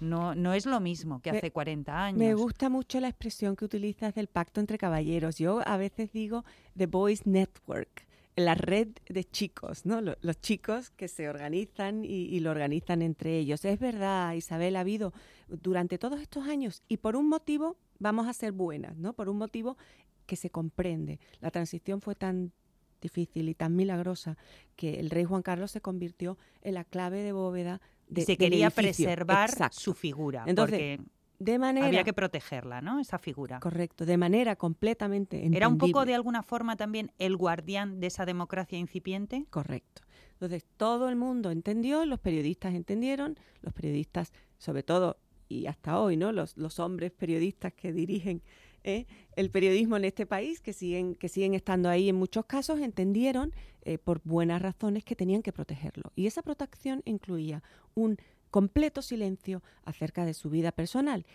No, 0.00 0.34
no 0.34 0.52
es 0.54 0.66
lo 0.66 0.80
mismo 0.80 1.20
que 1.20 1.32
Me- 1.32 1.38
hace 1.38 1.50
40 1.50 2.04
años. 2.04 2.18
Me 2.18 2.34
gusta 2.34 2.68
mucho 2.68 3.00
la 3.00 3.08
expresión 3.08 3.56
que 3.56 3.64
utilizas 3.64 4.14
del 4.14 4.26
pacto 4.28 4.60
entre 4.60 4.78
caballeros. 4.78 5.38
Yo 5.38 5.60
a 5.66 5.76
veces 5.76 6.12
digo 6.12 6.44
The 6.76 6.86
Boys 6.86 7.26
Network, 7.26 8.06
la 8.36 8.54
red 8.54 8.88
de 9.08 9.24
chicos, 9.24 9.86
¿no? 9.86 10.00
Lo- 10.02 10.16
Los, 10.20 10.40
chicos 10.40 10.90
que 10.90 11.08
se 11.08 11.28
organizan 11.28 12.04
y, 12.04 12.08
y 12.26 12.40
lo 12.40 12.50
organizan 12.50 13.00
entre 13.00 13.38
ellos. 13.38 13.64
Es 13.64 13.78
verdad, 13.80 14.34
Isabel, 14.34 14.76
ha 14.76 14.80
habido 14.80 15.12
durante 15.48 15.96
todos 15.98 16.20
estos 16.20 16.46
años 16.46 16.82
y 16.88 16.98
por 16.98 17.16
un 17.16 17.28
motivo 17.28 17.76
vamos 17.98 18.26
a 18.28 18.32
ser 18.34 18.52
buenas, 18.52 18.96
¿no? 18.98 19.14
Por 19.14 19.28
un 19.30 19.38
motivo 19.38 19.78
que 20.26 20.36
se 20.36 20.50
comprende. 20.50 21.18
La 21.40 21.50
transición 21.50 22.02
fue 22.02 22.14
tan 22.14 22.52
difícil 23.00 23.48
y 23.48 23.54
tan 23.54 23.76
milagrosa 23.76 24.36
que 24.74 24.98
el 25.00 25.08
rey 25.10 25.24
Juan 25.24 25.42
Carlos 25.42 25.70
se 25.70 25.80
convirtió 25.80 26.36
en 26.62 26.74
la 26.74 26.84
clave 26.84 27.22
de 27.22 27.32
bóveda 27.32 27.80
de, 28.08 28.22
se 28.22 28.36
quería 28.36 28.66
edificio. 28.68 29.06
preservar 29.06 29.50
Exacto. 29.50 29.80
su 29.80 29.94
figura, 29.94 30.44
Entonces, 30.46 30.98
porque 30.98 31.10
de 31.38 31.58
manera 31.58 31.86
había 31.86 32.04
que 32.04 32.12
protegerla, 32.12 32.80
¿no? 32.80 32.98
Esa 32.98 33.18
figura. 33.18 33.60
Correcto, 33.60 34.06
de 34.06 34.16
manera 34.16 34.56
completamente 34.56 35.46
¿Era 35.54 35.68
un 35.68 35.78
poco 35.78 36.04
de 36.04 36.14
alguna 36.14 36.42
forma 36.42 36.76
también 36.76 37.12
el 37.18 37.36
guardián 37.36 38.00
de 38.00 38.06
esa 38.06 38.24
democracia 38.24 38.78
incipiente? 38.78 39.46
Correcto. 39.50 40.02
Entonces, 40.32 40.66
todo 40.76 41.08
el 41.08 41.16
mundo 41.16 41.50
entendió, 41.50 42.04
los 42.04 42.20
periodistas 42.20 42.74
entendieron, 42.74 43.38
los 43.62 43.72
periodistas, 43.72 44.32
sobre 44.58 44.82
todo, 44.82 45.18
y 45.48 45.66
hasta 45.66 45.98
hoy, 45.98 46.16
¿no? 46.16 46.32
Los, 46.32 46.56
los 46.56 46.78
hombres 46.78 47.12
periodistas 47.12 47.72
que 47.72 47.92
dirigen 47.92 48.42
¿eh? 48.86 49.06
el 49.34 49.50
periodismo 49.50 49.96
en 49.98 50.04
este 50.04 50.24
país, 50.24 50.60
que 50.60 50.72
siguen, 50.72 51.14
que 51.14 51.28
siguen 51.28 51.52
estando 51.52 51.90
ahí 51.90 52.08
en 52.08 52.16
muchos 52.16 52.46
casos, 52.46 52.80
entendieron 52.80 53.52
eh, 53.82 53.98
por 53.98 54.22
buenas 54.24 54.62
razones 54.62 55.04
que 55.04 55.16
tenían 55.16 55.42
que 55.42 55.52
protegerlo. 55.52 56.12
Y 56.14 56.26
esa 56.26 56.42
protección 56.42 57.02
incluía 57.04 57.62
un 57.94 58.16
completo 58.50 59.02
silencio 59.02 59.62
acerca 59.84 60.24
de 60.24 60.32
su 60.32 60.48
vida 60.48 60.72
personal. 60.72 61.26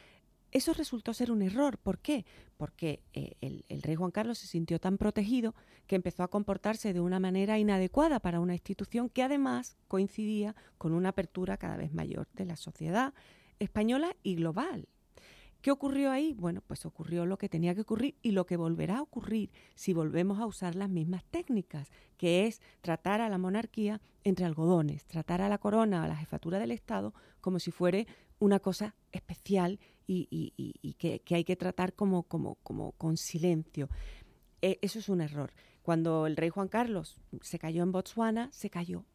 Eso 0.52 0.74
resultó 0.74 1.14
ser 1.14 1.32
un 1.32 1.42
error. 1.42 1.78
¿Por 1.78 2.00
qué? 2.00 2.26
Porque 2.58 3.02
eh, 3.14 3.36
el, 3.42 3.64
el 3.70 3.82
rey 3.84 3.96
Juan 3.96 4.12
Carlos 4.12 4.40
se 4.40 4.48
sintió 4.48 4.80
tan 4.80 4.98
protegido 4.98 5.54
que 5.88 5.96
empezó 5.96 6.24
a 6.24 6.30
comportarse 6.30 6.94
de 6.94 7.00
una 7.00 7.20
manera 7.20 7.60
inadecuada 7.60 8.20
para 8.20 8.40
una 8.40 8.54
institución 8.54 9.10
que 9.10 9.24
además 9.24 9.78
coincidía 9.88 10.56
con 10.78 10.94
una 10.94 11.10
apertura 11.10 11.58
cada 11.58 11.78
vez 11.78 11.94
mayor 11.94 12.28
de 12.34 12.46
la 12.46 12.56
sociedad 12.56 13.14
española 13.60 14.16
y 14.24 14.36
global. 14.36 14.88
¿Qué 15.62 15.70
ocurrió 15.72 16.12
ahí? 16.12 16.34
Bueno, 16.34 16.62
pues 16.66 16.86
ocurrió 16.86 17.26
lo 17.26 17.38
que 17.38 17.48
tenía 17.50 17.76
que 17.76 17.82
ocurrir 17.82 18.16
y 18.24 18.32
lo 18.32 18.46
que 18.46 18.58
volverá 18.58 18.98
a 18.98 19.02
ocurrir 19.04 19.52
si 19.76 19.94
volvemos 19.94 20.40
a 20.40 20.46
usar 20.48 20.76
las 20.76 20.90
mismas 20.90 21.24
técnicas, 21.26 21.92
que 22.18 22.48
es 22.48 22.62
tratar 22.82 23.22
a 23.22 23.30
la 23.30 23.38
monarquía 23.38 24.02
entre 24.24 24.46
algodones, 24.46 25.06
tratar 25.06 25.42
a 25.42 25.50
la 25.50 25.60
corona, 25.60 26.04
a 26.04 26.08
la 26.08 26.16
jefatura 26.16 26.58
del 26.58 26.72
Estado, 26.72 27.14
como 27.42 27.60
si 27.60 27.70
fuere 27.72 28.08
una 28.40 28.60
cosa 28.60 28.96
especial 29.12 29.80
y, 30.08 30.28
y- 30.32 30.94
que 30.96 31.36
hay 31.36 31.44
que 31.44 31.56
tratar 31.56 31.94
como, 31.94 32.24
como, 32.24 32.56
como 32.64 32.94
con 32.94 33.16
silencio. 33.18 33.88
Eh, 34.64 34.80
eso 34.82 35.00
es 35.00 35.10
un 35.10 35.22
error. 35.22 35.54
Cuando 35.84 36.26
el 36.28 36.38
rey 36.38 36.50
Juan 36.50 36.68
Carlos 36.68 37.20
se 37.42 37.60
cayó 37.60 37.84
en 37.84 37.92
Botswana, 37.92 38.50
se 38.52 38.70
cayó 38.70 39.06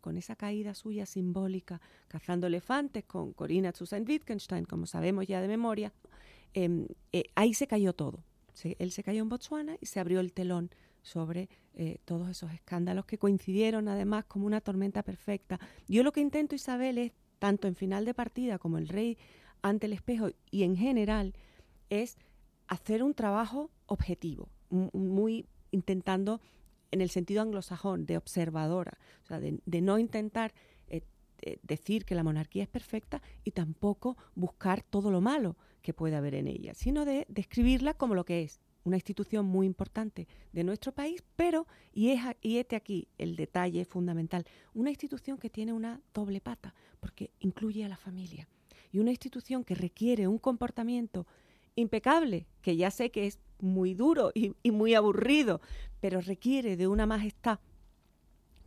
con, 0.00 0.16
esa 0.16 0.36
caída 0.36 0.74
suya 0.74 1.06
simbólica, 1.06 1.80
cazando 2.08 2.46
elefantes 2.46 3.04
con 3.04 3.32
Corina 3.32 3.72
Tsusain-Wittgenstein, 3.72 4.64
como 4.64 4.86
sabemos 4.86 5.26
ya 5.26 5.40
de 5.40 5.48
memoria. 5.48 5.92
em, 6.52 6.86
eh, 7.12 7.24
ahí 7.36 7.54
se 7.54 7.66
cayó 7.66 7.92
todo. 7.92 8.24
Él 8.78 8.90
se 8.90 9.02
cayó 9.02 9.22
en 9.22 9.28
Botswana 9.28 9.76
y 9.80 9.86
se 9.86 10.00
abrió 10.00 10.20
el 10.20 10.32
telón 10.32 10.70
sobre 11.02 11.48
eh, 11.74 11.98
todos 12.04 12.28
esos 12.28 12.52
escándalos 12.52 13.06
que 13.06 13.18
coincidieron 13.18 13.88
además 13.88 14.24
como 14.26 14.46
una 14.46 14.60
tormenta 14.60 15.02
perfecta. 15.02 15.58
Yo 15.88 16.02
lo 16.02 16.12
que 16.12 16.20
intento, 16.20 16.54
Isabel, 16.54 16.98
es, 16.98 17.12
tanto 17.38 17.68
en 17.68 17.74
final 17.74 18.04
de 18.04 18.14
partida 18.14 18.58
como 18.58 18.76
el 18.78 18.88
rey 18.88 19.16
ante 19.62 19.86
el 19.86 19.92
espejo 19.92 20.30
y 20.50 20.64
en 20.64 20.76
general, 20.76 21.34
es 21.88 22.18
hacer 22.66 23.02
un 23.02 23.14
trabajo 23.14 23.70
objetivo, 23.86 24.48
muy 24.68 25.46
intentando 25.70 26.40
en 26.90 27.00
el 27.00 27.10
sentido 27.10 27.42
anglosajón, 27.42 28.06
de 28.06 28.16
observadora, 28.16 28.98
de, 29.28 29.80
no 29.80 29.98
intentar 29.98 30.52
eh, 31.42 31.58
decir 31.62 32.04
que 32.04 32.14
la 32.14 32.22
monarquía 32.22 32.64
es 32.64 32.68
perfecta 32.68 33.22
y 33.44 33.52
tampoco 33.52 34.18
buscar 34.34 34.82
todo 34.82 35.10
lo 35.10 35.22
malo 35.22 35.56
que 35.80 35.94
puede 35.94 36.16
haber 36.16 36.34
en 36.34 36.46
ella, 36.46 36.74
sino 36.74 37.06
de 37.06 37.24
describirla 37.30 37.94
como 37.94 38.14
lo 38.14 38.24
que 38.26 38.42
es, 38.42 38.60
una 38.84 38.96
institución 38.96 39.46
muy 39.46 39.66
importante 39.66 40.28
de 40.52 40.64
nuestro 40.64 40.92
país, 40.92 41.22
pero, 41.36 41.66
y, 41.94 42.10
es, 42.10 42.20
y 42.42 42.58
este 42.58 42.76
aquí 42.76 43.08
el 43.16 43.36
detalle 43.36 43.86
fundamental, 43.86 44.44
una 44.74 44.90
institución 44.90 45.38
que 45.38 45.48
tiene 45.48 45.72
una 45.72 46.02
doble 46.12 46.42
pata, 46.42 46.74
porque 46.98 47.30
incluye 47.40 47.84
a 47.84 47.88
la 47.88 47.96
familia, 47.96 48.46
y 48.92 48.98
una 48.98 49.10
institución 49.10 49.64
que 49.64 49.74
requiere 49.74 50.28
un 50.28 50.38
comportamiento 50.38 51.26
impecable, 51.80 52.46
que 52.62 52.76
ya 52.76 52.90
sé 52.90 53.10
que 53.10 53.26
es 53.26 53.38
muy 53.58 53.94
duro 53.94 54.30
y, 54.34 54.54
y 54.62 54.70
muy 54.70 54.94
aburrido, 54.94 55.60
pero 56.00 56.20
requiere 56.20 56.76
de 56.76 56.88
una 56.88 57.06
majestad 57.06 57.58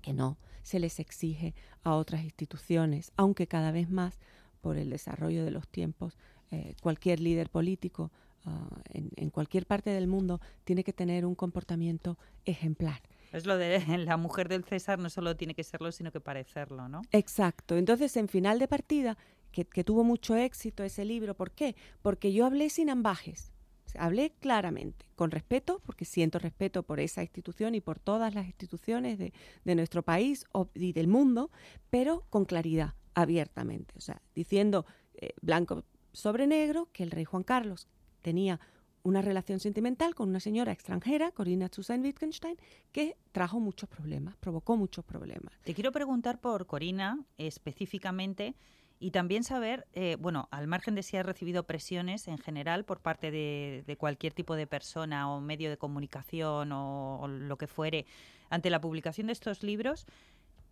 que 0.01 0.13
no 0.13 0.37
se 0.61 0.79
les 0.79 0.99
exige 0.99 1.53
a 1.83 1.95
otras 1.95 2.23
instituciones, 2.23 3.11
aunque 3.17 3.47
cada 3.47 3.71
vez 3.71 3.89
más 3.89 4.19
por 4.61 4.77
el 4.77 4.89
desarrollo 4.89 5.43
de 5.43 5.51
los 5.51 5.67
tiempos, 5.67 6.17
eh, 6.51 6.75
cualquier 6.81 7.19
líder 7.19 7.49
político 7.49 8.11
ah, 8.45 8.81
en, 8.91 9.09
en 9.15 9.29
cualquier 9.29 9.65
parte 9.65 9.89
del 9.89 10.07
mundo 10.07 10.39
tiene 10.63 10.83
que 10.83 10.93
tener 10.93 11.25
un 11.25 11.35
comportamiento 11.35 12.17
ejemplar. 12.45 13.01
Es 13.33 13.47
lo 13.47 13.57
de 13.57 13.79
la 13.97 14.15
mujer 14.15 14.47
del 14.47 14.63
César 14.63 14.99
no 14.99 15.09
solo 15.09 15.35
tiene 15.35 15.55
que 15.55 15.63
serlo, 15.63 15.91
sino 15.91 16.11
que 16.11 16.21
parecerlo, 16.21 16.87
¿no? 16.87 17.01
Exacto. 17.11 17.75
Entonces, 17.75 18.15
en 18.15 18.29
final 18.29 18.59
de 18.59 18.67
partida, 18.67 19.17
que, 19.53 19.83
tuvo 19.83 20.03
mucho 20.03 20.35
éxito 20.35 20.83
ese 20.83 21.05
libro, 21.05 21.35
¿por 21.35 21.51
qué? 21.51 21.75
Porque 22.01 22.33
yo 22.33 22.45
hablé 22.45 22.69
sin 22.69 22.89
ambajes. 22.89 23.53
Hablé 23.95 24.33
claramente, 24.39 25.05
con 25.15 25.29
respeto, 25.29 25.79
porque 25.85 26.03
siento 26.03 26.39
respeto 26.39 26.81
por 26.81 26.99
esa 26.99 27.21
institución 27.21 27.75
y 27.75 27.81
por 27.81 27.99
todas 27.99 28.33
las 28.33 28.47
instituciones 28.47 29.19
de, 29.19 29.33
de 29.63 29.75
nuestro 29.75 30.01
país 30.01 30.45
y 30.73 30.93
del 30.93 31.07
mundo, 31.07 31.51
pero 31.91 32.25
con 32.31 32.45
claridad, 32.45 32.95
abiertamente. 33.13 33.93
O 33.95 34.01
sea, 34.01 34.19
diciendo 34.33 34.87
eh, 35.13 35.33
blanco 35.41 35.83
sobre 36.11 36.47
negro 36.47 36.89
que 36.91 37.03
el 37.03 37.11
rey 37.11 37.23
Juan 37.23 37.43
Carlos 37.43 37.87
tenía 38.21 38.59
una 39.03 39.21
relación 39.21 39.59
sentimental 39.59 40.15
con 40.15 40.29
una 40.29 40.39
señora 40.39 40.71
extranjera, 40.71 41.31
Corina 41.31 41.69
Susan 41.71 42.01
Wittgenstein, 42.01 42.57
que 42.91 43.17
trajo 43.31 43.59
muchos 43.59 43.89
problemas, 43.89 44.35
provocó 44.37 44.77
muchos 44.77 45.03
problemas. 45.03 45.53
Te 45.63 45.73
quiero 45.73 45.91
preguntar 45.91 46.39
por 46.39 46.65
Corina 46.65 47.19
específicamente 47.37 48.55
y 49.03 49.11
también 49.11 49.43
saber, 49.43 49.85
eh, 49.91 50.15
bueno, 50.17 50.47
al 50.49 50.65
margen 50.65 50.95
de 50.95 51.03
si 51.03 51.17
has 51.17 51.25
recibido 51.25 51.63
presiones 51.63 52.29
en 52.29 52.37
general 52.37 52.85
por 52.85 53.01
parte 53.01 53.31
de, 53.31 53.97
cualquier 53.99 54.31
tipo 54.31 54.55
de 54.55 54.65
persona 54.65 55.29
o 55.29 55.41
medio 55.41 55.69
de 55.69 55.77
comunicación 55.77 56.71
o, 56.71 57.19
o 57.19 57.27
lo 57.27 57.57
que 57.57 57.67
fuere 57.67 58.05
ante 58.49 58.69
la 58.69 58.79
publicación 58.79 59.27
de 59.27 59.33
estos 59.33 59.61
libros, 59.61 60.05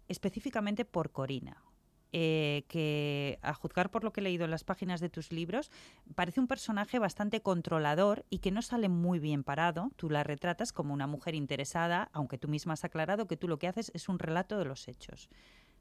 específicamente 0.07 0.85
por 0.85 1.11
Corina. 1.11 1.61
eh, 2.13 2.63
que, 2.67 3.39
a 3.41 3.53
juzgar 3.53 3.89
por 3.89 4.03
lo 4.03 4.11
que 4.11 4.21
he 4.21 4.23
leído 4.23 4.45
en 4.45 4.51
las 4.51 4.63
páginas 4.63 4.99
de 5.01 5.09
tus 5.09 5.31
libros, 5.31 5.71
parece 6.15 6.39
un 6.39 6.47
personaje 6.47 6.99
bastante 6.99 7.41
controlador 7.41 8.25
y 8.29 8.39
que 8.39 8.51
no 8.51 8.61
sale 8.61 8.89
muy 8.89 9.19
bien 9.19 9.43
parado. 9.43 9.91
Tú 9.95 10.09
la 10.09 10.23
retratas 10.23 10.73
como 10.73 10.93
una 10.93 11.07
mujer 11.07 11.35
interesada, 11.35 12.09
aunque 12.13 12.37
tú 12.37 12.47
misma 12.47 12.73
has 12.73 12.83
aclarado 12.83 13.27
que 13.27 13.37
tú 13.37 13.47
lo 13.47 13.59
que 13.59 13.67
haces 13.67 13.91
es 13.93 14.09
un 14.09 14.19
relato 14.19 14.57
de 14.57 14.65
los 14.65 14.87
hechos. 14.87 15.29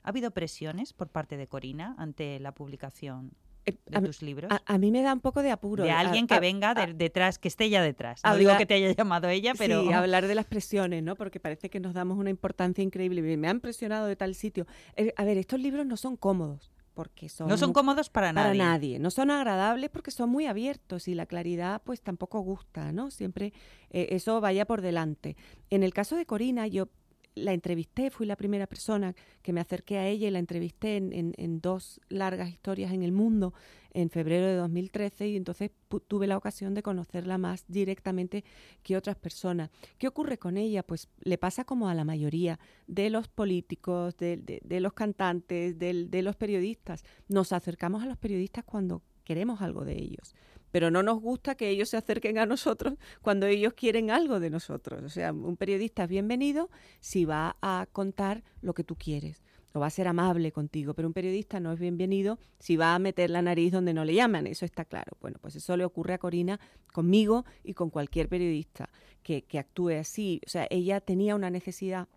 ¿Ha 0.02 0.08
habido 0.10 0.30
presiones 0.30 0.92
por 0.92 1.08
parte 1.08 1.36
de 1.36 1.46
Corina 1.46 1.94
ante 1.98 2.38
la 2.40 2.52
publicación 2.52 3.32
Eh, 3.66 3.76
de 3.86 3.98
a, 3.98 4.02
tus 4.02 4.22
libros? 4.22 4.50
a- 4.50 4.62
a 4.66 4.78
mí 4.78 4.90
me 4.90 5.02
da 5.02 5.12
un 5.12 5.20
poco 5.20 5.42
de 5.42 5.50
apuro. 5.50 5.84
de 5.84 5.90
alguien 5.90 6.26
que 6.26 6.34
a- 6.34 6.40
venga 6.40 6.74
de- 6.74 6.94
detrás, 6.94 7.38
que 7.38 7.48
esté 7.48 7.64
ella 7.66 7.82
detrás. 7.82 8.22
No 8.24 8.30
hablar- 8.30 8.40
digo 8.40 8.58
que 8.58 8.66
te 8.66 8.74
haya 8.74 8.92
llamado 8.92 9.28
ella, 9.28 9.52
pero... 9.56 9.82
Sí, 9.82 9.88
hablar 9.92 10.26
de 10.26 10.34
las 10.34 10.46
presiones, 10.46 11.02
¿no? 11.02 11.16
Porque 11.16 11.40
parece 11.40 11.68
que 11.70 11.80
nos 11.80 11.92
damos 11.94 12.18
una 12.18 12.30
importancia 12.30 12.82
increíble. 12.82 13.22
Me 13.36 13.48
han 13.48 13.60
presionado 13.60 14.06
de 14.06 14.16
tal 14.16 14.34
sitio. 14.34 14.66
Eh, 14.96 15.12
a 15.16 15.24
ver, 15.24 15.36
estos 15.38 15.60
libros 15.60 15.84
no 15.86 15.96
son 15.96 16.16
cómodos. 16.16 16.70
Porque 16.92 17.28
son 17.28 17.48
no 17.48 17.56
son 17.56 17.72
cómodos 17.72 18.10
para 18.10 18.32
para 18.34 18.48
nadie. 18.48 18.58
nadie. 18.58 18.98
No 18.98 19.10
son 19.10 19.30
agradables 19.30 19.88
porque 19.90 20.10
son 20.10 20.28
muy 20.28 20.46
abiertos 20.46 21.06
y 21.06 21.14
la 21.14 21.24
claridad 21.24 21.80
pues 21.84 22.02
tampoco 22.02 22.40
gusta, 22.40 22.90
¿no? 22.92 23.10
Siempre 23.12 23.52
eh, 23.90 24.08
eso 24.10 24.40
vaya 24.40 24.66
por 24.66 24.80
delante. 24.82 25.36
En 25.70 25.82
el 25.84 25.94
caso 25.94 26.16
de 26.16 26.26
Corina, 26.26 26.66
yo 26.66 26.88
la 27.34 27.52
entrevisté, 27.52 28.10
fui 28.10 28.26
la 28.26 28.36
primera 28.36 28.66
persona 28.66 29.14
que 29.42 29.52
me 29.52 29.60
acerqué 29.60 29.98
a 29.98 30.06
ella 30.08 30.28
y 30.28 30.30
la 30.30 30.38
entrevisté 30.40 30.96
en, 30.96 31.34
en- 31.36 31.60
dos 31.60 32.00
largas 32.08 32.50
historias 32.50 32.92
en 32.92 33.02
el 33.02 33.12
mundo 33.12 33.54
en 33.92 34.08
febrero 34.10 34.46
de 34.46 34.54
2013 34.54 35.28
y 35.28 35.36
entonces 35.36 35.70
tuve 36.08 36.26
la 36.26 36.36
ocasión 36.36 36.74
de 36.74 36.82
conocerla 36.82 37.38
más 37.38 37.64
directamente 37.68 38.44
que 38.82 38.96
otras 38.96 39.16
personas. 39.16 39.70
¿Qué 39.98 40.06
ocurre 40.08 40.38
con 40.38 40.56
ella? 40.56 40.82
Pues 40.82 41.08
le 41.20 41.38
pasa 41.38 41.64
como 41.64 41.88
a 41.88 41.94
la 41.94 42.04
mayoría 42.04 42.58
de 42.86 43.10
los 43.10 43.28
políticos, 43.28 44.16
de, 44.16 44.36
de- 44.36 44.80
los 44.80 44.92
cantantes, 44.92 45.78
de 45.78 46.22
los 46.22 46.36
periodistas. 46.36 47.04
Nos 47.28 47.52
acercamos 47.52 48.02
a 48.02 48.06
los 48.06 48.16
periodistas 48.18 48.64
cuando 48.64 49.02
queremos 49.30 49.62
algo 49.62 49.84
de 49.84 49.96
ellos, 49.96 50.34
pero 50.72 50.90
no 50.90 51.04
nos 51.04 51.20
gusta 51.20 51.54
que 51.54 51.68
ellos 51.68 51.88
se 51.88 51.96
acerquen 51.96 52.36
a 52.38 52.46
nosotros 52.46 52.94
cuando 53.22 53.46
ellos 53.46 53.74
quieren 53.74 54.10
algo 54.10 54.40
de 54.40 54.50
nosotros. 54.50 55.04
O 55.04 55.08
sea, 55.08 55.32
un 55.32 55.56
periodista 55.56 56.02
es 56.02 56.08
bienvenido 56.08 56.68
si 56.98 57.26
va 57.26 57.56
a 57.62 57.86
contar 57.92 58.42
lo 58.60 58.74
que 58.74 58.82
tú 58.82 58.96
quieres 58.96 59.40
o 59.72 59.78
va 59.78 59.86
a 59.86 59.90
ser 59.90 60.08
amable 60.08 60.50
contigo, 60.50 60.94
pero 60.94 61.06
un 61.06 61.14
periodista 61.14 61.60
no 61.60 61.72
es 61.72 61.78
bienvenido 61.78 62.40
si 62.58 62.76
va 62.76 62.92
a 62.92 62.98
meter 62.98 63.30
la 63.30 63.40
nariz 63.40 63.70
donde 63.70 63.94
no 63.94 64.04
le 64.04 64.14
llaman, 64.14 64.48
eso 64.48 64.64
está 64.64 64.84
claro. 64.84 65.16
Bueno, 65.20 65.38
pues 65.40 65.54
eso 65.54 65.76
le 65.76 65.84
ocurre 65.84 66.14
a 66.14 66.18
Corina 66.18 66.58
conmigo 66.92 67.44
y 67.62 67.74
con 67.74 67.88
cualquier 67.88 68.28
periodista 68.28 68.90
que, 69.22 69.42
que 69.42 69.60
actúe 69.60 69.90
así. 69.90 70.40
O 70.44 70.50
sea, 70.50 70.66
ella 70.70 71.00
tenía 71.00 71.36
una 71.36 71.50
necesidad 71.50 72.08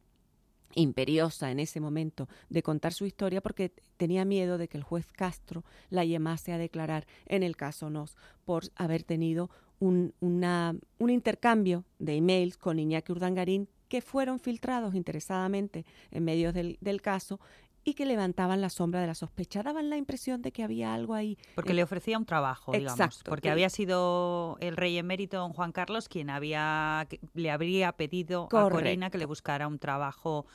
imperiosa 0.76 1.52
en 1.52 1.60
ese 1.60 1.80
momento 1.80 2.28
de 2.50 2.64
contar 2.64 2.94
su 2.94 3.06
historia 3.06 3.42
porque 3.42 3.72
tenía 3.98 4.26
miedo 4.26 4.58
de 4.58 4.68
que 4.68 4.78
el 4.78 4.84
juez 4.84 5.12
Castro 5.12 5.64
la 5.90 6.06
llamase 6.06 6.52
a 6.54 6.58
declarar 6.58 7.06
en 7.26 7.44
el 7.44 7.56
caso 7.56 7.90
Nos 7.90 8.16
por 8.46 8.64
haber 8.76 9.04
tenido 9.04 9.50
un, 9.80 10.14
una- 10.20 10.76
un 11.00 11.10
intercambio 11.10 11.84
de 12.00 12.16
emails 12.16 12.58
con 12.58 12.80
Iñaki 12.80 13.12
Urdangarín 13.12 13.68
que 13.90 14.02
fueron 14.02 14.40
filtrados 14.40 14.96
interesadamente 14.96 15.86
en 16.12 16.24
medios 16.24 16.54
del, 16.54 16.78
del 16.82 17.02
caso 17.02 17.40
y 17.86 17.94
que 17.96 18.06
levantaban 18.06 18.62
la 18.62 18.70
sombra 18.70 19.02
de 19.02 19.08
la 19.08 19.16
sospecha, 19.16 19.62
daban 19.64 19.90
la 19.90 19.98
impresión 19.98 20.42
de 20.42 20.52
que 20.52 20.64
había 20.64 20.94
algo 20.94 21.14
ahí. 21.14 21.38
Porque 21.56 21.72
Eh, 21.72 21.76
le 21.76 21.84
ofrecía 21.84 22.18
un 22.18 22.26
trabajo, 22.26 22.72
digamos. 22.72 23.00
Exacto. 23.00 23.30
Porque 23.30 23.50
había 23.50 23.70
sido 23.70 24.58
el 24.62 24.78
rey 24.78 24.98
emérito 24.98 25.38
don 25.38 25.52
Juan 25.54 25.72
Carlos 25.72 26.08
quien 26.08 26.30
había 26.30 27.06
que- 27.10 27.20
le 27.34 27.52
habría 27.52 27.92
pedido 27.92 28.48
a. 28.48 28.70
Corina 28.84 29.10
que 29.10 29.18
le 29.18 29.26
buscara 29.26 29.68
un 29.68 29.80
trabajo 29.80 30.46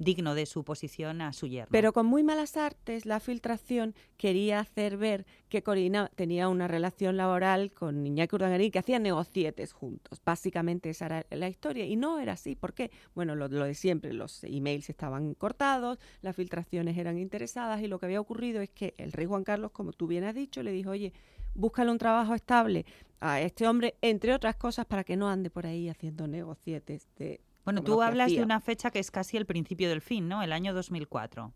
digno 0.00 0.34
de 0.34 0.46
su 0.46 0.64
posición 0.64 1.20
a 1.20 1.32
su 1.32 1.46
yerno. 1.46 1.68
Pero 1.70 1.92
con 1.92 2.06
muy 2.06 2.24
malas 2.24 2.56
artes, 2.56 3.04
la 3.06 3.20
filtración 3.20 3.94
quería 4.16 4.58
hacer 4.58 4.96
ver 4.96 5.26
que 5.48 5.62
Corina 5.62 6.10
tenía 6.16 6.48
una 6.48 6.66
relación 6.66 7.18
laboral 7.18 7.70
con 7.70 8.06
Iñaki 8.06 8.34
Urdangarín, 8.34 8.70
que 8.72 8.78
hacían 8.78 9.02
negocietes 9.02 9.72
juntos. 9.72 10.20
Básicamente 10.24 10.90
esa 10.90 11.06
era 11.06 11.26
la 11.30 11.48
historia. 11.48 11.84
Y 11.84 11.96
no 11.96 12.18
era 12.18 12.32
así. 12.32 12.56
¿Por 12.56 12.72
qué? 12.72 12.90
Bueno, 13.14 13.36
lo, 13.36 13.48
lo 13.48 13.64
de 13.64 13.74
siempre. 13.74 14.14
Los 14.14 14.42
emails 14.42 14.88
estaban 14.88 15.34
cortados, 15.34 15.98
las 16.22 16.34
filtraciones 16.34 16.96
eran 16.96 17.18
interesadas 17.18 17.82
y 17.82 17.86
lo 17.86 17.98
que 17.98 18.06
había 18.06 18.20
ocurrido 18.20 18.62
es 18.62 18.70
que 18.70 18.94
el 18.96 19.12
rey 19.12 19.26
Juan 19.26 19.44
Carlos, 19.44 19.70
como 19.72 19.92
tú 19.92 20.06
bien 20.06 20.24
has 20.24 20.34
dicho, 20.34 20.62
le 20.62 20.72
dijo, 20.72 20.90
oye, 20.90 21.12
búscale 21.54 21.90
un 21.90 21.98
trabajo 21.98 22.34
estable 22.34 22.86
a 23.20 23.40
este 23.42 23.68
hombre, 23.68 23.96
entre 24.00 24.32
otras 24.32 24.56
cosas, 24.56 24.86
para 24.86 25.04
que 25.04 25.16
no 25.16 25.28
ande 25.28 25.50
por 25.50 25.66
ahí 25.66 25.88
haciendo 25.88 26.26
negocietes 26.26 27.08
de... 27.16 27.40
bueno, 27.72 27.82
tú 27.84 28.02
hablas 28.02 28.30
de 28.38 28.42
una 28.44 28.60
fecha 28.60 28.90
que 28.90 28.98
es 28.98 29.10
casi 29.10 29.36
el 29.36 29.46
principio 29.46 29.88
del 29.88 30.00
fin, 30.00 30.28
¿no? 30.28 30.42
El 30.42 30.52
año 30.52 30.72
2004. 30.74 31.52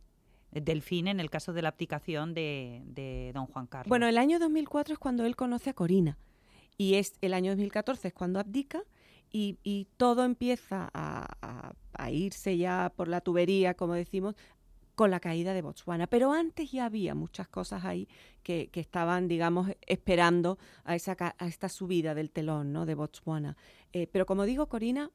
Del 0.52 0.82
fin 0.82 1.08
en 1.08 1.18
el 1.18 1.30
caso 1.30 1.52
de 1.52 1.62
la 1.62 1.70
abdicación 1.70 2.32
de, 2.32 2.82
de 2.86 3.32
don 3.34 3.46
Juan 3.46 3.66
Carlos. 3.66 3.88
Bueno, 3.88 4.06
el 4.06 4.16
año 4.18 4.38
2004 4.38 4.92
es 4.94 4.98
cuando 5.00 5.26
él 5.26 5.34
conoce 5.34 5.70
a 5.70 5.74
Corina 5.74 6.16
y 6.78 6.94
es 6.94 7.14
el 7.22 7.34
año 7.34 7.50
2014 7.52 8.08
es 8.08 8.14
cuando 8.14 8.38
abdica 8.38 8.82
y, 9.32 9.58
y 9.64 9.88
todo 9.96 10.24
empieza 10.24 10.88
a, 10.94 11.26
a- 11.42 11.72
a 11.96 12.10
irse 12.12 12.56
ya 12.56 12.92
por 12.94 13.08
la 13.08 13.20
tubería, 13.20 13.74
como 13.74 13.94
decimos, 13.94 14.36
con 14.94 15.10
la 15.10 15.18
caída 15.18 15.54
de 15.54 15.62
Botswana. 15.62 16.06
Pero 16.06 16.32
antes 16.32 16.70
ya 16.70 16.84
había 16.84 17.16
muchas 17.16 17.48
cosas 17.48 17.84
ahí 17.84 18.08
que, 18.44 18.68
que 18.70 18.78
estaban, 18.78 19.26
digamos, 19.26 19.70
esperando 19.86 20.58
a, 20.84 20.94
esa, 20.94 21.16
a 21.36 21.46
esta 21.48 21.68
subida 21.68 22.14
del 22.14 22.30
telón 22.30 22.72
¿no? 22.72 22.86
de 22.86 22.94
Botswana. 22.94 23.56
Eh, 23.92 24.06
pero 24.06 24.24
como 24.24 24.44
digo, 24.44 24.68
Corina 24.68 25.10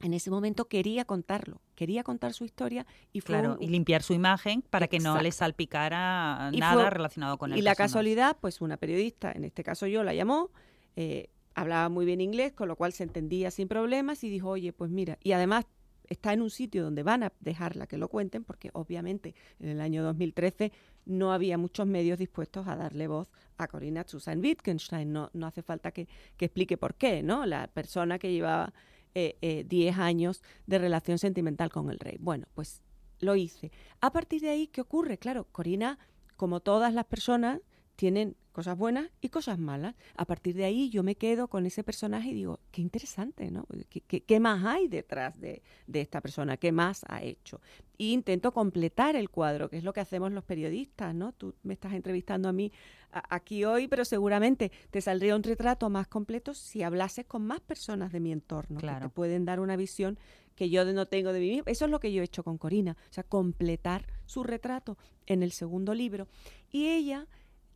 en 0.00 0.12
ese 0.14 0.30
momento 0.30 0.66
quería 0.68 1.04
contarlo, 1.04 1.60
quería 1.74 2.02
contar 2.04 2.32
su 2.34 2.44
historia 2.44 2.86
y 3.12 3.20
fue 3.20 3.34
Claro, 3.38 3.54
un- 3.54 3.62
y 3.62 3.68
limpiar 3.68 4.02
su 4.02 4.12
imagen 4.12 4.62
para 4.62 4.88
que 4.88 4.98
no 4.98 5.20
le 5.20 5.32
salpicara 5.32 6.50
Y 6.52 6.58
nada 6.58 6.74
fue- 6.82 6.90
relacionado 6.90 7.38
con 7.38 7.52
el 7.52 7.58
y 7.58 7.62
la 7.62 7.74
casualidad, 7.74 8.36
pues 8.40 8.60
una 8.60 8.76
periodista, 8.76 9.32
en 9.32 9.44
este 9.44 9.62
caso 9.64 9.86
yo, 9.86 10.02
la 10.04 10.14
llamó, 10.14 10.50
eh, 10.96 11.30
hablaba 11.54 11.88
muy 11.88 12.04
bien 12.04 12.20
inglés, 12.20 12.52
con 12.52 12.68
lo 12.68 12.76
cual 12.76 12.92
se 12.92 13.02
entendía 13.04 13.50
sin 13.50 13.68
problemas 13.68 14.22
y 14.24 14.28
dijo, 14.30 14.50
oye, 14.50 14.72
pues 14.72 14.90
mira, 14.90 15.18
y 15.22 15.32
además 15.32 15.64
está 16.08 16.32
en 16.32 16.40
un 16.42 16.50
sitio 16.50 16.84
donde 16.84 17.02
van 17.02 17.24
a 17.24 17.32
dejarla 17.40 17.86
que 17.88 17.96
lo 17.98 18.08
cuenten, 18.08 18.44
porque 18.44 18.70
obviamente 18.74 19.34
en 19.58 19.70
el 19.70 19.80
año 19.80 20.04
2013 20.04 20.70
no 21.04 21.32
había 21.32 21.58
muchos 21.58 21.86
medios 21.86 22.18
dispuestos 22.18 22.68
a 22.68 22.76
darle 22.76 23.08
voz 23.08 23.28
a 23.58 23.66
Corina 23.66 24.04
Susan 24.06 24.38
Wittgenstein. 24.40 25.12
No, 25.12 25.30
no 25.32 25.46
hace 25.46 25.62
falta 25.62 25.90
que, 25.90 26.06
que 26.36 26.44
explique 26.44 26.76
por 26.76 26.94
qué, 26.94 27.22
¿no? 27.24 27.44
La 27.46 27.66
persona 27.68 28.18
que 28.20 28.30
llevaba 28.32 28.72
eh, 29.18 29.38
eh, 29.40 29.64
10 29.66 29.96
años 29.96 30.42
de 30.66 30.78
relación 30.78 31.18
sentimental 31.18 31.70
con 31.70 31.88
el 31.88 31.98
rey. 31.98 32.18
Bueno, 32.20 32.48
pues 32.52 32.82
lo 33.18 33.34
hice. 33.34 33.72
A 34.02 34.12
partir 34.12 34.42
de 34.42 34.50
ahí, 34.50 34.66
¿qué 34.66 34.82
ocurre? 34.82 35.16
Claro, 35.16 35.46
Corina, 35.52 35.98
como 36.36 36.60
todas 36.60 36.92
las 36.92 37.06
personas, 37.06 37.62
tienen 37.96 38.36
cosas 38.56 38.78
buenas 38.78 39.10
y 39.20 39.28
cosas 39.28 39.58
malas. 39.58 39.94
A 40.16 40.24
partir 40.24 40.54
de 40.56 40.64
ahí 40.64 40.88
yo 40.88 41.02
me 41.02 41.14
quedo 41.14 41.46
con 41.46 41.66
ese 41.66 41.84
personaje 41.84 42.30
y 42.30 42.34
digo, 42.34 42.58
qué 42.72 42.80
interesante, 42.80 43.50
¿no? 43.50 43.66
¿Qué, 43.90 44.00
qué- 44.00 44.22
qué 44.22 44.40
más 44.40 44.64
hay 44.64 44.88
detrás 44.88 45.38
de, 45.38 45.62
de 45.86 46.00
esta 46.00 46.22
persona? 46.22 46.56
¿Qué 46.56 46.72
más 46.72 47.04
ha 47.06 47.22
hecho? 47.22 47.60
Y 47.98 48.14
intento 48.14 48.52
completar 48.52 49.14
el 49.14 49.28
cuadro, 49.28 49.68
que 49.68 49.76
es 49.76 49.84
lo 49.84 49.92
que 49.92 50.00
hacemos 50.00 50.32
los 50.32 50.42
periodistas, 50.42 51.14
¿no? 51.14 51.32
Tú 51.32 51.54
me 51.64 51.74
estás 51.74 51.92
entrevistando 51.92 52.48
a 52.48 52.52
mí 52.52 52.72
a- 53.12 53.34
aquí 53.36 53.64
hoy, 53.66 53.88
pero 53.88 54.06
seguramente 54.06 54.72
te 54.90 55.02
saldría 55.02 55.36
un 55.36 55.42
retrato 55.42 55.90
más 55.90 56.08
completo 56.08 56.54
si 56.54 56.82
hablases 56.82 57.26
con 57.26 57.46
más 57.46 57.60
personas 57.60 58.10
de 58.10 58.20
mi 58.20 58.32
entorno, 58.32 58.78
que 58.78 58.86
Claro. 58.86 59.08
te 59.08 59.14
pueden 59.14 59.44
dar 59.44 59.60
una 59.60 59.76
visión 59.76 60.18
que 60.54 60.70
yo 60.70 60.82
no 60.86 61.04
tengo 61.04 61.34
de 61.34 61.40
mí 61.40 61.50
misma. 61.50 61.70
Eso 61.70 61.84
es 61.84 61.90
lo 61.90 62.00
que 62.00 62.10
yo 62.10 62.22
he 62.22 62.24
hecho 62.24 62.42
con 62.42 62.56
Corina, 62.56 62.96
o 63.10 63.12
sea, 63.12 63.22
completar 63.22 64.06
su 64.24 64.42
retrato 64.44 64.96
en 65.26 65.42
el 65.42 65.52
segundo 65.52 65.92
libro. 65.92 66.26
Y 66.70 66.86
ella 66.88 67.26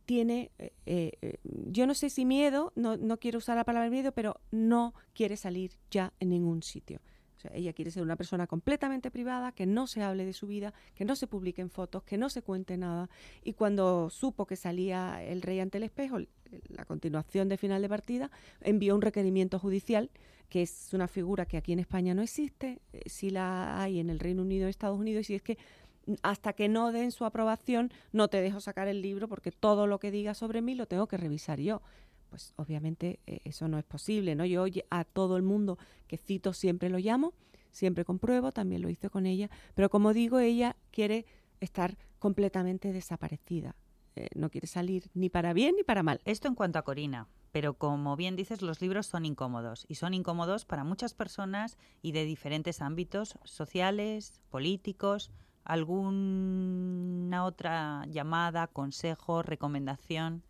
tiene, 0.05 0.51
eh, 0.59 0.71
eh, 0.85 1.37
yo 1.43 1.87
no 1.87 1.93
sé 1.93 2.09
si 2.09 2.25
miedo, 2.25 2.73
no, 2.75 2.97
no 2.97 3.17
quiero 3.17 3.37
usar 3.37 3.57
la 3.57 3.63
palabra 3.63 3.89
miedo, 3.89 4.11
pero 4.11 4.39
no 4.51 4.93
quiere 5.13 5.37
salir 5.37 5.71
ya 5.89 6.13
en 6.19 6.29
ningún 6.29 6.63
sitio. 6.63 6.99
Ella 7.53 7.73
quiere 7.73 7.91
ser 7.91 8.03
una 8.03 8.15
persona 8.15 8.47
completamente 8.47 9.09
privada, 9.09 9.51
que 9.51 9.65
no 9.65 9.87
se 9.87 10.03
hable 10.03 10.25
de 10.25 10.33
su 10.33 10.47
vida, 10.47 10.73
que 10.93 11.05
no 11.05 11.15
se 11.15 11.27
publiquen 11.27 11.69
fotos, 11.69 12.03
que 12.03 12.17
no 12.17 12.29
se 12.29 12.41
cuente 12.41 12.77
nada. 12.77 13.09
Y 13.43 13.53
cuando 13.53 14.09
supo 14.09 14.45
que 14.45 14.55
salía 14.55 15.23
el 15.23 15.41
rey 15.41 15.59
ante 15.59 15.77
el 15.77 15.83
espejo, 15.83 16.19
la 16.69 16.85
continuación 16.85 17.49
de 17.49 17.57
final 17.57 17.81
de 17.81 17.89
partida, 17.89 18.31
envió 18.59 18.95
un 18.95 19.01
requerimiento 19.01 19.59
judicial, 19.59 20.11
que 20.49 20.63
es 20.63 20.89
una 20.93 21.07
figura 21.07 21.45
que 21.45 21.55
aquí 21.55 21.71
en 21.71 21.79
España 21.79 22.13
no 22.13 22.21
existe, 22.21 22.81
eh, 22.91 23.03
sí 23.05 23.29
la 23.29 23.81
hay 23.81 23.99
en 23.99 24.09
el 24.09 24.19
Reino 24.19 24.41
Unido, 24.41 24.63
en 24.63 24.69
Estados 24.69 24.99
Unidos, 24.99 25.29
y 25.29 25.35
es 25.35 25.41
que 25.41 25.57
hasta 26.23 26.53
que 26.53 26.69
no 26.69 26.91
den 26.91 27.11
su 27.11 27.25
aprobación, 27.25 27.91
no 28.11 28.27
te 28.27 28.41
dejo 28.41 28.59
sacar 28.59 28.87
el 28.87 29.01
libro 29.01 29.27
porque 29.27 29.51
todo 29.51 29.87
lo 29.87 29.99
que 29.99 30.11
diga 30.11 30.33
sobre 30.33 30.61
mí 30.61 30.75
lo 30.75 30.87
tengo 30.87 31.07
que 31.07 31.17
revisar 31.17 31.59
yo. 31.59 31.81
pues 32.29 32.53
obviamente 32.55 33.19
eh, 33.27 33.41
eso 33.43 33.67
no 33.67 33.77
es 33.77 33.83
posible, 33.83 34.35
¿no? 34.35 34.45
Yo 34.45 34.65
a 34.89 35.03
todo 35.03 35.35
el 35.35 35.43
mundo 35.43 35.77
que 36.07 36.17
cito 36.17 36.53
siempre 36.53 36.89
lo 36.89 36.97
llamo, 36.97 37.33
siempre 37.71 38.05
compruebo, 38.05 38.51
también 38.51 38.81
lo 38.81 38.89
hice 38.89 39.09
con 39.09 39.25
ella, 39.25 39.49
pero 39.75 39.89
como 39.89 40.13
digo, 40.13 40.39
ella 40.39 40.77
quiere 40.91 41.25
estar 41.59 41.97
completamente 42.19 42.93
desaparecida. 42.93 43.75
Eh, 44.15 44.27
no 44.35 44.49
quiere 44.49 44.67
salir 44.67 45.09
ni 45.13 45.29
para 45.29 45.53
bien 45.53 45.75
ni 45.77 45.83
para 45.83 46.03
mal. 46.03 46.21
Esto 46.25 46.47
en 46.47 46.55
cuanto 46.55 46.79
a 46.79 46.83
Corina, 46.83 47.27
pero 47.51 47.73
como 47.73 48.15
bien 48.15 48.35
dices, 48.35 48.61
los 48.61 48.81
libros 48.81 49.07
son 49.07 49.25
incómodos 49.25 49.85
y 49.87 49.95
son 49.95 50.13
incómodos 50.13 50.65
para 50.65 50.83
muchas 50.83 51.13
personas 51.13 51.77
y 52.01 52.11
de 52.11 52.25
diferentes 52.25 52.81
ámbitos 52.81 53.37
sociales, 53.43 54.41
políticos. 54.49 55.31
¿Alguna 55.71 57.45
otra 57.45 58.05
llamada, 58.09 58.67
consejo, 58.67 59.41
recomendación? 59.41 60.43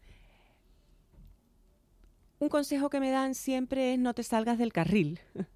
Un 2.39 2.49
consejo 2.49 2.89
que 2.89 2.99
me 2.99 3.11
dan 3.11 3.35
siempre 3.35 3.93
es 3.93 3.99
no 3.99 4.15
te 4.15 4.23
salgas 4.23 4.57
del 4.57 4.73
carril. 4.73 5.19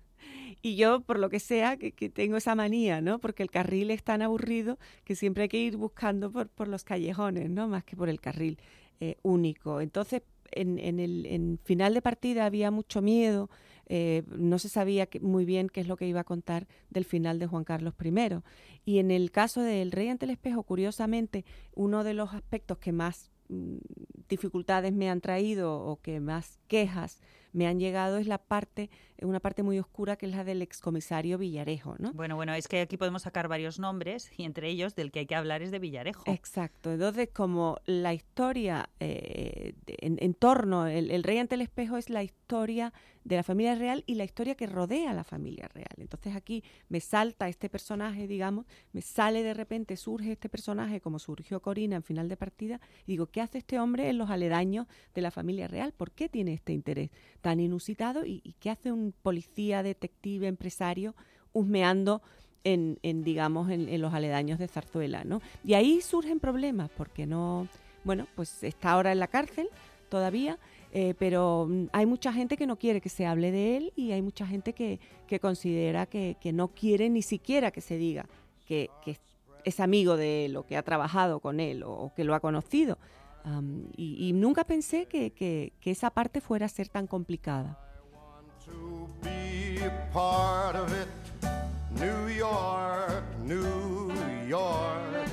Y 0.62 0.76
yo, 0.78 1.02
por 1.02 1.20
lo 1.20 1.30
que 1.30 1.40
sea, 1.40 1.78
que, 1.78 1.92
tengo 2.10 2.38
esa 2.38 2.56
manía, 2.56 3.00
¿no? 3.00 3.20
Porque 3.20 3.44
el 3.44 3.52
carril 3.52 3.92
es 3.92 4.04
tan 4.04 4.24
aburrido 4.24 4.80
que 5.04 5.16
siempre 5.16 5.44
hay 5.44 5.50
que 5.50 5.60
ir 5.60 5.78
buscando 5.78 6.32
por, 6.32 6.50
por 6.50 6.68
los 6.68 6.84
callejones, 6.84 7.52
¿no? 7.52 7.68
Más 7.68 7.84
que 7.84 7.96
por 7.96 8.10
el 8.10 8.20
carril 8.20 8.58
eh, 9.00 9.18
único. 9.22 9.82
Entonces, 9.82 10.24
en, 10.52 10.80
en, 10.80 11.00
el 11.00 11.60
final 11.64 11.94
de 11.94 12.02
partida 12.02 12.46
había 12.46 12.72
mucho 12.72 13.02
miedo, 13.02 13.50
eh, 13.88 14.24
no 14.28 14.60
se 14.60 14.70
sabía 14.70 15.08
muy 15.22 15.46
bien 15.46 15.70
qué 15.70 15.82
es 15.82 15.88
lo 15.88 15.98
que 15.98 16.08
iba 16.08 16.22
a 16.22 16.26
contar 16.26 16.68
del 16.90 17.06
final 17.06 17.40
de 17.40 17.48
Juan 17.48 17.64
Carlos 17.64 17.94
I. 18.04 18.40
Y 18.86 19.00
en 19.00 19.12
el 19.12 19.32
caso 19.32 19.62
del 19.62 19.92
Rey 19.92 20.10
ante 20.10 20.26
el 20.26 20.32
espejo, 20.32 20.64
curiosamente, 20.64 21.46
uno 21.74 22.04
de 22.04 22.14
los 22.14 22.34
aspectos 22.34 22.78
que 22.78 22.92
más 22.92 23.32
mm, 23.50 23.78
dificultades 24.30 24.94
me 24.94 25.10
han 25.10 25.22
traído 25.22 25.80
o 25.80 26.02
que 26.02 26.20
más 26.20 26.60
quejas 26.68 27.20
me 27.54 27.68
han 27.68 27.80
llegado 27.80 28.18
es 28.18 28.28
la 28.28 28.38
parte, 28.38 28.90
una 29.22 29.40
parte 29.40 29.64
muy 29.64 29.80
oscura 29.80 30.16
que 30.16 30.26
es 30.26 30.32
la 30.32 30.44
del 30.44 30.62
excomisario 30.62 31.38
Villarejo, 31.38 31.96
¿no? 32.00 32.12
Bueno, 32.14 32.36
bueno, 32.36 32.54
es 32.54 32.68
que 32.68 32.82
aquí 32.82 32.98
podemos 32.98 33.24
sacar 33.24 33.48
varios 33.48 33.80
nombres 33.80 34.32
y 34.38 34.44
entre 34.44 34.70
ellos 34.70 34.96
del 34.96 35.12
que 35.12 35.20
hay 35.20 35.26
que 35.26 35.36
hablar 35.36 35.62
es 35.62 35.72
de 35.72 35.80
Villarejo. 35.80 36.24
Exacto. 36.28 36.92
Entonces, 36.92 37.30
como 37.34 37.80
la 37.86 38.14
historia 38.14 38.90
eh, 39.00 39.74
en, 39.88 40.34
torno, 40.34 40.88
el, 40.88 41.12
el, 41.12 41.24
rey 41.24 41.38
ante 41.38 41.56
el 41.56 41.62
espejo 41.62 41.98
es 41.98 42.10
la 42.10 42.24
historia 42.24 42.94
de 43.26 43.36
la 43.36 43.44
familia 43.44 43.76
real 43.76 44.04
y 44.06 44.16
la 44.16 44.24
historia 44.24 44.56
que 44.56 44.68
rodea 44.68 45.12
a 45.12 45.14
la 45.14 45.24
familia 45.24 45.68
real. 45.68 45.94
Entonces 45.98 46.36
aquí 46.36 46.64
me 46.90 47.00
salta 47.02 47.50
este 47.50 47.70
personaje, 47.70 48.28
digamos, 48.28 48.66
me 48.94 49.02
sale 49.02 49.42
de 49.42 49.56
repente, 49.56 49.98
surge 49.98 50.32
este 50.32 50.48
personaje 50.48 51.02
como 51.02 51.18
surgió 51.18 51.60
Corina 51.60 51.96
en 51.96 52.04
final 52.04 52.30
de 52.30 52.38
partida, 52.38 52.80
y 53.08 53.14
digo, 53.14 53.26
¿qué 53.26 53.42
hace 53.42 53.58
este 53.58 53.80
hombre 53.80 54.10
en 54.10 54.20
los 54.20 54.30
aledaños 54.30 54.86
de 55.16 55.22
la 55.22 55.32
familia 55.32 55.68
real? 55.68 55.92
¿Por 55.92 56.12
qué 56.12 56.30
tiene 56.30 56.54
este 56.54 56.72
interés 56.72 57.10
tan 57.42 57.60
inusitado? 57.60 58.26
¿Y, 58.26 58.56
qué 58.60 58.70
hace 58.70 58.92
un 58.92 59.05
policía, 59.12 59.84
detective, 59.84 60.48
empresario 60.48 61.16
husmeando 61.54 62.22
en, 62.64 63.00
en 63.04 63.24
digamos, 63.24 63.70
en, 63.70 64.02
los 64.02 64.14
aledaños 64.14 64.60
de 64.60 64.68
Zarzuela, 64.68 65.24
¿no? 65.24 65.42
Y 65.64 65.76
ahí 65.76 66.02
surgen 66.02 66.40
problemas, 66.40 66.90
porque 66.98 67.26
no, 67.26 67.68
bueno, 68.04 68.28
pues 68.36 68.64
está 68.64 68.92
ahora 68.92 69.12
en 69.12 69.20
la 69.20 69.28
cárcel 69.28 69.70
todavía, 70.10 70.58
eh, 70.92 71.14
pero 71.18 71.68
mm, 71.70 71.88
hay 71.94 72.06
mucha 72.06 72.34
gente 72.34 72.58
que 72.58 72.66
no 72.66 72.78
quiere 72.78 73.02
que 73.02 73.10
se 73.10 73.26
hable 73.26 73.52
de 73.52 73.78
él 73.78 73.94
y 73.96 74.12
hay 74.12 74.22
mucha 74.22 74.48
gente 74.48 74.74
que, 74.74 75.00
que 75.28 75.40
considera 75.40 76.06
que, 76.06 76.38
que, 76.40 76.54
no 76.54 76.70
quiere 76.70 77.10
ni 77.10 77.22
siquiera 77.22 77.72
que 77.72 77.82
se 77.82 77.98
diga 77.98 78.26
que, 78.66 78.90
que, 79.04 79.18
es 79.66 79.80
amigo 79.80 80.16
de 80.16 80.46
él 80.46 80.58
o 80.58 80.66
que 80.66 80.78
ha 80.78 80.84
trabajado 80.84 81.40
con 81.40 81.60
él 81.60 81.84
o, 81.84 82.14
que 82.16 82.24
lo 82.24 82.36
ha 82.36 82.40
conocido. 82.40 82.98
Y, 83.98 84.32
nunca 84.34 84.64
pensé 84.64 85.06
que, 85.06 85.32
que, 85.32 85.72
esa 85.84 86.10
parte 86.10 86.42
fuera 86.42 86.66
a 86.66 86.70
ser 86.70 86.88
tan 86.88 87.06
complicada. 87.06 87.80
New 92.00 92.30
York, 92.30 93.24
New 93.44 94.48
York. 94.48 95.30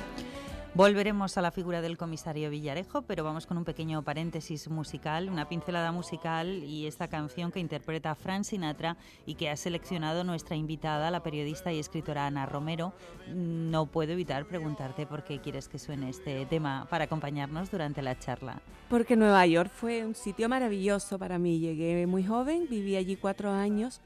Volveremos 0.75 1.37
a 1.37 1.41
la 1.41 1.51
figura 1.51 1.81
del 1.81 1.97
comisario 1.97 2.49
Villarejo, 2.49 3.03
pero 3.03 3.23
vamos 3.23 3.45
con 3.45 3.57
un 3.57 3.63
pequeño 3.63 4.01
paréntesis 4.01 4.69
musical, 4.69 5.29
una 5.29 5.47
pincelada 5.47 5.91
musical 5.91 6.63
y 6.63 6.87
esta 6.87 7.07
canción 7.07 7.51
que 7.51 7.59
interpreta 7.59 8.15
Fran 8.15 8.43
Sinatra 8.43 8.97
y 9.27 9.35
que 9.35 9.51
ha 9.51 9.55
seleccionado 9.55 10.23
nuestra 10.23 10.55
invitada, 10.55 11.11
la 11.11 11.21
periodista 11.21 11.71
y 11.71 11.77
escritora 11.77 12.25
Ana 12.25 12.47
Romero. 12.47 12.93
No 13.27 13.85
puedo 13.85 14.13
evitar 14.13 14.45
preguntarte 14.45 15.05
por 15.05 15.23
qué 15.23 15.39
quieres 15.39 15.67
que 15.67 15.77
suene 15.77 16.09
este 16.09 16.45
tema 16.47 16.87
para 16.89 17.03
acompañarnos 17.03 17.69
durante 17.69 18.01
la 18.01 18.17
charla. 18.17 18.59
Porque 18.89 19.15
Nueva 19.15 19.45
York 19.45 19.71
fue 19.71 20.03
un 20.03 20.15
sitio 20.15 20.49
maravilloso 20.49 21.19
para 21.19 21.37
mí. 21.37 21.59
Llegué 21.59 22.07
muy 22.07 22.23
joven, 22.23 22.67
viví 22.67 22.95
allí 22.95 23.15
cuatro 23.15 23.51
años 23.51 24.01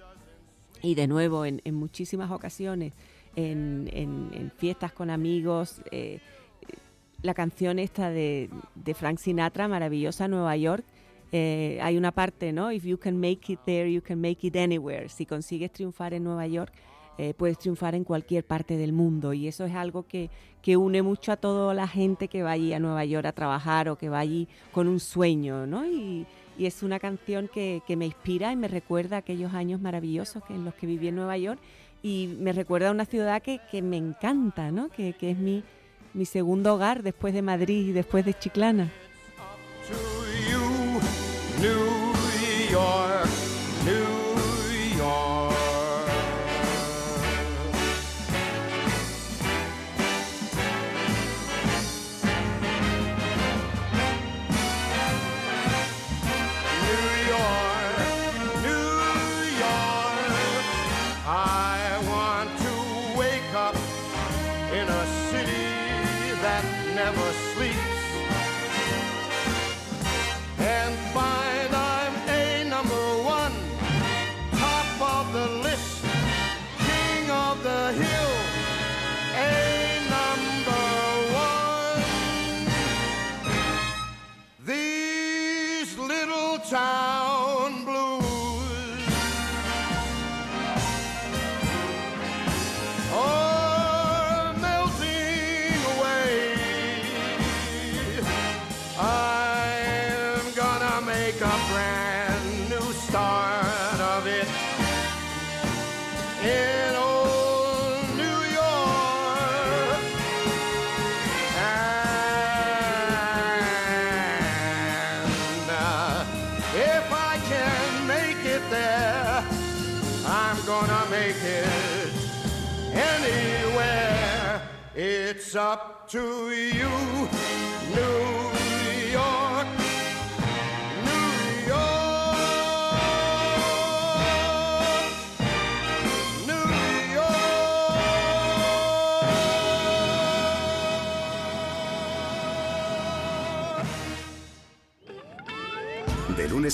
y 0.82 0.96
de 0.96 1.08
nuevo 1.08 1.46
en, 1.46 1.62
muchísimas 1.74 2.32
ocasiones, 2.32 2.94
en, 3.36 4.52
fiestas 4.58 4.92
con 4.92 5.10
amigos. 5.10 5.82
Eh, 5.92 6.20
la 7.22 7.34
canción 7.34 7.80
esta 7.80 8.10
de, 8.10 8.50
de 8.76 8.94
Frank 8.94 9.18
Sinatra, 9.18 9.68
maravillosa, 9.68 10.28
Nueva 10.28 10.56
York, 10.56 10.86
eh, 11.32 11.80
hay 11.82 11.98
una 11.98 12.12
parte, 12.12 12.54
¿no? 12.54 12.72
If 12.72 12.84
you 12.86 12.98
can 12.98 13.20
make 13.20 13.52
it 13.52 13.60
there, 13.66 13.92
you 13.92 14.02
can 14.02 14.22
make 14.22 14.46
it 14.46 14.56
anywhere. 14.56 15.10
Si 15.10 15.26
consigues 15.26 15.72
triunfar 15.72 16.14
en 16.14 16.24
Nueva 16.24 16.48
York, 16.48 16.74
eh, 17.18 17.34
puedes 17.34 17.58
triunfar 17.58 17.96
en 17.96 18.04
cualquier 18.04 18.46
parte 18.46 18.78
del 18.78 18.94
mundo. 18.94 19.34
Y 19.34 19.48
eso 19.48 19.66
es 19.66 19.76
algo 19.76 20.04
que, 20.08 20.30
que, 20.62 20.78
une 20.78 21.02
mucho 21.02 21.32
a 21.32 21.38
toda 21.38 21.74
la 21.74 21.88
gente 21.88 22.28
que 22.28 22.44
va 22.44 22.52
allí 22.52 22.74
a 22.74 22.80
Nueva 22.80 23.04
York 23.04 23.26
a 23.26 23.34
trabajar 23.34 23.90
o 23.90 23.98
que 23.98 24.10
va 24.10 24.20
allí 24.20 24.48
con 24.72 24.88
un 24.88 25.00
sueño, 25.00 25.66
¿no? 25.66 25.84
Y 26.58 26.66
es 26.66 26.84
una 26.84 27.00
canción 27.00 27.48
que, 27.48 27.82
que, 27.88 27.96
me 27.96 28.06
inspira 28.06 28.52
y 28.52 28.56
me 28.56 28.68
recuerda 28.68 29.18
aquellos 29.18 29.54
años 29.54 29.80
maravillosos 29.82 30.44
que, 30.44 30.54
en 30.54 30.66
los 30.66 30.74
que 30.74 30.88
viví 30.88 31.08
en 31.08 31.16
Nueva 31.16 31.38
York 31.38 31.60
y 32.04 32.36
me 32.40 32.54
recuerda 32.54 32.90
a 32.90 32.92
una 32.92 33.06
ciudad 33.06 33.42
que, 33.42 33.60
que 33.72 33.82
me 33.82 33.98
encanta, 33.98 34.72
¿no? 34.72 34.90
Que, 34.90 35.14
que 35.14 35.32
es 35.32 35.38
mi 35.38 35.64
mi 36.18 36.26
segundo 36.26 36.74
hogar 36.74 37.04
después 37.04 37.34
de 37.34 37.44
Madrid 37.44 37.90
y 37.90 37.92
después 37.92 38.26
de 38.26 38.34
Chiclana. 38.34 38.92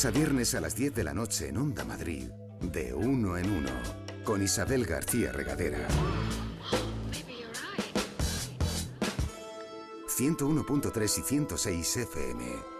A 0.05 0.11
viernes 0.11 0.53
a 0.53 0.59
las 0.59 0.75
10 0.75 0.95
de 0.95 1.03
la 1.05 1.13
noche 1.13 1.47
en 1.47 1.57
Onda 1.57 1.85
Madrid, 1.85 2.27
de 2.61 2.93
uno 2.93 3.37
en 3.37 3.49
uno, 3.49 3.69
con 4.25 4.41
Isabel 4.41 4.85
García 4.85 5.31
Regadera. 5.31 5.87
101.3 10.07 11.03
y 11.03 11.21
106 11.21 11.97
FM. 11.97 12.73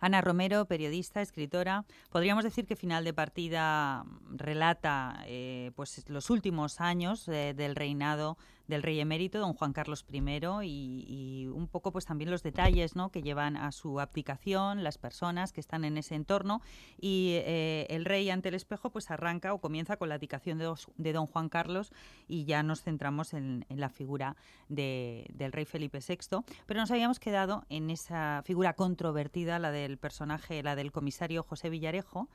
Ana 0.00 0.20
Romero, 0.20 0.66
periodista, 0.66 1.22
escritora. 1.22 1.86
Podríamos 2.10 2.44
decir 2.44 2.66
que 2.66 2.76
Final 2.76 3.04
de 3.04 3.14
Partida 3.14 4.04
relata 4.32 5.22
eh, 5.26 5.70
pues 5.76 6.10
los 6.10 6.28
últimos 6.28 6.80
años 6.80 7.26
eh, 7.28 7.54
del 7.56 7.76
reinado 7.76 8.36
del 8.72 8.82
rey 8.82 8.98
emérito, 9.00 9.38
don 9.38 9.52
Juan 9.52 9.72
Carlos 9.74 10.06
I, 10.10 10.64
y, 10.64 11.46
un 11.48 11.68
poco 11.68 11.92
pues 11.92 12.06
también 12.06 12.30
los 12.30 12.42
detalles 12.42 12.96
¿no? 12.96 13.10
que 13.10 13.22
llevan 13.22 13.56
a 13.56 13.70
su 13.70 14.00
abdicación, 14.00 14.82
las 14.82 14.96
personas 14.96 15.52
que 15.52 15.60
están 15.60 15.84
en 15.84 15.98
ese 15.98 16.14
entorno, 16.14 16.62
y 16.98 17.34
eh, 17.44 17.86
el 17.90 18.06
rey 18.06 18.30
ante 18.30 18.48
el 18.48 18.54
espejo 18.54 18.90
pues 18.90 19.10
arranca 19.10 19.52
o 19.52 19.58
comienza 19.60 19.98
con 19.98 20.08
la 20.08 20.14
abdicación 20.14 20.58
de, 20.58 21.12
don 21.12 21.26
Juan 21.26 21.50
Carlos 21.50 21.92
y 22.28 22.44
ya 22.44 22.62
nos 22.62 22.82
centramos 22.82 23.34
en, 23.34 23.66
la 23.68 23.90
figura 23.90 24.36
del 24.68 25.52
rey 25.52 25.66
Felipe 25.66 25.98
VI, 26.06 26.42
pero 26.66 26.80
nos 26.80 26.90
habíamos 26.90 27.20
quedado 27.20 27.64
en 27.68 27.90
esa 27.90 28.42
figura 28.44 28.72
controvertida, 28.72 29.58
la 29.58 29.70
del 29.70 29.98
personaje, 29.98 30.62
la 30.62 30.76
del 30.76 30.92
comisario 30.92 31.42
José 31.42 31.68
Villarejo, 31.68 32.28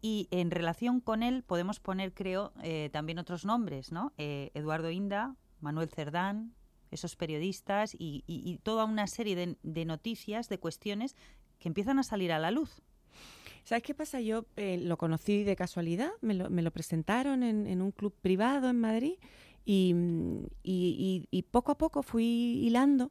y 0.00 0.28
en 0.30 0.50
relación 0.50 1.00
con 1.00 1.22
él 1.22 1.42
podemos 1.42 1.80
poner, 1.80 2.12
creo, 2.12 2.52
eh, 2.62 2.90
también 2.92 3.18
otros 3.18 3.46
nombres, 3.46 3.90
¿no? 3.90 4.12
Eh, 4.18 4.50
Eduardo 4.52 4.90
Inda, 4.90 5.34
Manuel 5.64 5.88
Cerdán, 5.88 6.54
esos 6.90 7.16
periodistas 7.16 7.96
y, 7.98 8.60
toda 8.62 8.84
una 8.84 9.06
serie 9.08 9.56
de, 9.62 9.84
noticias, 9.84 10.48
de 10.48 10.58
cuestiones 10.58 11.16
que 11.58 11.68
empiezan 11.68 11.98
a 11.98 12.04
salir 12.04 12.30
a 12.30 12.38
la 12.38 12.52
luz. 12.52 12.82
¿Sabes 13.64 13.82
qué 13.82 13.94
pasa? 13.94 14.20
Yo 14.20 14.44
eh, 14.56 14.78
lo 14.78 14.98
conocí 14.98 15.42
de 15.42 15.56
casualidad, 15.56 16.10
me 16.20 16.34
lo, 16.34 16.70
presentaron 16.70 17.42
en, 17.42 17.82
un 17.82 17.90
club 17.90 18.14
privado 18.20 18.68
en 18.68 18.78
Madrid 18.78 19.14
y, 19.64 19.94
poco 21.50 21.72
a 21.72 21.78
poco 21.78 22.02
fui 22.02 22.60
hilando 22.62 23.10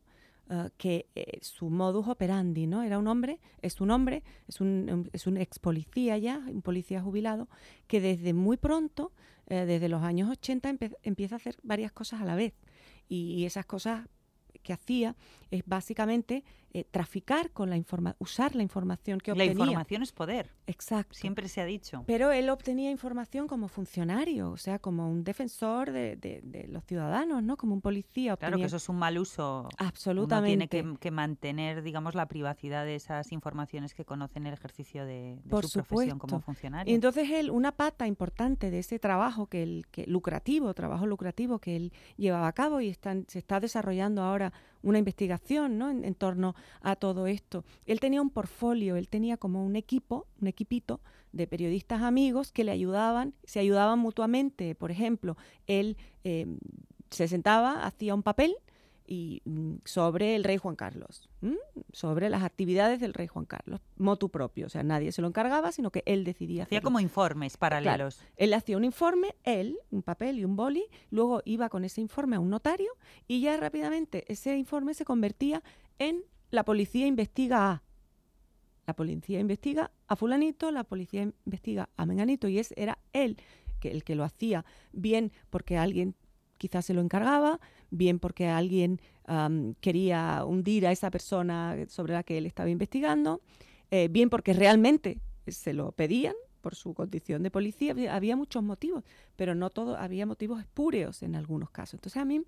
uh, 0.49 0.69
que 0.77 1.07
eh, 1.15 1.39
su 1.41 1.69
modus 1.69 2.07
operandi, 2.07 2.67
¿no? 2.67 2.83
Era 2.83 2.99
un 2.99 3.07
hombre, 3.07 3.39
es 3.61 3.81
un 3.81 3.89
hombre, 3.89 4.23
es 4.47 4.61
un, 4.61 5.09
es 5.11 5.25
un 5.25 5.37
ex 5.37 5.57
policía 5.57 6.17
ya, 6.19 6.37
un 6.47 6.61
policía 6.61 7.01
jubilado, 7.01 7.49
que 7.87 7.99
desde 7.99 8.33
muy 8.33 8.57
pronto 8.57 9.11
eh, 9.53 9.65
desde 9.65 9.89
los 9.89 10.03
años 10.03 10.29
80 10.29 10.75
empieza 11.03 11.35
a 11.35 11.37
hacer 11.37 11.57
varias 11.63 11.91
cosas 11.91 12.21
a 12.21 12.25
la 12.25 12.35
vez. 12.35 12.53
y 13.07 13.45
esas 13.45 13.65
cosas 13.65 14.07
que 14.63 14.73
hacía 14.73 15.15
es 15.51 15.63
básicamente 15.65 16.43
eh, 16.75 16.85
traficar 16.89 17.51
con 17.51 17.69
la 17.69 17.77
información, 17.77 18.15
usar 18.17 18.55
la 18.55 18.63
información 18.63 19.19
que 19.19 19.31
obtenía. 19.31 19.53
La 19.53 19.61
información 19.61 20.01
es 20.01 20.11
poder. 20.11 20.49
Exacto. 20.65 21.13
Siempre 21.13 21.47
se 21.47 21.61
ha 21.61 21.65
dicho. 21.65 22.03
Pero 22.07 22.31
él 22.31 22.49
obtenía 22.49 22.89
información 22.89 23.47
como 23.47 23.67
funcionario, 23.67 24.49
o 24.49 24.57
sea, 24.57 24.79
como 24.79 25.07
un 25.07 25.23
defensor 25.23 25.91
de, 25.91 26.15
de, 26.15 26.65
los 26.69 26.83
ciudadanos, 26.85 27.43
¿no? 27.43 27.57
Como 27.57 27.75
un 27.75 27.81
policía. 27.81 28.35
Claro 28.37 28.57
que 28.57 28.63
eso 28.63 28.77
es 28.77 28.89
un 28.89 28.95
mal 28.95 29.19
uso. 29.19 29.69
Absolutamente. 29.77 30.67
tiene 30.67 30.97
que, 30.97 31.11
mantener, 31.11 31.83
digamos, 31.83 32.15
la 32.15 32.27
privacidad 32.27 32.85
de 32.85 32.95
esas 32.95 33.31
informaciones 33.31 33.93
que 33.93 34.03
conoce 34.03 34.39
en 34.39 34.47
el 34.47 34.53
ejercicio 34.55 35.05
de, 35.05 35.37
su 35.61 35.83
profesión 35.83 36.17
como 36.17 36.39
funcionario. 36.39 36.91
Y 36.91 36.95
entonces 36.95 37.29
él, 37.29 37.51
una 37.51 37.73
pata 37.73 38.07
importante 38.07 38.71
de 38.71 38.79
ese 38.79 38.97
trabajo 38.97 39.45
que 39.45 39.61
él, 39.61 39.85
que 39.91 40.07
lucrativo, 40.07 40.73
trabajo 40.73 41.05
lucrativo 41.05 41.59
que 41.59 41.75
él 41.75 41.93
llevaba 42.17 42.47
a 42.47 42.53
cabo 42.53 42.81
y 42.81 42.89
están, 42.89 43.25
se 43.27 43.37
está 43.37 43.59
desarrollando 43.59 44.23
ahora 44.23 44.53
una 44.83 44.99
investigación 44.99 45.77
¿no? 45.77 45.89
en, 45.89 46.15
torno 46.15 46.55
a 46.81 46.95
todo 46.95 47.25
esto. 47.25 47.65
Él 47.85 47.99
tenía 47.99 48.21
un 48.21 48.29
portfolio, 48.29 48.95
él 48.95 49.09
tenía 49.09 49.37
como 49.37 49.65
un 49.65 49.75
equipo, 49.75 50.27
un 50.41 50.47
equipito 50.47 51.01
de 51.31 51.47
periodistas 51.47 52.03
amigos 52.03 52.51
que 52.51 52.63
le 52.63 52.71
ayudaban, 52.71 53.33
se 53.43 53.59
ayudaban 53.59 53.97
mutuamente. 53.97 54.75
Por 54.75 54.91
ejemplo, 54.91 55.37
él 55.65 55.97
eh, 56.23 56.45
se 57.09 57.27
sentaba, 57.27 57.85
hacía 57.85 58.13
un 58.13 58.23
papel 58.23 58.55
y 59.13 59.43
mm, 59.45 59.75
sobre 59.85 60.35
el 60.35 60.43
rey 60.43 60.57
Juan 60.57 60.75
Carlos, 60.75 61.29
sobre 61.91 62.29
las 62.29 62.41
actividades 62.41 62.99
del 62.99 63.13
rey 63.13 63.27
Juan 63.27 63.45
Carlos, 63.45 63.79
motu 63.95 64.29
propio, 64.29 64.65
o 64.65 64.69
sea, 64.69 64.81
nadie 64.81 65.11
se 65.11 65.21
lo 65.21 65.27
encargaba, 65.27 65.71
sino 65.71 65.91
que 65.91 66.01
él 66.07 66.23
decidía. 66.23 66.63
Hacía 66.63 66.81
como 66.81 66.99
informes 66.99 67.57
paralelos. 67.57 68.21
él 68.37 68.53
hacía 68.53 68.75
un 68.75 68.83
informe, 68.83 69.35
él, 69.43 69.77
un 69.91 70.01
papel 70.01 70.39
y 70.39 70.45
un 70.45 70.55
boli, 70.55 70.85
luego 71.11 71.43
iba 71.45 71.69
con 71.69 71.85
ese 71.85 72.01
informe 72.01 72.37
a 72.37 72.39
un 72.39 72.49
notario 72.49 72.91
y 73.27 73.41
ya 73.41 73.55
rápidamente 73.57 74.25
ese 74.27 74.57
informe 74.57 74.95
se 74.95 75.05
convertía 75.05 75.61
en 75.99 76.23
la 76.49 76.65
policía 76.65 77.05
investiga 77.05 77.71
a. 77.71 77.83
La 78.85 78.95
policía 78.95 79.39
investiga 79.39 79.91
a 80.07 80.15
fulanito, 80.15 80.71
la 80.71 80.83
policía 80.83 81.21
investiga 81.21 81.89
a 81.95 82.05
menganito 82.05 82.47
y 82.49 82.59
ese 82.59 82.73
era 82.75 82.97
él 83.13 83.37
que 83.79 83.91
el 83.91 84.03
que 84.03 84.15
lo 84.15 84.23
hacía 84.23 84.65
bien 84.91 85.31
porque 85.49 85.77
alguien 85.77 86.15
quizás 86.57 86.85
se 86.85 86.93
lo 86.93 87.01
encargaba, 87.01 87.59
bien 87.93 88.19
porque 88.19 88.47
alguien 88.47 88.99
quería 89.79 90.43
hundir 90.45 90.85
a 90.85 90.91
esa 90.91 91.09
persona 91.09 91.77
sobre 91.87 92.13
la 92.13 92.23
que 92.23 92.37
él 92.37 92.45
estaba 92.45 92.69
investigando, 92.69 93.41
eh, 93.89 94.09
bien 94.09 94.29
porque 94.29 94.53
realmente 94.53 95.21
se 95.47 95.71
lo 95.71 95.93
pedían 95.93 96.35
por 96.59 96.75
su 96.75 96.93
condición 96.93 97.41
de 97.43 97.51
policía. 97.51 97.95
Había 98.11 98.35
muchos 98.35 98.63
motivos, 98.63 99.03
pero 99.35 99.55
no 99.55 99.69
todo, 99.69 99.97
había 99.97 100.25
motivos 100.25 100.59
espúreos 100.59 101.23
en 101.23 101.35
algunos 101.35 101.69
casos. 101.69 101.95
Entonces 101.95 102.21
a 102.21 102.25
mí, 102.25 102.41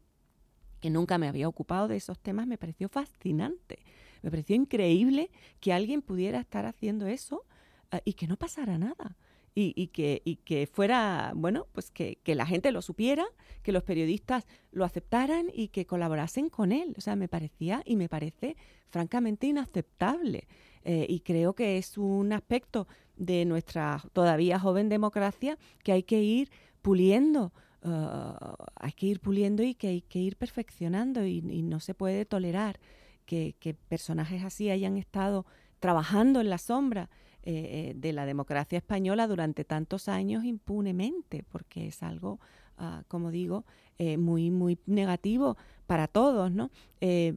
que 0.81 0.89
nunca 0.89 1.17
me 1.17 1.29
había 1.29 1.47
ocupado 1.47 1.87
de 1.87 1.95
esos 1.95 2.19
temas, 2.19 2.45
me 2.45 2.57
pareció 2.57 2.89
fascinante. 2.89 3.79
Me 4.21 4.29
pareció 4.29 4.55
increíble 4.55 5.31
que 5.61 5.71
alguien 5.71 6.01
pudiera 6.01 6.39
estar 6.39 6.65
haciendo 6.65 7.07
eso 7.07 7.43
ah, 7.91 8.01
y 8.03 8.13
que 8.13 8.27
no 8.27 8.35
pasara 8.35 8.77
nada 8.77 9.15
y, 9.57 9.87
que, 9.87 10.21
y 10.25 10.35
que 10.35 10.67
fuera, 10.67 11.31
bueno, 11.33 11.67
pues 11.71 11.89
que, 11.89 12.19
la 12.25 12.45
gente 12.45 12.73
lo 12.73 12.81
supiera, 12.81 13.25
que 13.63 13.71
los 13.71 13.83
periodistas 13.83 14.45
lo 14.73 14.83
aceptaran 14.83 15.47
y 15.53 15.69
que 15.69 15.85
colaborasen 15.85 16.49
con 16.49 16.73
él. 16.73 16.93
O 16.97 17.01
sea, 17.01 17.15
me 17.15 17.29
parecía 17.29 17.81
y 17.85 17.95
me 17.95 18.09
parece 18.09 18.57
francamente 18.89 19.47
inaceptable. 19.47 20.49
Eh, 20.83 21.05
y 21.07 21.21
creo 21.21 21.53
que 21.53 21.77
es 21.77 21.97
un 21.97 22.33
aspecto 22.33 22.87
de 23.15 23.45
nuestra 23.45 24.03
todavía 24.11 24.59
joven 24.59 24.89
democracia 24.89 25.57
que 25.83 25.93
hay 25.93 26.03
que 26.03 26.21
ir 26.21 26.51
puliendo. 26.81 27.53
Uh, 27.81 28.55
hay 28.75 28.91
que 28.93 29.05
ir 29.05 29.19
puliendo 29.19 29.61
y 29.63 29.75
que 29.75 29.87
hay 29.87 30.01
que 30.01 30.17
ir 30.19 30.37
perfeccionando 30.37 31.23
y, 31.25 31.37
y 31.37 31.61
no 31.61 31.79
se 31.79 31.93
puede 31.93 32.25
tolerar 32.25 32.79
que 33.25 33.77
personajes 33.87 34.43
así 34.43 34.69
hayan 34.69 34.97
estado 34.97 35.45
trabajando 35.79 36.41
en 36.41 36.49
la 36.49 36.57
sombra 36.57 37.09
eh, 37.47 37.91
eh, 37.91 37.93
de 37.95 38.11
la 38.11 38.25
democracia 38.25 38.77
española 38.77 39.27
durante 39.27 39.63
tantos 39.63 40.07
años 40.09 40.43
impunemente, 40.45 41.43
porque 41.43 41.87
es 41.87 42.01
algo, 42.01 42.39
ah, 42.77 43.03
como 43.07 43.29
digo, 43.29 43.65
eh, 43.99 44.17
muy, 44.17 44.49
muy 44.49 44.79
negativo 44.87 45.55
para 45.85 46.07
todos, 46.07 46.51
¿no? 46.51 46.71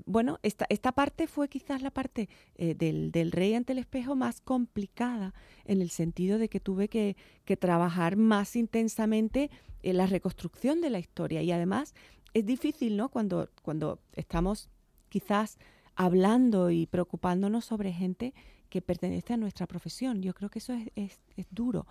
bueno, 0.07 0.39
esta, 0.43 0.65
esta 0.71 0.93
parte 0.93 1.27
fue 1.27 1.51
quizás 1.51 1.83
la 1.83 1.91
parte 1.91 2.31
del, 2.57 3.13
del, 3.13 3.33
rey 3.33 3.53
ante 3.53 3.75
el 3.75 3.79
espejo 3.79 4.17
más 4.17 4.41
complicada, 4.41 5.35
en 5.67 5.83
el 5.83 5.91
sentido 5.91 6.39
de 6.39 6.49
que 6.49 6.59
tuve 6.59 6.89
que, 6.89 7.15
que 7.45 7.59
trabajar 7.59 8.17
más 8.17 8.57
intensamente 8.57 9.51
en 9.83 9.99
la 9.99 10.07
reconstrucción 10.07 10.81
de 10.81 10.89
la 10.89 11.01
historia. 11.01 11.43
Y 11.43 11.53
además 11.53 11.95
es 12.33 12.47
difícil, 12.47 12.97
¿no? 12.97 13.11
Cuando, 13.11 13.51
cuando 13.63 13.99
estamos 14.15 14.71
quizás 15.11 15.59
hablando 15.95 16.71
y 16.71 16.87
preocupándonos 16.87 17.67
sobre 17.67 17.93
gente 17.93 18.33
que 18.69 18.83
pertenece 18.83 19.35
a 19.35 19.37
nuestra 19.37 19.67
profesión. 19.67 20.23
Yo 20.23 20.35
creo 20.35 20.51
que 20.51 20.59
eso 20.59 20.73
es, 20.73 21.21
es, 21.37 21.47
duro. 21.51 21.87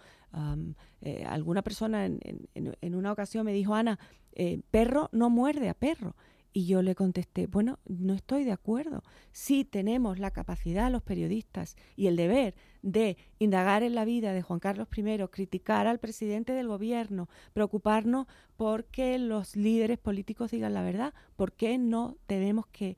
Eh, 1.02 1.24
alguna 1.26 1.62
persona 1.62 2.06
en, 2.06 2.20
en, 2.54 2.96
una 2.96 3.12
ocasión 3.12 3.46
me 3.46 3.54
dijo, 3.54 3.74
Ana, 3.74 4.00
eh, 4.34 4.62
perro 4.72 5.10
no 5.12 5.30
muerde 5.30 5.70
a 5.70 5.74
perro. 5.74 6.16
Y 6.54 6.66
yo 6.66 6.82
le 6.82 6.96
contesté, 6.96 7.46
bueno, 7.46 7.78
no 7.86 8.14
estoy 8.14 8.44
de 8.44 8.52
acuerdo. 8.52 9.04
Sí 9.32 9.64
tenemos 9.64 10.18
la 10.18 10.32
capacidad, 10.32 10.92
los 10.92 11.04
periodistas, 11.04 11.76
y 11.96 12.08
el 12.08 12.16
deber 12.16 12.56
de 12.82 13.18
indagar 13.38 13.84
en 13.84 13.94
la 13.94 14.06
vida 14.06 14.34
de 14.34 14.42
Juan 14.42 14.60
Carlos 14.60 14.88
I, 14.96 15.28
criticar 15.30 15.86
al 15.86 16.00
presidente 16.00 16.54
del 16.54 16.68
gobierno, 16.68 17.30
preocuparnos 17.54 18.26
porque 18.56 19.20
los 19.20 19.56
líderes 19.56 20.00
políticos 20.00 20.50
digan 20.50 20.74
la 20.74 20.82
verdad. 20.82 21.14
¿Por 21.36 21.54
qué 21.54 21.78
no 21.78 22.18
tenemos 22.26 22.66
que 22.68 22.98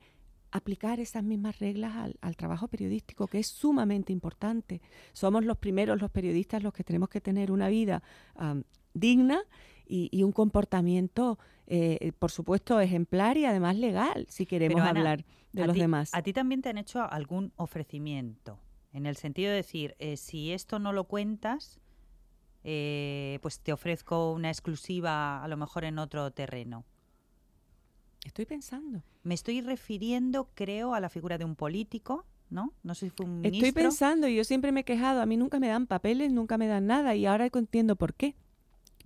aplicar 0.52 1.00
esas 1.00 1.22
mismas 1.22 1.58
reglas 1.58 2.14
al, 2.20 2.36
trabajo 2.36 2.68
periodístico, 2.68 3.26
que 3.26 3.38
es 3.38 3.46
sumamente 3.46 4.12
importante. 4.12 4.80
Somos 5.12 5.44
los 5.44 5.58
primeros, 5.58 6.00
los 6.00 6.10
periodistas, 6.10 6.62
los 6.62 6.72
que 6.72 6.84
tenemos 6.84 7.08
que 7.08 7.20
tener 7.20 7.52
una 7.52 7.68
vida 7.68 8.02
digna 8.94 9.42
y, 9.86 10.22
un 10.22 10.32
comportamiento, 10.32 11.38
eh, 11.66 12.12
por 12.18 12.30
supuesto, 12.30 12.80
ejemplar 12.80 13.36
y 13.36 13.44
además 13.44 13.76
legal, 13.76 14.26
si 14.28 14.46
queremos 14.46 14.82
hablar 14.82 15.24
de 15.52 15.66
los 15.66 15.76
demás. 15.76 16.10
¿A 16.14 16.22
ti 16.22 16.32
también 16.32 16.62
te 16.62 16.68
han 16.68 16.78
hecho 16.78 17.02
algún 17.02 17.52
ofrecimiento? 17.56 18.58
En 18.92 19.06
el 19.06 19.16
sentido 19.16 19.50
de 19.50 19.56
decir, 19.56 19.94
eh, 19.98 20.16
si 20.16 20.52
esto 20.52 20.78
no 20.78 20.92
lo 20.92 21.04
cuentas, 21.04 21.80
eh, 22.64 23.38
pues 23.42 23.60
te 23.60 23.72
ofrezco 23.72 24.32
una 24.32 24.48
exclusiva 24.48 25.42
a 25.42 25.48
lo 25.48 25.56
mejor 25.56 25.84
en 25.84 25.98
otro 25.98 26.30
terreno. 26.32 26.84
Estoy 28.24 28.46
pensando. 28.46 29.02
Me 29.22 29.34
estoy 29.34 29.60
refiriendo, 29.60 30.50
creo, 30.54 30.94
a 30.94 31.00
la 31.00 31.08
figura 31.08 31.38
de 31.38 31.44
un 31.44 31.56
político 31.56 32.26
¿no? 32.50 32.74
No 32.82 32.94
sé 32.94 33.06
si 33.06 33.10
fue 33.10 33.26
un 33.26 33.40
ministro. 33.40 33.68
Estoy 33.68 33.82
pensando, 33.82 34.28
y 34.28 34.36
yo 34.36 34.44
siempre 34.44 34.72
me 34.72 34.80
he 34.80 34.84
quejado, 34.84 35.22
a 35.22 35.26
mí 35.26 35.36
nunca 35.36 35.58
me 35.60 35.68
dan 35.68 35.86
papeles, 35.86 36.32
nunca 36.32 36.58
me 36.58 36.66
dan 36.66 36.86
nada, 36.86 37.14
y 37.14 37.26
ahora 37.26 37.48
entiendo 37.54 37.96
por 37.96 38.14
qué. 38.14 38.36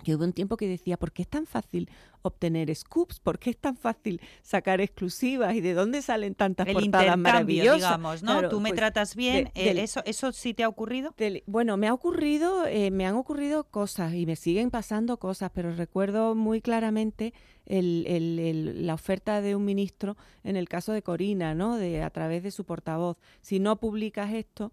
Que 0.03 0.15
hubo 0.15 0.25
un 0.25 0.33
tiempo 0.33 0.57
que 0.57 0.69
decía, 0.69 0.97
¿por 0.99 1.13
qué 1.13 1.23
es 1.23 1.29
tan 1.29 1.47
fácil 1.47 1.89
obtener 2.23 2.75
scoops? 2.75 3.21
¿Por 3.21 3.39
qué 3.39 3.51
es 3.51 3.57
tan 3.57 3.77
fácil 3.77 4.21
sacar 4.43 4.81
exclusivas? 4.81 5.55
¿Y 5.55 5.61
de 5.61 5.73
dónde 5.73 6.03
salen 6.03 6.35
tantas 6.35 6.67
el 6.67 6.75
portadas 6.75 7.17
maravillosas? 7.17 7.77
digamos, 7.77 8.23
¿no? 8.23 8.33
Claro, 8.33 8.49
Tú 8.49 8.61
me 8.61 8.71
pues, 8.71 8.79
tratas 8.79 9.15
bien, 9.15 9.51
de- 9.55 9.71
eh, 9.71 9.83
¿eso, 9.83 10.03
¿eso 10.05 10.33
sí 10.33 10.53
te 10.53 10.63
ha 10.65 10.69
ocurrido? 10.69 11.15
bueno, 11.47 11.77
me 11.77 11.89
ha 11.89 11.95
ocurrido, 11.95 12.67
eh, 12.67 12.91
me 12.91 13.07
han 13.07 13.15
ocurrido 13.15 13.65
cosas 13.65 14.15
y 14.15 14.27
me 14.27 14.37
siguen 14.37 14.71
pasando 14.71 15.19
cosas, 15.19 15.51
pero 15.55 15.73
recuerdo 15.75 16.35
muy 16.35 16.61
claramente 16.61 17.33
el- 17.67 18.05
el- 18.07 18.39
el- 18.39 18.87
la 18.87 18.95
oferta 18.95 19.41
de 19.41 19.55
un 19.57 19.65
ministro 19.65 20.17
en 20.43 20.57
el 20.57 20.69
caso 20.69 20.93
de 20.93 21.03
Corina, 21.03 21.55
¿no? 21.55 21.77
De 21.77 22.03
a 22.03 22.11
través 22.11 22.43
de 22.43 22.51
su 22.51 22.65
portavoz. 22.65 23.17
Si 23.41 23.59
no 23.59 23.77
publicas 23.77 24.33
esto, 24.35 24.71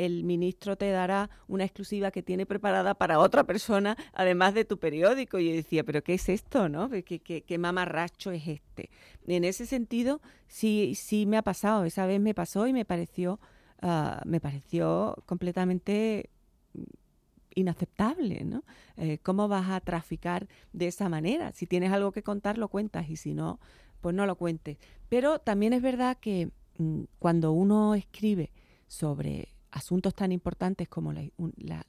el 0.00 0.24
ministro 0.24 0.76
te 0.76 0.90
dará 0.90 1.28
una 1.46 1.64
exclusiva 1.64 2.10
que 2.10 2.22
tiene 2.22 2.46
preparada 2.46 2.94
para 2.94 3.18
otra 3.18 3.44
persona, 3.44 3.98
además 4.14 4.54
de 4.54 4.64
tu 4.64 4.78
periódico. 4.78 5.38
Y 5.38 5.50
yo 5.50 5.54
decía, 5.54 5.84
¿pero 5.84 6.02
qué 6.02 6.14
es 6.14 6.28
esto, 6.30 6.70
no? 6.70 6.88
¿Qué, 6.88 7.02
qué, 7.02 7.42
qué 7.42 7.58
mamarracho 7.58 8.30
es 8.30 8.48
este? 8.48 8.88
En 9.26 9.44
ese 9.44 9.66
sentido, 9.66 10.22
sí, 10.48 10.94
sí 10.94 11.26
me 11.26 11.36
ha 11.36 11.42
pasado. 11.42 11.84
Esa 11.84 12.06
vez 12.06 12.18
me 12.18 12.32
pasó 12.32 12.66
y 12.66 12.72
me 12.72 12.86
pareció, 12.86 13.40
ah, 13.82 14.22
me 14.24 14.40
pareció 14.40 15.22
completamente 15.26 16.30
inaceptable, 17.54 18.44
¿no? 18.44 18.64
Eh, 18.96 19.18
¿Cómo 19.22 19.48
vas 19.48 19.68
a 19.68 19.80
traficar 19.80 20.48
de 20.72 20.86
esa 20.86 21.10
manera? 21.10 21.52
Si 21.52 21.66
tienes 21.66 21.92
algo 21.92 22.10
que 22.10 22.22
contar, 22.22 22.56
lo 22.56 22.68
cuentas 22.68 23.10
y 23.10 23.16
si 23.16 23.34
no, 23.34 23.60
pues 24.00 24.14
no 24.14 24.24
lo 24.24 24.36
cuentes. 24.36 24.78
Pero 25.10 25.40
también 25.40 25.74
es 25.74 25.82
verdad 25.82 26.16
que 26.18 26.50
mm, 26.78 27.02
cuando 27.18 27.52
uno 27.52 27.94
escribe 27.94 28.50
sobre 28.86 29.48
asuntos 29.70 30.14
tan 30.14 30.32
importantes 30.32 30.88
como 30.88 31.12
la, 31.12 31.22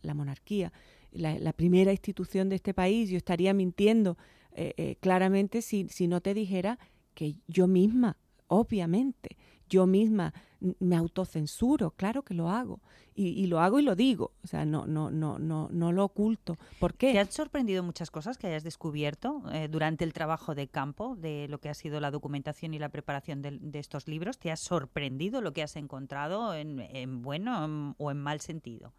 la- 0.01 0.13
monarquía, 0.13 0.71
la, 1.11 1.37
la 1.39 1.53
primera 1.53 1.91
institución 1.91 2.49
de 2.49 2.55
este 2.55 2.73
país, 2.73 3.09
yo 3.09 3.17
estaría 3.17 3.53
mintiendo 3.53 4.17
eh, 4.53 4.73
eh, 4.77 4.95
claramente 4.99 5.61
si, 5.61 5.87
si 5.89 6.07
no 6.07 6.21
te 6.21 6.33
dijera 6.33 6.77
que 7.13 7.35
yo 7.47 7.67
misma, 7.67 8.17
obviamente, 8.47 9.37
yo 9.71 9.87
misma 9.87 10.33
me 10.79 10.95
autocensuro, 10.95 11.89
claro 11.91 12.21
que 12.21 12.35
lo 12.35 12.49
hago. 12.49 12.81
Y, 13.15 13.29
y 13.29 13.47
lo 13.47 13.59
hago 13.59 13.79
y 13.79 13.83
lo 13.83 13.95
digo, 13.95 14.31
o 14.43 14.47
sea, 14.47 14.63
no, 14.63 14.85
no, 14.85 15.09
no, 15.09 15.39
no, 15.39 15.67
no 15.71 15.91
lo 15.91 16.05
oculto. 16.05 16.57
¿Por 16.79 16.93
qué? 16.93 17.11
¿Te 17.13 17.19
han 17.19 17.31
sorprendido 17.31 17.81
muchas 17.83 18.11
cosas 18.11 18.37
que 18.37 18.47
hayas 18.47 18.63
descubierto 18.63 19.43
eh, 19.51 19.67
durante 19.69 20.03
el 20.03 20.13
trabajo 20.13 20.53
de 20.53 20.67
campo 20.67 21.15
de 21.15 21.47
lo 21.49 21.59
que 21.59 21.69
ha 21.69 21.73
sido 21.73 21.99
la 21.99 22.11
documentación 22.11 22.73
y 22.73 22.79
la 22.79 22.89
preparación 22.89 23.41
de, 23.41 23.57
de 23.59 23.79
estos 23.79 24.07
libros? 24.07 24.37
¿Te 24.37 24.51
ha 24.51 24.55
sorprendido 24.55 25.41
lo 25.41 25.51
que 25.51 25.63
has 25.63 25.75
encontrado 25.75 26.53
en, 26.53 26.79
en 26.79 27.21
bueno 27.21 27.65
en- 27.65 27.95
o 27.97 28.11
en 28.11 28.17
mal 28.17 28.39
sentido? 28.39 28.93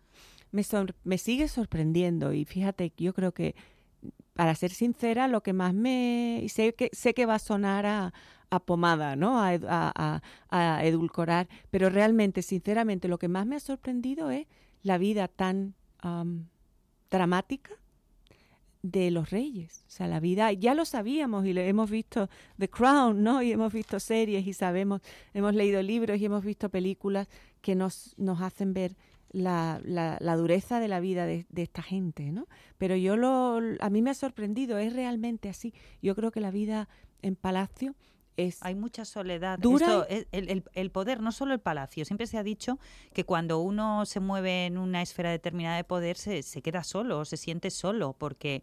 me, 0.51 0.62
me 1.05 1.16
sigue 1.18 1.49
sorprendiendo 1.49 2.33
y 2.33 2.45
fíjate, 2.45 2.93
yo 2.99 3.14
creo 3.14 3.33
que, 3.33 3.55
para 4.35 4.55
ser 4.55 4.70
sincera, 4.73 5.29
lo 5.29 5.43
que 5.43 5.53
más 5.53 5.75
me... 5.75 6.45
Sé 6.49 6.75
que, 6.75 6.91
sé 6.93 7.14
que 7.14 7.25
va 7.27 7.37
a 7.37 7.39
sonar 7.39 7.87
a, 7.87 8.12
a 8.53 8.61
pomada, 8.61 9.16
¿no? 9.16 9.40
A, 9.42 9.55
ed- 9.55 9.64
a- 9.68 9.92
a- 9.96 10.22
a 10.50 10.84
edulcorar, 10.84 11.48
pero 11.70 11.88
realmente, 11.90 12.42
sinceramente, 12.42 13.09
lo 13.09 13.18
que 13.18 13.28
más 13.28 13.46
me 13.46 13.57
ha 13.57 13.61
sorprendido 13.61 14.30
es 14.30 14.46
la 14.82 14.98
vida 14.98 15.26
tan 15.28 15.74
am, 16.00 16.48
dramática 17.11 17.72
de 18.82 19.11
los 19.11 19.30
reyes. 19.30 19.84
O 19.86 19.90
sea, 19.90 20.07
la 20.09 20.20
vida, 20.20 20.53
ya 20.53 20.74
lo 20.74 20.84
sabíamos 20.84 21.46
y 21.46 21.53
le 21.53 21.68
hemos 21.68 21.88
visto 21.90 22.28
The 22.59 22.68
Crown, 22.68 23.22
¿no? 23.22 23.42
Y 23.42 23.53
hemos 23.53 23.72
visto 23.72 23.98
series 24.00 24.46
y 24.46 24.53
sabemos, 24.53 25.00
hemos 25.34 25.55
leído 25.55 25.80
libros 25.82 26.18
y 26.18 26.24
hemos 26.24 26.44
visto 26.44 26.68
películas 26.68 27.28
que 27.61 27.74
nos, 27.74 28.14
nos 28.18 28.40
hacen 28.42 28.74
ver 28.74 28.96
la, 29.30 29.80
la, 29.84 30.18
la 30.20 30.36
dureza 30.36 30.78
de 30.80 30.88
la 30.88 31.00
vida 31.00 31.24
de, 31.26 31.46
de 31.48 31.62
esta 31.62 31.80
gente, 31.82 32.32
¿no? 32.32 32.48
Pero 32.76 32.96
yo 32.96 33.16
lo, 33.16 33.61
a 33.80 33.88
mí 33.88 34.03
me 34.03 34.11
ha 34.11 34.14
sorprendido, 34.14 34.76
es 34.78 34.92
realmente 34.92 35.48
así. 35.48 35.72
Yo 36.03 36.14
creo 36.16 36.32
que 36.32 36.40
la 36.40 36.50
vida 36.50 36.88
en 37.22 37.36
palacio 37.36 37.94
es 38.37 38.62
Hay 38.62 38.74
mucha 38.74 39.05
soledad. 39.05 39.59
Dura 39.59 39.87
Esto 39.87 40.07
es- 40.09 40.26
el, 40.33 40.49
el- 40.51 40.64
el 40.72 40.91
poder, 40.91 41.20
no 41.20 41.33
solo 41.33 41.53
el 41.55 41.61
palacio. 41.61 42.05
Siempre 42.05 42.26
se 42.26 42.39
ha 42.39 42.43
dicho 42.43 42.78
que 43.12 43.24
cuando 43.24 43.59
uno 43.61 44.07
se 44.07 44.20
mueve 44.20 44.66
en 44.66 44.78
una 44.78 45.03
esfera 45.03 45.30
determinada 45.30 45.76
de 45.76 45.85
poder 45.85 46.16
se, 46.16 46.43
se 46.43 46.62
queda 46.62 46.85
solo, 46.85 47.24
se 47.24 47.37
siente 47.37 47.70
solo, 47.70 48.14
porque 48.18 48.62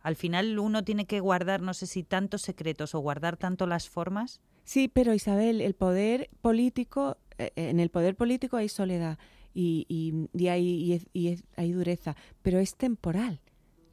al 0.00 0.16
final 0.16 0.58
uno 0.58 0.82
tiene 0.84 1.04
que 1.06 1.20
guardar, 1.20 1.62
no 1.62 1.74
sé 1.74 1.86
si 1.86 2.02
tantos 2.02 2.42
secretos 2.42 2.94
o 2.94 3.00
guardar 3.00 3.36
tanto 3.36 3.66
las 3.66 3.88
formas. 3.88 4.40
Sí, 4.64 4.88
pero 4.88 5.12
Isabel, 5.14 5.60
el 5.60 5.74
poder 5.74 6.30
político, 6.40 7.18
eh, 7.38 7.52
en 7.56 7.80
el 7.80 7.90
poder 7.90 8.16
político 8.16 8.56
hay 8.56 8.68
soledad 8.68 9.18
y, 9.54 9.86
y, 9.88 10.28
y 10.40 10.48
hay, 10.48 10.66
y 10.66 10.92
es- 10.94 11.06
y 11.12 11.28
es- 11.28 11.44
hay 11.56 11.72
dureza, 11.72 12.16
pero 12.42 12.58
es 12.58 12.76
temporal. 12.76 13.40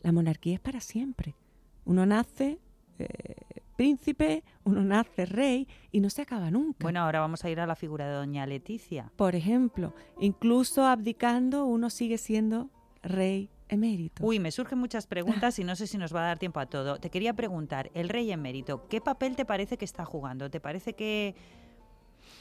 La 0.02 0.12
monarquía 0.12 0.54
es 0.56 0.60
para 0.62 0.80
siempre. 0.80 1.36
Uno 1.86 2.06
nace 2.06 2.60
eh, 3.00 3.36
príncipe, 3.76 4.44
uno 4.66 4.84
nace 4.84 5.26
rey 5.26 5.68
y 5.92 6.02
no 6.02 6.10
se 6.10 6.22
acaba 6.24 6.52
nunca. 6.52 6.80
Bueno, 6.82 7.00
ahora 7.00 7.22
vamos 7.22 7.46
a 7.46 7.50
ir 7.50 7.60
a 7.60 7.66
la 7.66 7.76
figura 7.76 8.08
de 8.08 8.14
doña 8.14 8.46
Leticia. 8.46 9.12
Por 9.16 9.36
ejemplo, 9.36 9.94
incluso 10.20 10.86
abdicando, 10.86 11.66
uno 11.66 11.90
sigue 11.90 12.18
siendo 12.18 12.70
rey 13.02 13.50
emérito. 13.70 14.26
Uy, 14.26 14.40
me 14.40 14.52
surgen 14.52 14.80
muchas 14.80 15.08
preguntas 15.08 15.58
y 15.60 15.64
no 15.64 15.76
sé 15.76 15.88
si 15.88 15.98
nos 15.98 16.14
va 16.14 16.22
a 16.22 16.28
dar 16.28 16.40
tiempo 16.40 16.60
a 16.60 16.66
todo. 16.66 17.00
Te 17.00 17.10
quería 17.10 17.34
preguntar, 17.34 17.90
el 17.94 18.10
rey 18.10 18.32
emérito, 18.32 18.88
¿qué 18.90 19.00
papel 19.00 19.36
te 19.36 19.46
parece 19.46 19.78
que 19.78 19.86
está 19.86 20.06
jugando? 20.06 20.50
¿Te 20.50 20.60
parece 20.60 20.94
que, 20.94 21.36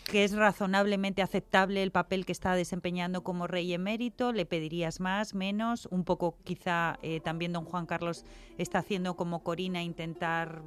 que 0.08 0.24
es 0.24 0.32
razonablemente 0.32 1.20
aceptable 1.20 1.82
el 1.82 1.92
papel 1.92 2.24
que 2.24 2.32
está 2.32 2.54
desempeñando 2.54 3.22
como 3.22 3.46
rey 3.46 3.74
emérito? 3.74 4.32
¿Le 4.32 4.46
pedirías 4.46 5.00
más, 5.00 5.34
menos? 5.34 5.86
Un 5.90 6.04
poco 6.04 6.38
quizá 6.44 6.98
eh, 7.02 7.20
también 7.20 7.52
don 7.52 7.66
Juan 7.66 7.84
Carlos 7.84 8.24
está 8.56 8.78
haciendo 8.78 9.16
como 9.16 9.44
Corina, 9.44 9.82
intentar 9.82 10.62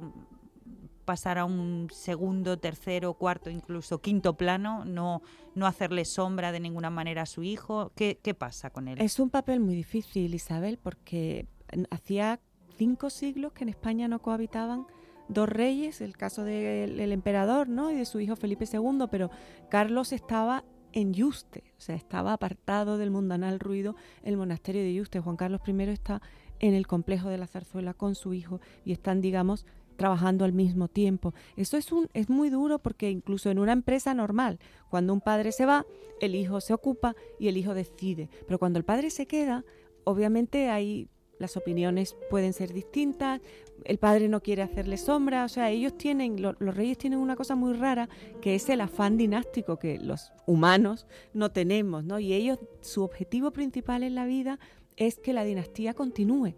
pasar 1.04 1.38
a 1.38 1.44
un 1.44 1.88
segundo, 1.90 2.58
tercero, 2.60 3.14
cuarto, 3.14 3.50
incluso 3.50 4.00
quinto 4.00 4.36
plano, 4.36 4.84
no, 4.84 5.22
no 5.56 5.66
hacerle 5.66 6.04
sombra 6.04 6.52
de 6.52 6.60
ninguna 6.60 6.90
manera 6.90 7.22
a 7.22 7.26
su 7.26 7.42
hijo. 7.42 7.90
¿Qué, 7.96 8.20
qué 8.22 8.34
pasa 8.34 8.70
con 8.70 8.86
él? 8.86 9.00
Es 9.00 9.18
un 9.18 9.28
papel 9.28 9.58
muy 9.58 9.74
difícil, 9.74 10.34
Isabel, 10.34 10.78
porque 10.80 11.48
hacía 11.90 12.38
cinco 12.78 13.10
siglos 13.10 13.52
que 13.52 13.64
en 13.64 13.70
España 13.70 14.06
no 14.06 14.22
cohabitaban 14.22 14.86
dos 15.28 15.48
reyes, 15.48 16.00
el 16.00 16.16
caso 16.16 16.44
del 16.44 17.00
el 17.00 17.12
emperador 17.12 17.68
¿no? 17.68 17.90
y 17.90 17.94
de 17.94 18.04
su 18.04 18.20
hijo 18.20 18.36
Felipe 18.36 18.66
II, 18.70 19.06
pero 19.10 19.30
Carlos 19.68 20.12
estaba 20.12 20.64
en 20.92 21.14
Yuste, 21.14 21.64
o 21.78 21.80
sea, 21.80 21.96
estaba 21.96 22.32
apartado 22.32 22.98
del 22.98 23.10
mundanal 23.10 23.60
ruido 23.60 23.96
el 24.22 24.36
monasterio 24.36 24.82
de 24.82 24.94
Yuste. 24.94 25.20
Juan 25.20 25.36
Carlos 25.36 25.62
I 25.66 25.82
está 25.84 26.20
en 26.60 26.74
el 26.74 26.86
complejo 26.86 27.28
de 27.28 27.38
la 27.38 27.46
zarzuela 27.46 27.94
con 27.94 28.14
su 28.14 28.34
hijo 28.34 28.60
y 28.84 28.92
están, 28.92 29.20
digamos, 29.20 29.66
trabajando 29.96 30.44
al 30.44 30.52
mismo 30.52 30.88
tiempo. 30.88 31.34
Eso 31.56 31.76
es, 31.76 31.92
un, 31.92 32.08
es 32.14 32.28
muy 32.28 32.50
duro 32.50 32.78
porque 32.78 33.10
incluso 33.10 33.50
en 33.50 33.58
una 33.58 33.72
empresa 33.72 34.14
normal, 34.14 34.58
cuando 34.90 35.12
un 35.12 35.20
padre 35.20 35.52
se 35.52 35.66
va, 35.66 35.86
el 36.20 36.34
hijo 36.34 36.60
se 36.60 36.72
ocupa 36.72 37.14
y 37.38 37.48
el 37.48 37.56
hijo 37.56 37.74
decide. 37.74 38.28
Pero 38.46 38.58
cuando 38.58 38.78
el 38.78 38.84
padre 38.84 39.10
se 39.10 39.26
queda, 39.26 39.64
obviamente 40.04 40.70
hay 40.70 41.08
las 41.42 41.56
opiniones 41.58 42.16
pueden 42.30 42.54
ser 42.54 42.72
distintas, 42.72 43.40
el 43.84 43.98
padre 43.98 44.28
no 44.28 44.40
quiere 44.40 44.62
hacerle 44.62 44.96
sombra, 44.96 45.44
o 45.44 45.48
sea, 45.48 45.68
ellos 45.70 45.98
tienen, 45.98 46.40
lo- 46.40 46.54
los 46.60 46.74
reyes 46.74 46.96
tienen 46.96 47.18
una 47.18 47.36
cosa 47.36 47.54
muy 47.56 47.74
rara, 47.74 48.08
que 48.40 48.54
es 48.54 48.68
el 48.70 48.80
afán 48.80 49.18
dinástico 49.18 49.78
que 49.78 49.98
los 49.98 50.32
humanos 50.46 51.06
no 51.34 51.50
tenemos, 51.50 52.04
¿no? 52.04 52.18
Y 52.18 52.32
ellos, 52.32 52.58
su 52.80 53.02
objetivo 53.02 53.50
principal 53.50 54.02
en 54.04 54.14
la 54.14 54.24
vida 54.24 54.58
es 54.96 55.18
que 55.18 55.32
la 55.32 55.44
dinastía 55.44 55.92
continúe. 55.94 56.54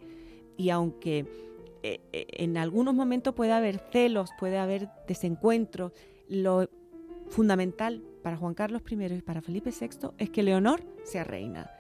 Y 0.57 0.71
aunque 0.71 1.27
eh, 1.83 2.01
eh, 2.13 2.27
en 2.39 2.57
algunos 2.59 2.95
momentos 2.95 3.35
puede 3.35 3.53
haber 3.53 3.79
celos, 3.91 4.31
puede 4.39 4.59
haber 4.59 4.89
desencuentros, 5.09 5.93
lo 6.29 6.69
fundamental 7.29 8.03
para 8.23 8.37
Juan 8.37 8.55
Carlos 8.55 8.83
I 8.91 9.03
y 9.05 9.23
para 9.23 9.41
Felipe 9.43 9.71
VI 9.71 10.11
es 10.19 10.31
que 10.31 10.43
Leonor 10.43 10.83
sea 11.05 11.25
reina. 11.25 11.71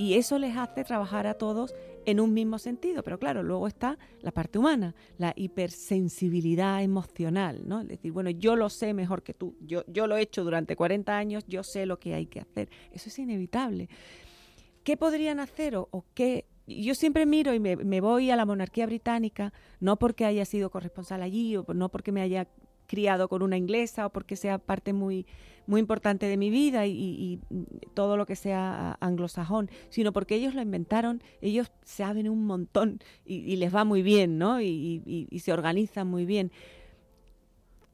Y 0.00 0.14
eso 0.14 0.38
les 0.38 0.56
hace 0.56 0.82
trabajar 0.82 1.26
a 1.26 1.34
todos 1.34 1.74
en 2.06 2.20
un 2.20 2.32
mismo 2.32 2.58
sentido. 2.58 3.02
Pero 3.02 3.18
claro, 3.18 3.42
luego 3.42 3.68
está 3.68 3.98
la 4.22 4.30
parte 4.30 4.58
humana, 4.58 4.94
la 5.18 5.34
hipersensibilidad 5.36 6.82
emocional, 6.82 7.60
¿no? 7.66 7.82
Es 7.82 7.88
decir, 7.88 8.10
bueno, 8.10 8.30
yo 8.30 8.56
lo 8.56 8.70
sé 8.70 8.94
mejor 8.94 9.22
que 9.22 9.34
tú, 9.34 9.58
yo, 9.60 9.84
yo 9.88 10.06
lo 10.06 10.16
he 10.16 10.22
hecho 10.22 10.42
durante 10.42 10.74
40 10.74 11.14
años, 11.14 11.44
yo 11.46 11.62
sé 11.62 11.84
lo 11.84 12.00
que 12.00 12.14
hay 12.14 12.24
que 12.24 12.40
hacer. 12.40 12.70
Eso 12.92 13.10
es 13.10 13.18
inevitable. 13.18 13.90
¿Qué 14.84 14.96
podrían 14.96 15.38
hacer 15.38 15.76
o, 15.76 16.06
qué? 16.14 16.46
Yo 16.66 16.94
siempre 16.94 17.26
miro 17.26 17.52
y 17.52 17.60
me, 17.60 17.76
me 17.76 18.00
voy 18.00 18.30
a 18.30 18.36
la 18.36 18.46
monarquía 18.46 18.86
británica, 18.86 19.52
no 19.80 19.98
porque 19.98 20.24
haya 20.24 20.46
sido 20.46 20.70
corresponsal 20.70 21.20
allí 21.20 21.58
o 21.58 21.66
no 21.74 21.90
porque 21.90 22.10
me 22.10 22.22
haya 22.22 22.48
criado 22.90 23.28
con 23.28 23.42
una 23.42 23.56
inglesa 23.56 24.06
o 24.06 24.10
porque 24.10 24.34
sea 24.34 24.58
parte 24.58 24.92
muy, 24.92 25.24
muy 25.68 25.78
importante 25.78 26.26
de 26.26 26.36
mi 26.36 26.50
vida 26.50 26.88
y, 26.88 27.38
todo 27.94 28.16
lo 28.16 28.26
que 28.26 28.34
sea 28.34 28.96
anglosajón, 29.00 29.70
sino 29.90 30.12
porque 30.12 30.34
ellos 30.34 30.54
lo 30.54 30.62
inventaron, 30.62 31.22
ellos 31.40 31.70
saben 31.84 32.28
un 32.28 32.44
montón 32.44 32.98
y, 33.24 33.54
les 33.54 33.72
va 33.72 33.84
muy 33.84 34.02
bien, 34.02 34.38
¿no? 34.38 34.60
Y 34.60 35.40
se 35.40 35.52
organizan 35.52 36.08
muy 36.08 36.26
bien. 36.26 36.50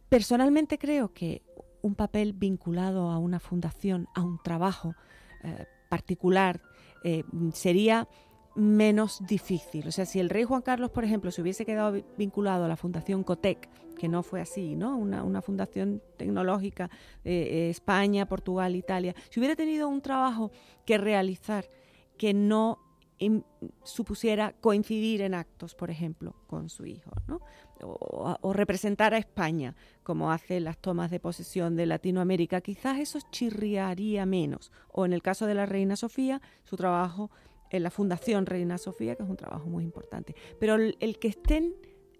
Personalmente 0.08 0.78
creo 0.78 1.12
que 1.12 1.42
un 1.82 1.94
papel 1.94 2.32
vinculado 2.32 3.10
a 3.10 3.18
una 3.18 3.38
fundación, 3.38 4.08
a 4.14 4.22
un 4.22 4.38
trabajo 4.42 4.94
eh, 5.42 5.66
particular, 5.88 6.62
eh, 7.04 7.22
sería 7.52 8.08
menos 8.56 9.24
difícil. 9.26 9.86
O 9.86 9.92
sea, 9.92 10.06
si 10.06 10.18
el 10.18 10.30
rey 10.30 10.44
Juan 10.44 10.62
Carlos, 10.62 10.90
por 10.90 11.04
ejemplo, 11.04 11.30
se 11.30 11.42
hubiese 11.42 11.64
quedado 11.64 12.02
vinculado 12.16 12.64
a 12.64 12.68
la 12.68 12.76
Fundación 12.76 13.22
Cotec, 13.22 13.68
que 13.96 14.08
no 14.08 14.22
fue 14.22 14.40
así, 14.40 14.74
¿no? 14.74 14.96
Una, 14.96 15.42
fundación 15.42 16.02
tecnológica, 16.16 16.90
eh, 17.24 17.68
España, 17.70 18.26
Portugal, 18.26 18.74
Italia, 18.74 19.14
si 19.30 19.40
hubiera 19.40 19.56
tenido 19.56 19.88
un 19.88 20.00
trabajo 20.00 20.50
que 20.84 20.98
realizar 20.98 21.68
que 22.16 22.34
no 22.34 22.78
supusiera 23.82 24.52
coincidir 24.60 25.22
en 25.22 25.32
actos, 25.32 25.74
por 25.74 25.90
ejemplo, 25.90 26.34
con 26.46 26.68
su 26.68 26.84
hijo, 26.84 27.10
¿no? 27.26 27.40
o, 27.82 28.52
representar 28.52 29.14
a 29.14 29.18
España, 29.18 29.74
como 30.02 30.30
hace 30.30 30.60
las 30.60 30.78
tomas 30.78 31.10
de 31.10 31.20
posesión 31.20 31.76
de 31.76 31.86
Latinoamérica, 31.86 32.60
quizás 32.60 32.98
eso 32.98 33.18
chirriaría 33.30 34.26
menos. 34.26 34.72
O 34.92 35.06
en 35.06 35.12
el 35.12 35.22
caso 35.22 35.46
de 35.46 35.54
la 35.54 35.66
Reina 35.66 35.96
Sofía, 35.96 36.40
su 36.64 36.76
trabajo 36.76 37.30
en 37.70 37.82
la 37.82 37.90
Fundación 37.90 38.46
Reina 38.46 38.78
Sofía, 38.78 39.14
que 39.16 39.22
es 39.22 39.28
un 39.28 39.36
trabajo 39.36 39.66
muy 39.68 39.84
importante. 39.84 40.34
Pero 40.58 40.76
el 40.76 41.18
que 41.18 41.28
estén 41.28 41.74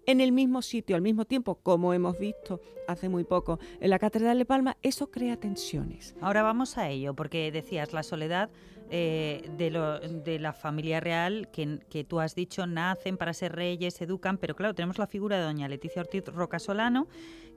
en 0.07 0.21
el 0.21 0.31
mismo 0.31 0.61
sitio 0.61 0.95
al 0.95 1.01
mismo 1.01 1.25
tiempo, 1.25 1.55
como 1.55 1.93
hemos 1.93 2.17
visto 2.17 2.61
hace 2.87 3.09
muy 3.09 3.25
poco 3.25 3.59
en 3.81 3.89
la 3.89 3.99
Catedral 3.99 4.37
de 4.37 4.45
Palma, 4.45 4.77
eso 4.81 5.11
crea 5.11 5.37
tensiones. 5.37 6.15
Ahora 6.21 6.41
vamos 6.43 6.77
a 6.77 6.89
ello, 6.89 7.13
porque 7.13 7.51
decías 7.51 7.91
la 7.91 8.03
soledad 8.03 8.49
eh, 8.89 9.49
de, 9.57 10.39
la 10.39 10.53
familia 10.53 10.99
real 10.99 11.49
que, 11.51 11.79
que, 11.89 12.03
tú 12.03 12.19
has 12.19 12.35
dicho 12.35 12.65
nacen 12.67 13.17
para 13.17 13.33
ser 13.33 13.55
reyes, 13.55 14.01
educan, 14.01 14.37
pero 14.37 14.55
claro, 14.55 14.73
tenemos 14.73 14.97
la 14.97 15.07
figura 15.07 15.37
de 15.37 15.43
doña 15.43 15.67
Leticia 15.67 16.01
Ortiz 16.01 16.25
Rocasolano, 16.25 17.07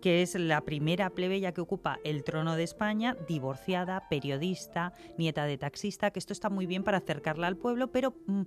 que 0.01 0.23
es 0.23 0.35
la 0.35 0.63
primera 0.63 1.11
plebeya 1.11 1.53
que 1.53 1.61
ocupa 1.61 1.99
el 2.05 2.25
trono 2.25 2.57
de 2.57 2.65
España, 2.65 3.17
divorciada, 3.29 4.09
periodista, 4.09 4.93
nieta 5.19 5.45
de 5.45 5.59
taxista, 5.59 6.11
que 6.11 6.19
esto 6.19 6.33
está 6.33 6.51
muy 6.51 6.67
bien 6.67 6.83
para 6.83 6.99
acercarla 6.99 7.47
al 7.47 7.57
pueblo, 7.57 7.91
pero... 7.93 8.15
Mm, 8.27 8.43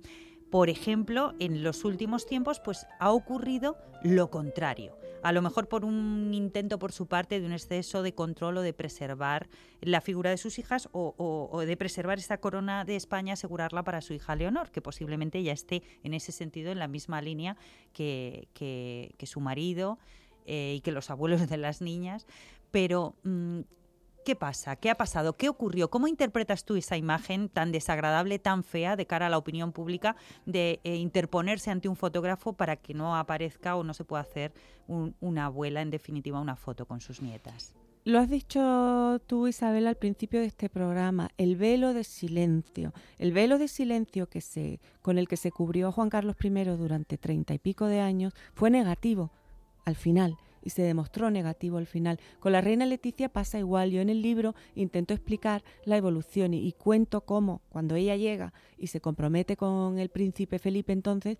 por 0.50 0.70
ejemplo, 0.70 1.34
en 1.40 1.64
los 1.64 1.84
últimos 1.84 2.26
tiempos 2.26 2.60
pues 2.60 2.86
ha 3.00 3.10
ocurrido 3.10 3.76
lo 4.04 4.30
contrario. 4.30 4.96
A 5.24 5.32
lo 5.32 5.40
mejor 5.40 5.68
por 5.68 5.86
un 5.86 6.34
intento 6.34 6.78
por 6.78 6.92
su 6.92 7.06
parte 7.06 7.40
de 7.40 7.46
un 7.46 7.54
exceso 7.54 8.02
de 8.02 8.12
control 8.14 8.58
o 8.58 8.60
de 8.60 8.74
preservar 8.74 9.48
la 9.80 10.02
figura 10.02 10.28
de 10.28 10.36
sus 10.36 10.58
hijas 10.58 10.90
o, 10.92 11.62
de 11.66 11.76
preservar 11.78 12.18
esta 12.18 12.36
corona 12.36 12.84
de 12.84 12.94
España, 12.94 13.32
asegurarla 13.32 13.82
para 13.84 14.02
su 14.02 14.12
hija 14.12 14.36
Leonor, 14.36 14.70
que 14.70 14.82
posiblemente 14.82 15.42
ya 15.42 15.52
esté 15.52 15.82
en 16.02 16.12
ese 16.12 16.30
sentido 16.30 16.72
en 16.72 16.78
la 16.78 16.88
misma 16.88 17.22
línea 17.22 17.56
que, 17.94 18.48
su 19.22 19.40
marido 19.40 19.98
eh, 20.44 20.74
y 20.76 20.80
que 20.82 20.92
los 20.92 21.08
abuelos 21.08 21.48
de 21.48 21.56
las 21.56 21.80
niñas. 21.80 22.26
Pero 22.70 23.14
mm, 23.22 23.60
¿Qué 24.24 24.34
pasa? 24.34 24.76
¿Qué 24.76 24.88
ha 24.88 24.94
pasado? 24.94 25.36
¿Qué 25.36 25.50
ocurrió? 25.50 25.90
¿Cómo 25.90 26.08
interpretas 26.08 26.64
tú 26.64 26.76
esa 26.76 26.96
imagen 26.96 27.50
tan 27.50 27.72
desagradable, 27.72 28.38
tan 28.38 28.64
fea 28.64 28.96
de 28.96 29.06
cara 29.06 29.26
a 29.26 29.28
la 29.28 29.36
opinión 29.36 29.72
pública 29.72 30.16
de 30.46 30.80
eh, 30.82 30.96
interponerse 30.96 31.70
ante 31.70 31.90
un 31.90 31.96
fotógrafo 31.96 32.54
para 32.54 32.76
que 32.76 32.94
no 32.94 33.16
aparezca 33.16 33.76
o 33.76 33.84
no 33.84 33.92
se 33.92 34.04
pueda 34.04 34.22
hacer 34.22 34.54
una 35.20 35.46
abuela, 35.46 35.82
en 35.82 35.90
definitiva, 35.90 36.40
una 36.40 36.56
foto 36.56 36.86
con 36.86 37.02
sus 37.02 37.20
nietas? 37.20 37.74
Lo 38.04 38.18
has 38.18 38.30
dicho 38.30 39.20
tú, 39.26 39.46
Isabel, 39.46 39.86
al 39.86 39.96
principio 39.96 40.40
de 40.40 40.46
este 40.46 40.70
programa, 40.70 41.28
el 41.36 41.56
velo 41.56 41.92
de 41.92 42.04
silencio. 42.04 42.94
El 43.18 43.32
velo 43.32 43.58
de 43.58 43.68
silencio 43.68 44.26
que 44.28 44.40
se, 44.40 44.80
con 45.02 45.18
el 45.18 45.28
que 45.28 45.36
se 45.36 45.50
cubrió 45.50 45.92
Juan 45.92 46.08
Carlos 46.08 46.36
I 46.42 46.48
durante 46.48 47.18
treinta 47.18 47.52
y 47.52 47.58
pico 47.58 47.86
de 47.88 48.00
años 48.00 48.32
fue 48.54 48.70
negativo 48.70 49.30
al 49.84 49.96
final 49.96 50.38
y 50.64 50.70
se 50.70 50.82
demostró 50.82 51.30
negativo 51.30 51.76
al 51.76 51.86
final. 51.86 52.18
Con 52.40 52.52
la 52.52 52.62
reina 52.62 52.86
Leticia 52.86 53.28
pasa 53.28 53.58
igual. 53.58 53.90
Yo 53.90 54.00
en 54.00 54.08
el 54.08 54.22
libro 54.22 54.54
intento 54.74 55.12
explicar 55.12 55.62
la 55.84 55.98
evolución 55.98 56.54
y, 56.54 56.72
cuento 56.72 57.20
cómo 57.20 57.60
cuando 57.68 57.94
ella 57.94 58.16
llega 58.16 58.54
y 58.78 58.86
se 58.86 59.00
compromete 59.00 59.56
con 59.56 59.98
el 59.98 60.08
príncipe 60.08 60.58
Felipe 60.58 60.92
entonces, 60.92 61.38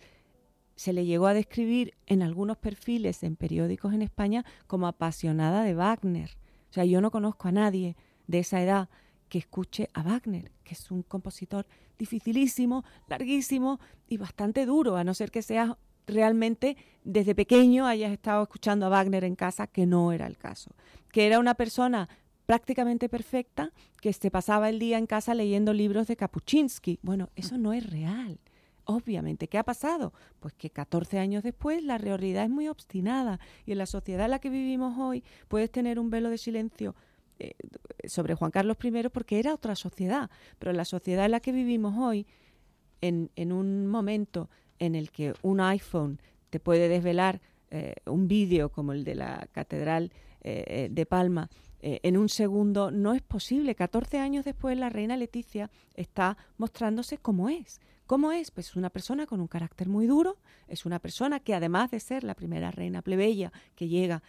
se 0.77 0.93
le 0.93 1.07
llegó 1.07 1.27
a 1.27 1.35
describir 1.35 1.95
en 2.07 2.23
algunos 2.23 2.59
perfiles 2.59 3.23
en 3.23 3.37
periódicos 3.37 3.95
en 3.95 4.03
España 4.03 4.45
como 4.67 4.87
apasionada 4.87 5.65
de 5.65 5.75
Wagner. 5.75 6.31
O 6.71 6.73
sea, 6.75 6.85
yo 6.85 7.01
no 7.01 7.11
conozco 7.11 7.49
a 7.49 7.53
nadie 7.53 7.97
de 8.27 8.41
esa 8.41 8.61
edad 8.61 8.89
que 9.29 9.39
escuche 9.39 9.89
a 9.95 10.03
Wagner, 10.03 10.53
que 10.65 10.75
es 10.75 10.91
un 10.91 11.03
compositor 11.03 11.67
dificilísimo, 11.99 12.85
larguísimo 13.09 13.81
y 14.07 14.19
bastante 14.19 14.67
duro, 14.67 14.97
a 14.97 15.05
no 15.05 15.15
ser 15.15 15.31
que 15.31 15.43
sea 15.43 15.79
realmente 16.07 16.77
desde 17.03 17.35
pequeño 17.35 17.87
hayas 17.87 18.13
estado 18.13 18.43
escuchando 18.43 18.87
a 18.87 18.89
Wagner 18.89 19.25
en 19.25 19.37
casa, 19.37 19.67
que 19.67 19.87
no 19.87 20.13
era 20.13 20.27
el 20.27 20.39
caso. 20.39 20.71
Que 21.13 21.27
era 21.27 21.39
una 21.39 21.55
persona 21.55 22.09
prácticamente 22.47 23.09
perfecta 23.09 23.73
que 24.01 24.13
se 24.13 24.31
pasaba 24.31 24.69
el 24.69 24.79
día 24.79 24.99
en 24.99 25.07
casa 25.07 25.35
leyendo 25.35 25.73
libros 25.73 26.07
de 26.07 26.17
Kapuczynski. 26.17 26.99
Bueno, 27.03 27.31
eso 27.37 27.59
no 27.59 27.73
es 27.73 27.89
real. 27.91 28.39
Obviamente, 28.87 29.49
¿qué 29.49 29.57
ha 29.57 29.65
pasado? 29.65 30.13
Pues 30.41 30.53
que 30.55 30.69
14 30.69 31.19
años 31.19 31.43
después 31.43 31.83
la 31.83 31.97
realidad 31.97 32.45
es 32.45 32.51
muy 32.51 32.69
obstinada 32.69 33.41
y 33.65 33.73
en 33.73 33.79
la 33.79 33.87
sociedad 33.87 34.27
en 34.27 34.33
la 34.33 34.41
que 34.41 34.51
vivimos 34.51 34.99
hoy 34.99 35.25
puedes 35.49 35.71
tener 35.71 35.99
un 35.99 36.11
velo 36.11 36.29
de 36.29 36.37
silencio 36.37 36.95
eh, 37.39 37.55
sobre 38.07 38.35
Juan 38.35 38.51
Carlos 38.51 38.77
I 38.83 39.09
porque 39.09 39.39
era 39.39 39.55
otra 39.55 39.75
sociedad, 39.75 40.31
pero 40.59 40.71
en 40.71 40.77
la 40.77 40.85
sociedad 40.85 41.25
en 41.25 41.31
la 41.31 41.41
que 41.41 41.53
vivimos 41.53 41.95
hoy, 41.99 42.27
en, 43.01 43.31
en 43.37 43.53
un 43.53 43.87
momento 43.87 44.51
en 44.79 44.95
el 44.95 45.11
que 45.11 45.35
un 45.43 45.61
iPhone 45.61 46.21
te 46.51 46.61
puede 46.61 46.89
desvelar 46.89 47.41
eh, 47.71 47.95
un 48.07 48.29
vídeo 48.29 48.69
como 48.69 48.93
el 48.93 49.03
de 49.03 49.17
la 49.17 49.49
Catedral 49.51 50.13
eh, 50.43 50.65
eh, 50.67 50.89
de 50.91 51.07
Palma 51.07 51.51
en 51.87 52.17
un 52.17 52.31
segundo, 52.31 52.91
no 52.91 53.13
es 53.13 53.21
posible. 53.21 53.75
14 53.75 54.19
años 54.19 54.47
después 54.47 54.75
la 54.79 54.89
reina 54.89 55.19
Leticia 55.19 55.71
está 55.95 56.39
mostrándose 56.57 57.19
como 57.19 57.51
es. 57.51 57.79
¿Cómo 58.07 58.33
es? 58.33 58.51
Pues 58.51 58.77
una 58.77 58.91
persona 58.91 59.27
con 59.27 59.41
un 59.41 59.47
carácter 59.49 59.89
muy 59.89 60.07
duro, 60.07 60.37
es 60.69 60.85
una 60.85 60.99
persona 60.99 61.41
que 61.41 61.55
además 61.55 61.91
de 61.91 62.01
ser 62.01 62.23
la 62.23 62.35
primera 62.35 62.71
reina 62.71 63.01
plebeya 63.01 63.51
que 63.75 63.89
llega 63.89 64.23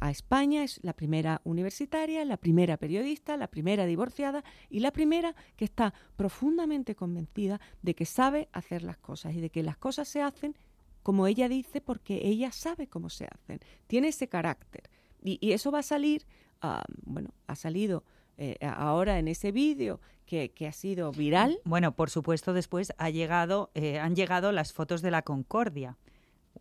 a, 0.00 0.10
España, 0.10 0.62
es 0.62 0.78
la 0.84 0.92
primera 0.92 1.40
universitaria, 1.42 2.24
la 2.24 2.36
primera 2.36 2.76
periodista, 2.76 3.36
la 3.36 3.48
primera 3.48 3.84
divorciada 3.84 4.44
y 4.68 4.78
la 4.78 4.92
primera 4.92 5.34
que 5.56 5.64
está 5.64 5.92
profundamente 6.16 6.94
convencida 6.94 7.60
de 7.82 7.94
que 7.94 8.06
sabe 8.06 8.48
hacer 8.52 8.84
las 8.84 8.98
cosas 8.98 9.34
y 9.34 9.40
de 9.40 9.50
que 9.50 9.64
las 9.64 9.76
cosas 9.76 10.06
se 10.06 10.22
hacen 10.22 10.54
como 11.02 11.26
ella 11.26 11.48
dice 11.48 11.80
porque 11.80 12.20
ella 12.26 12.52
sabe 12.52 12.86
cómo 12.86 13.08
se 13.10 13.26
hacen, 13.26 13.60
tiene 13.86 14.08
ese 14.08 14.28
carácter. 14.28 14.90
Y, 15.22 15.52
eso 15.52 15.70
va 15.70 15.80
a 15.80 15.82
salir, 15.82 16.26
ah, 16.60 16.84
bueno, 17.04 17.30
ha 17.46 17.56
salido 17.56 18.04
eh, 18.38 18.56
ahora 18.62 19.18
en 19.18 19.28
ese 19.28 19.52
vídeo 19.52 20.00
que, 20.30 20.66
ha 20.68 20.72
sido 20.72 21.10
viral. 21.10 21.58
Bueno, 21.64 21.96
por 21.96 22.08
supuesto, 22.08 22.52
después 22.52 22.92
ha 22.98 23.10
llegado, 23.10 23.70
eh, 23.74 23.98
han 23.98 24.14
llegado 24.14 24.52
las 24.52 24.72
fotos 24.72 25.02
de 25.02 25.10
la 25.10 25.22
Concordia. 25.22 25.96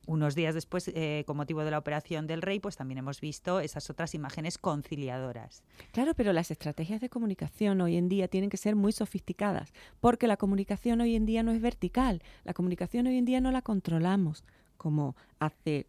Unos 0.08 0.34
días 0.34 0.56
después, 0.56 0.88
eh, 0.88 1.24
con 1.28 1.38
motivo 1.38 1.64
de 1.64 1.70
la 1.70 1.78
operación 1.78 2.26
del 2.26 2.42
rey, 2.42 2.60
pues 2.60 2.78
también 2.78 2.98
hemos 2.98 3.22
visto 3.22 3.60
esas 3.60 3.90
otras 3.92 4.16
imágenes 4.16 4.58
conciliadoras. 4.58 5.64
Claro, 5.92 6.16
pero 6.16 6.34
las 6.34 6.50
estrategias 6.50 7.00
de 7.00 7.10
comunicación 7.10 7.80
hoy 7.82 7.96
en 7.96 8.10
día 8.10 8.28
tienen 8.28 8.50
que 8.50 8.58
ser 8.58 8.76
muy 8.76 8.92
sofisticadas, 8.92 9.72
porque 10.00 10.26
la 10.26 10.38
comunicación 10.38 11.02
hoy 11.02 11.16
en 11.16 11.28
día 11.28 11.44
no 11.44 11.52
es 11.52 11.62
vertical, 11.62 12.24
la 12.44 12.54
comunicación 12.54 13.06
hoy 13.06 13.18
en 13.18 13.26
día 13.26 13.40
no 13.40 13.52
la 13.52 13.62
controlamos 13.62 14.44
como 14.78 15.16
hace 15.40 15.86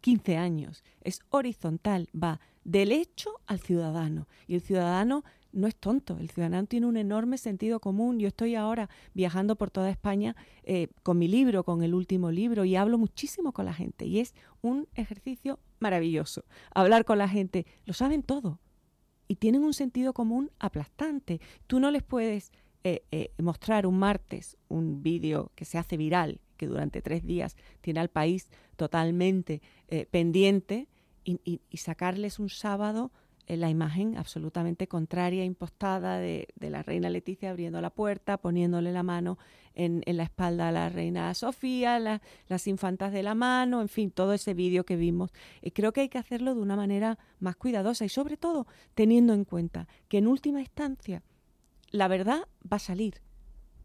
15 0.00 0.36
años, 0.36 0.84
es 1.02 1.20
horizontal, 1.30 2.08
va 2.14 2.40
del 2.64 2.92
hecho 2.92 3.30
al 3.46 3.60
ciudadano, 3.60 4.28
y 4.46 4.54
el 4.54 4.60
ciudadano 4.60 5.24
no 5.52 5.66
es 5.66 5.76
tonto, 5.76 6.18
el 6.18 6.30
ciudadano 6.30 6.66
tiene 6.66 6.86
un 6.86 6.96
enorme 6.96 7.38
sentido 7.38 7.80
común. 7.80 8.18
Yo 8.18 8.28
estoy 8.28 8.54
ahora 8.54 8.90
viajando 9.14 9.56
por 9.56 9.70
toda 9.70 9.90
España 9.90 10.36
eh, 10.62 10.88
con 11.02 11.18
mi 11.18 11.26
libro, 11.26 11.64
con 11.64 11.82
el 11.82 11.94
último 11.94 12.30
libro, 12.30 12.64
y 12.64 12.76
hablo 12.76 12.98
muchísimo 12.98 13.52
con 13.52 13.64
la 13.64 13.72
gente. 13.72 14.04
Y 14.04 14.20
es 14.20 14.34
un 14.60 14.88
ejercicio 14.94 15.58
maravilloso. 15.80 16.44
Hablar 16.74 17.04
con 17.04 17.18
la 17.18 17.28
gente, 17.28 17.66
lo 17.86 17.94
saben 17.94 18.22
todo. 18.22 18.60
Y 19.26 19.36
tienen 19.36 19.64
un 19.64 19.74
sentido 19.74 20.12
común 20.12 20.50
aplastante. 20.58 21.40
Tú 21.66 21.80
no 21.80 21.90
les 21.90 22.02
puedes 22.02 22.52
eh, 22.84 23.02
eh, 23.10 23.32
mostrar 23.38 23.86
un 23.86 23.98
martes 23.98 24.56
un 24.68 25.02
vídeo 25.02 25.50
que 25.54 25.64
se 25.64 25.78
hace 25.78 25.96
viral, 25.96 26.40
que 26.56 26.66
durante 26.66 27.02
tres 27.02 27.24
días 27.24 27.56
tiene 27.80 28.00
al 28.00 28.08
país 28.08 28.48
totalmente 28.78 29.60
pendiente, 30.10 30.88
y 31.24 31.76
sacarles 31.76 32.38
un 32.38 32.48
sábado 32.48 33.12
la 33.56 33.70
imagen 33.70 34.16
absolutamente 34.18 34.88
contraria, 34.88 35.44
impostada 35.44 36.18
de, 36.18 36.48
la 36.60 36.82
reina 36.82 37.08
Leticia 37.08 37.50
abriendo 37.50 37.80
la 37.80 37.90
puerta, 37.90 38.36
poniéndole 38.36 38.92
la 38.92 39.02
mano 39.02 39.38
en, 39.74 40.02
la 40.04 40.24
espalda 40.24 40.68
a 40.68 40.72
la 40.72 40.88
reina 40.90 41.32
Sofía, 41.32 41.98
las 42.48 42.66
infantas 42.66 43.12
de 43.12 43.22
la 43.22 43.34
mano, 43.34 43.80
en 43.80 43.88
fin, 43.88 44.10
todo 44.10 44.34
ese 44.34 44.52
vídeo 44.52 44.84
que 44.84 44.96
vimos. 44.96 45.30
Y 45.62 45.70
creo 45.70 45.92
que 45.92 46.02
hay 46.02 46.08
que 46.10 46.18
hacerlo 46.18 46.54
de 46.54 46.60
una 46.60 46.76
manera 46.76 47.18
más 47.40 47.56
cuidadosa 47.56 48.04
y 48.04 48.10
sobre 48.10 48.36
todo 48.36 48.66
teniendo 48.94 49.32
en 49.32 49.44
cuenta 49.44 49.88
que 50.08 50.18
en 50.18 50.26
última 50.26 50.60
instancia 50.60 51.22
la 51.90 52.08
verdad 52.08 52.46
va 52.70 52.76
a 52.76 52.80
salir 52.80 53.22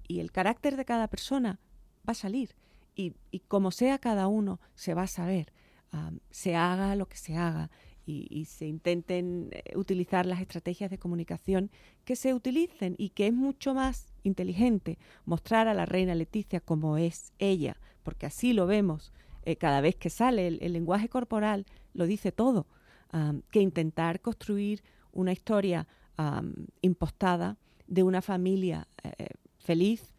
y 0.07 0.19
el 0.19 0.31
carácter 0.33 0.75
de 0.75 0.83
cada 0.83 1.07
persona 1.07 1.59
va 2.07 2.11
a 2.11 2.15
salir 2.15 2.53
y, 2.95 3.13
como 3.47 3.71
sea 3.71 3.97
cada 3.99 4.27
uno 4.27 4.59
se 4.75 4.93
va 4.93 5.03
a 5.03 5.07
saber, 5.07 5.51
ah, 5.91 6.11
se 6.29 6.55
haga 6.55 6.95
lo 6.95 7.07
que 7.07 7.17
se 7.17 7.35
haga 7.35 7.71
y, 8.05 8.27
y 8.29 8.45
se 8.45 8.65
intenten 8.65 9.49
eh, 9.51 9.77
utilizar 9.77 10.25
las 10.25 10.41
estrategias 10.41 10.91
de 10.91 10.97
comunicación 10.97 11.71
que 12.05 12.15
se 12.15 12.33
utilicen 12.33 12.95
y 12.97 13.09
que 13.09 13.27
es 13.27 13.33
mucho 13.33 13.73
más 13.73 14.13
inteligente 14.23 14.97
mostrar 15.25 15.67
a 15.67 15.73
la 15.73 15.85
reina 15.85 16.15
Leticia 16.15 16.59
como 16.59 16.97
es 16.97 17.33
ella, 17.39 17.77
porque 18.03 18.25
así 18.25 18.53
lo 18.53 18.67
vemos 18.67 19.13
eh, 19.45 19.57
cada 19.57 19.81
vez 19.81 19.95
que 19.95 20.09
sale, 20.09 20.47
el, 20.47 20.73
lenguaje 20.73 21.09
corporal 21.09 21.65
lo 21.93 22.05
dice 22.05 22.31
todo, 22.31 22.65
am, 23.09 23.41
que 23.51 23.59
intentar 23.59 24.21
construir 24.21 24.83
una 25.11 25.33
historia 25.33 25.87
am, 26.17 26.53
impostada 26.81 27.57
de 27.87 28.03
una 28.03 28.21
familia 28.21 28.87
eh, 29.03 29.27
feliz 29.59 30.13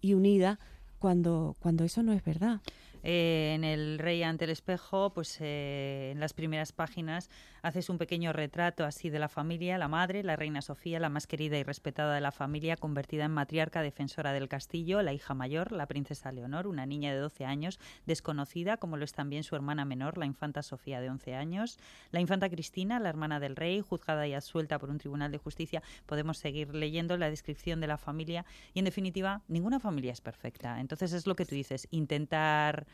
y 0.00 0.14
unida 0.14 0.58
cuando, 1.00 1.56
cuando 1.58 1.82
eso 1.82 2.04
no 2.04 2.12
es 2.12 2.22
verdad. 2.22 2.60
Eh, 3.02 3.52
en 3.54 3.64
El 3.64 3.98
Rey 3.98 4.22
ante 4.22 4.44
el 4.44 4.50
espejo, 4.50 5.10
pues 5.10 5.38
eh, 5.40 6.10
en 6.12 6.20
las 6.20 6.34
primeras 6.34 6.72
páginas 6.72 7.30
haces 7.62 7.88
un 7.90 7.98
pequeño 7.98 8.32
retrato 8.32 8.84
así 8.84 9.10
de 9.10 9.18
la 9.18 9.28
familia, 9.28 9.78
la 9.78 9.88
madre, 9.88 10.22
la 10.22 10.36
reina 10.36 10.62
Sofía, 10.62 11.00
la 11.00 11.08
más 11.08 11.26
querida 11.26 11.58
y 11.58 11.62
respetada 11.62 12.14
de 12.14 12.20
la 12.20 12.32
familia, 12.32 12.76
convertida 12.76 13.24
en 13.24 13.32
matriarca 13.32 13.82
defensora 13.82 14.32
del 14.32 14.48
castillo, 14.48 15.02
la 15.02 15.12
hija 15.12 15.34
mayor, 15.34 15.72
la 15.72 15.86
princesa 15.86 16.32
Leonor, 16.32 16.66
una 16.66 16.86
niña 16.86 17.12
de 17.12 17.18
12 17.18 17.44
años, 17.44 17.78
desconocida, 18.06 18.76
como 18.76 18.96
lo 18.96 19.04
es 19.04 19.12
también 19.12 19.44
su 19.44 19.56
hermana 19.56 19.84
menor, 19.84 20.18
la 20.18 20.26
infanta 20.26 20.62
Sofía 20.62 21.00
de 21.00 21.10
11 21.10 21.34
años, 21.34 21.78
la 22.10 22.20
infanta 22.20 22.48
Cristina, 22.48 22.98
la 22.98 23.08
hermana 23.08 23.40
del 23.40 23.56
rey, 23.56 23.80
juzgada 23.80 24.26
y 24.26 24.34
absuelta 24.34 24.78
por 24.78 24.90
un 24.90 24.98
tribunal 24.98 25.32
de 25.32 25.38
justicia. 25.38 25.82
Podemos 26.06 26.38
seguir 26.38 26.74
leyendo 26.74 27.16
la 27.16 27.30
descripción 27.30 27.80
de 27.80 27.86
la 27.86 27.98
familia 27.98 28.44
y, 28.74 28.78
en 28.80 28.84
definitiva, 28.84 29.42
ninguna 29.48 29.80
familia 29.80 30.12
es 30.12 30.20
perfecta. 30.20 30.80
Entonces 30.80 31.12
es 31.12 31.26
lo 31.26 31.36
que 31.36 31.46
tú 31.46 31.54
dices, 31.54 31.88
intentar 31.90 32.86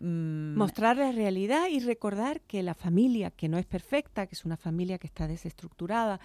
mm, 0.00 0.56
Mostrar 0.56 0.96
la 0.96 1.12
realidad 1.12 1.68
y 1.70 1.80
recordar 1.80 2.40
que 2.40 2.62
la 2.62 2.74
familia, 2.74 3.30
que 3.30 3.48
no 3.48 3.58
es 3.58 3.66
perfecta, 3.66 4.26
que 4.26 4.34
es 4.34 4.44
una 4.44 4.56
familia 4.56 4.98
que 4.98 5.06
está 5.06 5.28
desestructurada, 5.28 6.20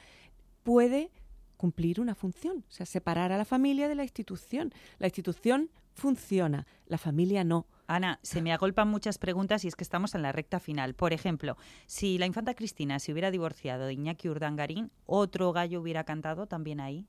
puede 0.64 1.12
cumplir 1.58 2.02
una 2.02 2.16
función, 2.16 2.66
o 2.68 2.72
sea, 2.72 2.86
separar 2.86 3.32
a 3.32 3.38
la 3.38 3.46
familia 3.46 3.88
de 3.88 3.96
la 3.96 4.04
institución. 4.04 4.74
La 5.00 5.08
institución 5.08 5.70
funciona, 5.94 6.68
la 6.88 6.98
familia 6.98 7.44
no. 7.44 7.68
Ana, 7.88 8.20
se 8.24 8.42
me 8.42 8.52
agolpan 8.52 8.88
muchas 8.88 9.18
preguntas 9.18 9.64
y 9.64 9.68
es 9.68 9.76
que 9.76 9.84
estamos 9.84 10.16
en 10.16 10.24
la 10.24 10.32
recta 10.32 10.60
final. 10.60 10.96
Por 10.96 11.14
ejemplo, 11.14 11.56
si 11.86 12.18
la 12.18 12.26
infanta 12.26 12.56
Cristina 12.56 13.00
se 13.00 13.12
hubiera 13.12 13.32
divorciado 13.32 13.86
de 13.86 13.94
Iñaki 13.94 14.28
Urdangarín, 14.28 14.92
¿otro 15.06 15.54
gallo 15.54 15.82
hubiera 15.82 16.04
cantado 16.04 16.48
también 16.48 16.80
ahí? 16.80 17.08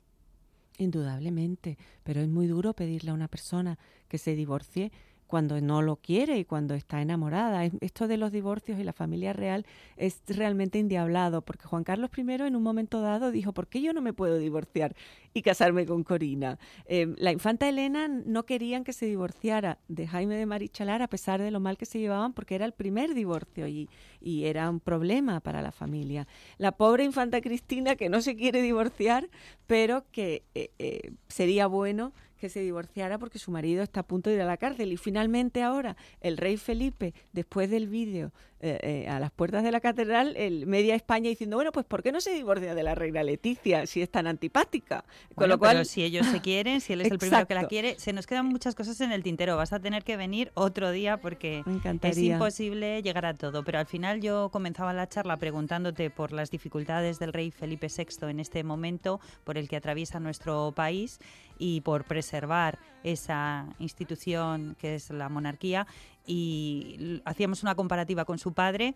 Indudablemente, 0.78 1.78
pero 2.02 2.20
es 2.20 2.28
muy 2.28 2.46
duro 2.46 2.74
pedirle 2.74 3.10
a 3.10 3.14
una 3.14 3.28
persona 3.28 3.78
que 4.08 4.18
se 4.18 4.34
divorcie 4.34 4.92
cuando 5.26 5.60
no 5.60 5.82
lo 5.82 5.96
quiere 5.96 6.38
y 6.38 6.44
cuando 6.44 6.74
está 6.74 7.00
enamorada. 7.02 7.64
Es- 7.64 7.72
Esto 7.80 8.08
de 8.08 8.16
los 8.16 8.32
divorcios 8.32 8.78
y 8.78 8.84
la 8.84 8.92
familia 8.92 9.32
real 9.32 9.66
es 9.96 10.20
realmente 10.28 10.78
endiablado, 10.78 11.42
porque 11.42 11.66
Juan 11.66 11.84
Carlos 11.84 12.10
I 12.16 12.22
en 12.42 12.56
un 12.56 12.62
momento 12.62 13.00
dado 13.00 13.30
dijo, 13.30 13.52
¿por 13.52 13.66
qué 13.68 13.80
yo 13.82 13.92
no 13.92 14.00
me 14.02 14.12
puedo 14.12 14.38
divorciar 14.38 14.94
y 15.34 15.42
casarme 15.42 15.86
con 15.86 16.02
Corina? 16.04 16.58
Eh, 16.86 17.14
la 17.18 17.32
infanta 17.32 17.68
Elena 17.68 18.08
no 18.08 18.44
querían 18.46 18.84
que 18.84 18.92
se 18.92 19.06
divorciara 19.06 19.78
de 19.88 20.06
Jaime 20.06 20.36
de 20.36 20.46
Marichalar 20.46 21.02
a 21.02 21.08
pesar 21.08 21.40
de 21.40 21.50
lo 21.50 21.60
mal 21.60 21.76
que 21.78 21.86
se 21.86 21.98
llevaban, 21.98 22.32
porque 22.32 22.54
era 22.54 22.64
el 22.64 22.72
primer 22.72 23.14
divorcio 23.14 23.66
y, 23.68 23.88
y 24.20 24.44
era 24.44 24.68
un 24.70 24.80
problema 24.80 25.40
para 25.40 25.62
la 25.62 25.72
familia. 25.72 26.26
La 26.58 26.72
pobre 26.72 27.04
infanta 27.04 27.40
Cristina 27.40 27.96
que 27.96 28.08
no 28.08 28.20
se 28.20 28.36
quiere 28.36 28.62
divorciar, 28.62 29.28
pero 29.66 30.04
que 30.12 30.44
eh, 30.54 30.70
eh, 30.78 31.12
sería 31.28 31.66
bueno 31.66 32.12
que 32.36 32.48
se 32.48 32.60
divorciara 32.60 33.18
porque 33.18 33.38
su 33.38 33.50
marido 33.50 33.82
está 33.82 34.00
a 34.00 34.02
punto 34.02 34.30
de 34.30 34.36
ir 34.36 34.42
a 34.42 34.46
la 34.46 34.56
cárcel. 34.56 34.92
Y 34.92 34.96
finalmente 34.96 35.62
ahora 35.62 35.96
el 36.20 36.36
rey 36.36 36.56
Felipe, 36.56 37.14
después 37.32 37.70
del 37.70 37.88
vídeo 37.88 38.32
eh, 38.60 39.04
eh, 39.04 39.08
a 39.08 39.20
las 39.20 39.30
puertas 39.30 39.62
de 39.62 39.70
la 39.70 39.80
catedral, 39.80 40.34
el 40.36 40.66
media 40.66 40.94
España 40.94 41.28
diciendo, 41.28 41.56
bueno, 41.56 41.72
pues 41.72 41.84
¿por 41.84 42.02
qué 42.02 42.10
no 42.10 42.22
se 42.22 42.32
divorcia 42.32 42.74
de 42.74 42.82
la 42.82 42.94
reina 42.94 43.22
Leticia 43.22 43.86
si 43.86 44.00
es 44.00 44.10
tan 44.10 44.26
antipática? 44.26 45.02
Con 45.02 45.34
Bueno, 45.36 45.54
lo 45.54 45.58
cual, 45.58 45.74
pero 45.74 45.84
si 45.84 46.02
ellos 46.02 46.26
se 46.26 46.40
quieren, 46.40 46.80
si 46.80 46.94
él 46.94 47.02
es 47.02 47.10
el 47.10 47.18
primero 47.18 47.46
que 47.46 47.54
la 47.54 47.68
quiere, 47.68 47.98
se 47.98 48.14
nos 48.14 48.26
quedan 48.26 48.46
muchas 48.46 48.74
cosas 48.74 48.98
en 49.02 49.12
el 49.12 49.22
tintero. 49.22 49.56
Vas 49.58 49.74
a 49.74 49.80
tener 49.80 50.04
que 50.04 50.16
venir 50.16 50.52
otro 50.54 50.90
día 50.90 51.18
porque 51.18 51.62
es 52.02 52.18
imposible 52.18 53.02
llegar 53.02 53.26
a 53.26 53.34
todo. 53.34 53.62
Pero 53.62 53.78
al 53.78 53.86
final 53.86 54.22
yo 54.22 54.48
comenzaba 54.50 54.94
la 54.94 55.06
charla 55.06 55.36
preguntándote 55.36 56.08
por 56.08 56.32
las 56.32 56.50
dificultades 56.50 57.18
del 57.18 57.34
rey 57.34 57.50
Felipe 57.50 57.88
VI 57.94 58.30
en 58.30 58.40
este 58.40 58.64
momento 58.64 59.20
por 59.44 59.58
el 59.58 59.68
que 59.68 59.76
atraviesa 59.76 60.18
nuestro 60.18 60.72
país 60.74 61.20
y 61.58 61.80
por 61.80 62.04
preservar 62.04 62.78
esa 63.02 63.66
institución 63.78 64.76
que 64.80 64.96
es 64.96 65.10
la 65.10 65.28
monarquía. 65.28 65.86
Y 66.26 67.20
hacíamos 67.24 67.62
una 67.62 67.74
comparativa 67.74 68.24
con 68.24 68.38
su 68.38 68.52
padre. 68.52 68.94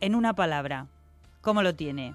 En 0.00 0.14
una 0.14 0.34
palabra, 0.34 0.86
¿cómo 1.40 1.62
lo 1.62 1.74
tiene? 1.74 2.14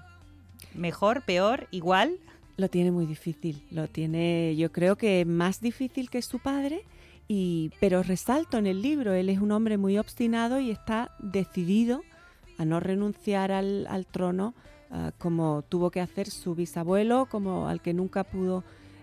¿Mejor, 0.74 1.22
peor, 1.22 1.66
igual? 1.70 2.18
Lo 2.56 2.68
tiene 2.68 2.90
muy 2.90 3.06
difícil, 3.06 3.62
lo 3.70 3.88
tiene 3.88 4.54
yo 4.56 4.70
creo 4.70 4.96
que 4.96 5.24
más 5.24 5.60
difícil 5.60 6.10
que 6.10 6.20
su 6.20 6.38
padre, 6.38 6.84
y, 7.26 7.70
pero 7.80 8.02
resalto 8.02 8.58
en 8.58 8.66
el 8.66 8.82
libro, 8.82 9.14
él 9.14 9.28
es 9.28 9.38
un 9.38 9.52
hombre 9.52 9.78
muy 9.78 9.96
obstinado 9.98 10.60
y 10.60 10.70
está 10.70 11.10
decidido 11.20 12.02
a 12.58 12.64
no 12.64 12.80
renunciar 12.80 13.50
al, 13.52 13.86
al 13.86 14.04
trono 14.04 14.52
ah, 14.90 15.12
como 15.16 15.62
tuvo 15.68 15.90
que 15.90 16.00
hacer 16.00 16.28
su 16.28 16.54
bisabuelo, 16.54 17.26
como 17.30 17.68
al 17.68 17.80
que 17.80 17.94
nunca 17.94 18.24
pudo 18.24 18.62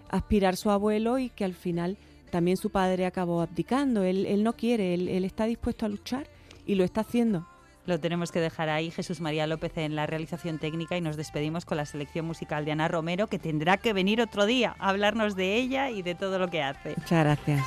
aspirar 0.09 0.55
su 0.55 0.69
abuelo 0.69 1.19
y 1.19 1.29
que 1.29 1.45
al 1.45 1.53
final 1.53 1.97
también 2.29 2.57
su 2.57 2.69
padre 2.69 3.05
acabó 3.05 3.41
abdicando. 3.41 4.03
Él, 4.03 4.25
él 4.25 4.43
no 4.43 4.53
quiere, 4.53 4.93
él, 4.93 5.07
él 5.07 5.25
está 5.25 5.45
dispuesto 5.45 5.85
a 5.85 5.89
luchar 5.89 6.27
y 6.65 6.75
lo 6.75 6.83
está 6.83 7.01
haciendo. 7.01 7.47
Lo 7.87 7.99
tenemos 8.01 8.33
que 8.33 8.41
dejar 8.41 8.67
ahí, 8.67 8.91
Jesús 8.91 9.21
María 9.21 9.47
López 9.47 9.71
en 9.77 9.95
la 9.95 10.05
realización 10.05 10.59
técnica 10.59 10.97
y 10.97 11.01
nos 11.01 11.15
despedimos 11.15 11.63
con 11.63 11.77
la 11.77 11.85
selección 11.85 12.25
musical 12.25 12.65
de 12.65 12.73
Ana 12.73 12.89
Romero, 12.89 13.27
que 13.27 13.39
tendrá 13.39 13.77
que 13.77 13.93
venir 13.93 14.19
otro 14.21 14.45
día 14.45 14.75
a 14.77 14.89
hablarnos 14.89 15.37
de 15.37 15.55
ella 15.55 15.89
y 15.89 16.01
de 16.01 16.13
todo 16.13 16.37
lo 16.37 16.49
que 16.49 16.61
hace. 16.61 16.95
Muchas 16.97 17.23
gracias. 17.23 17.63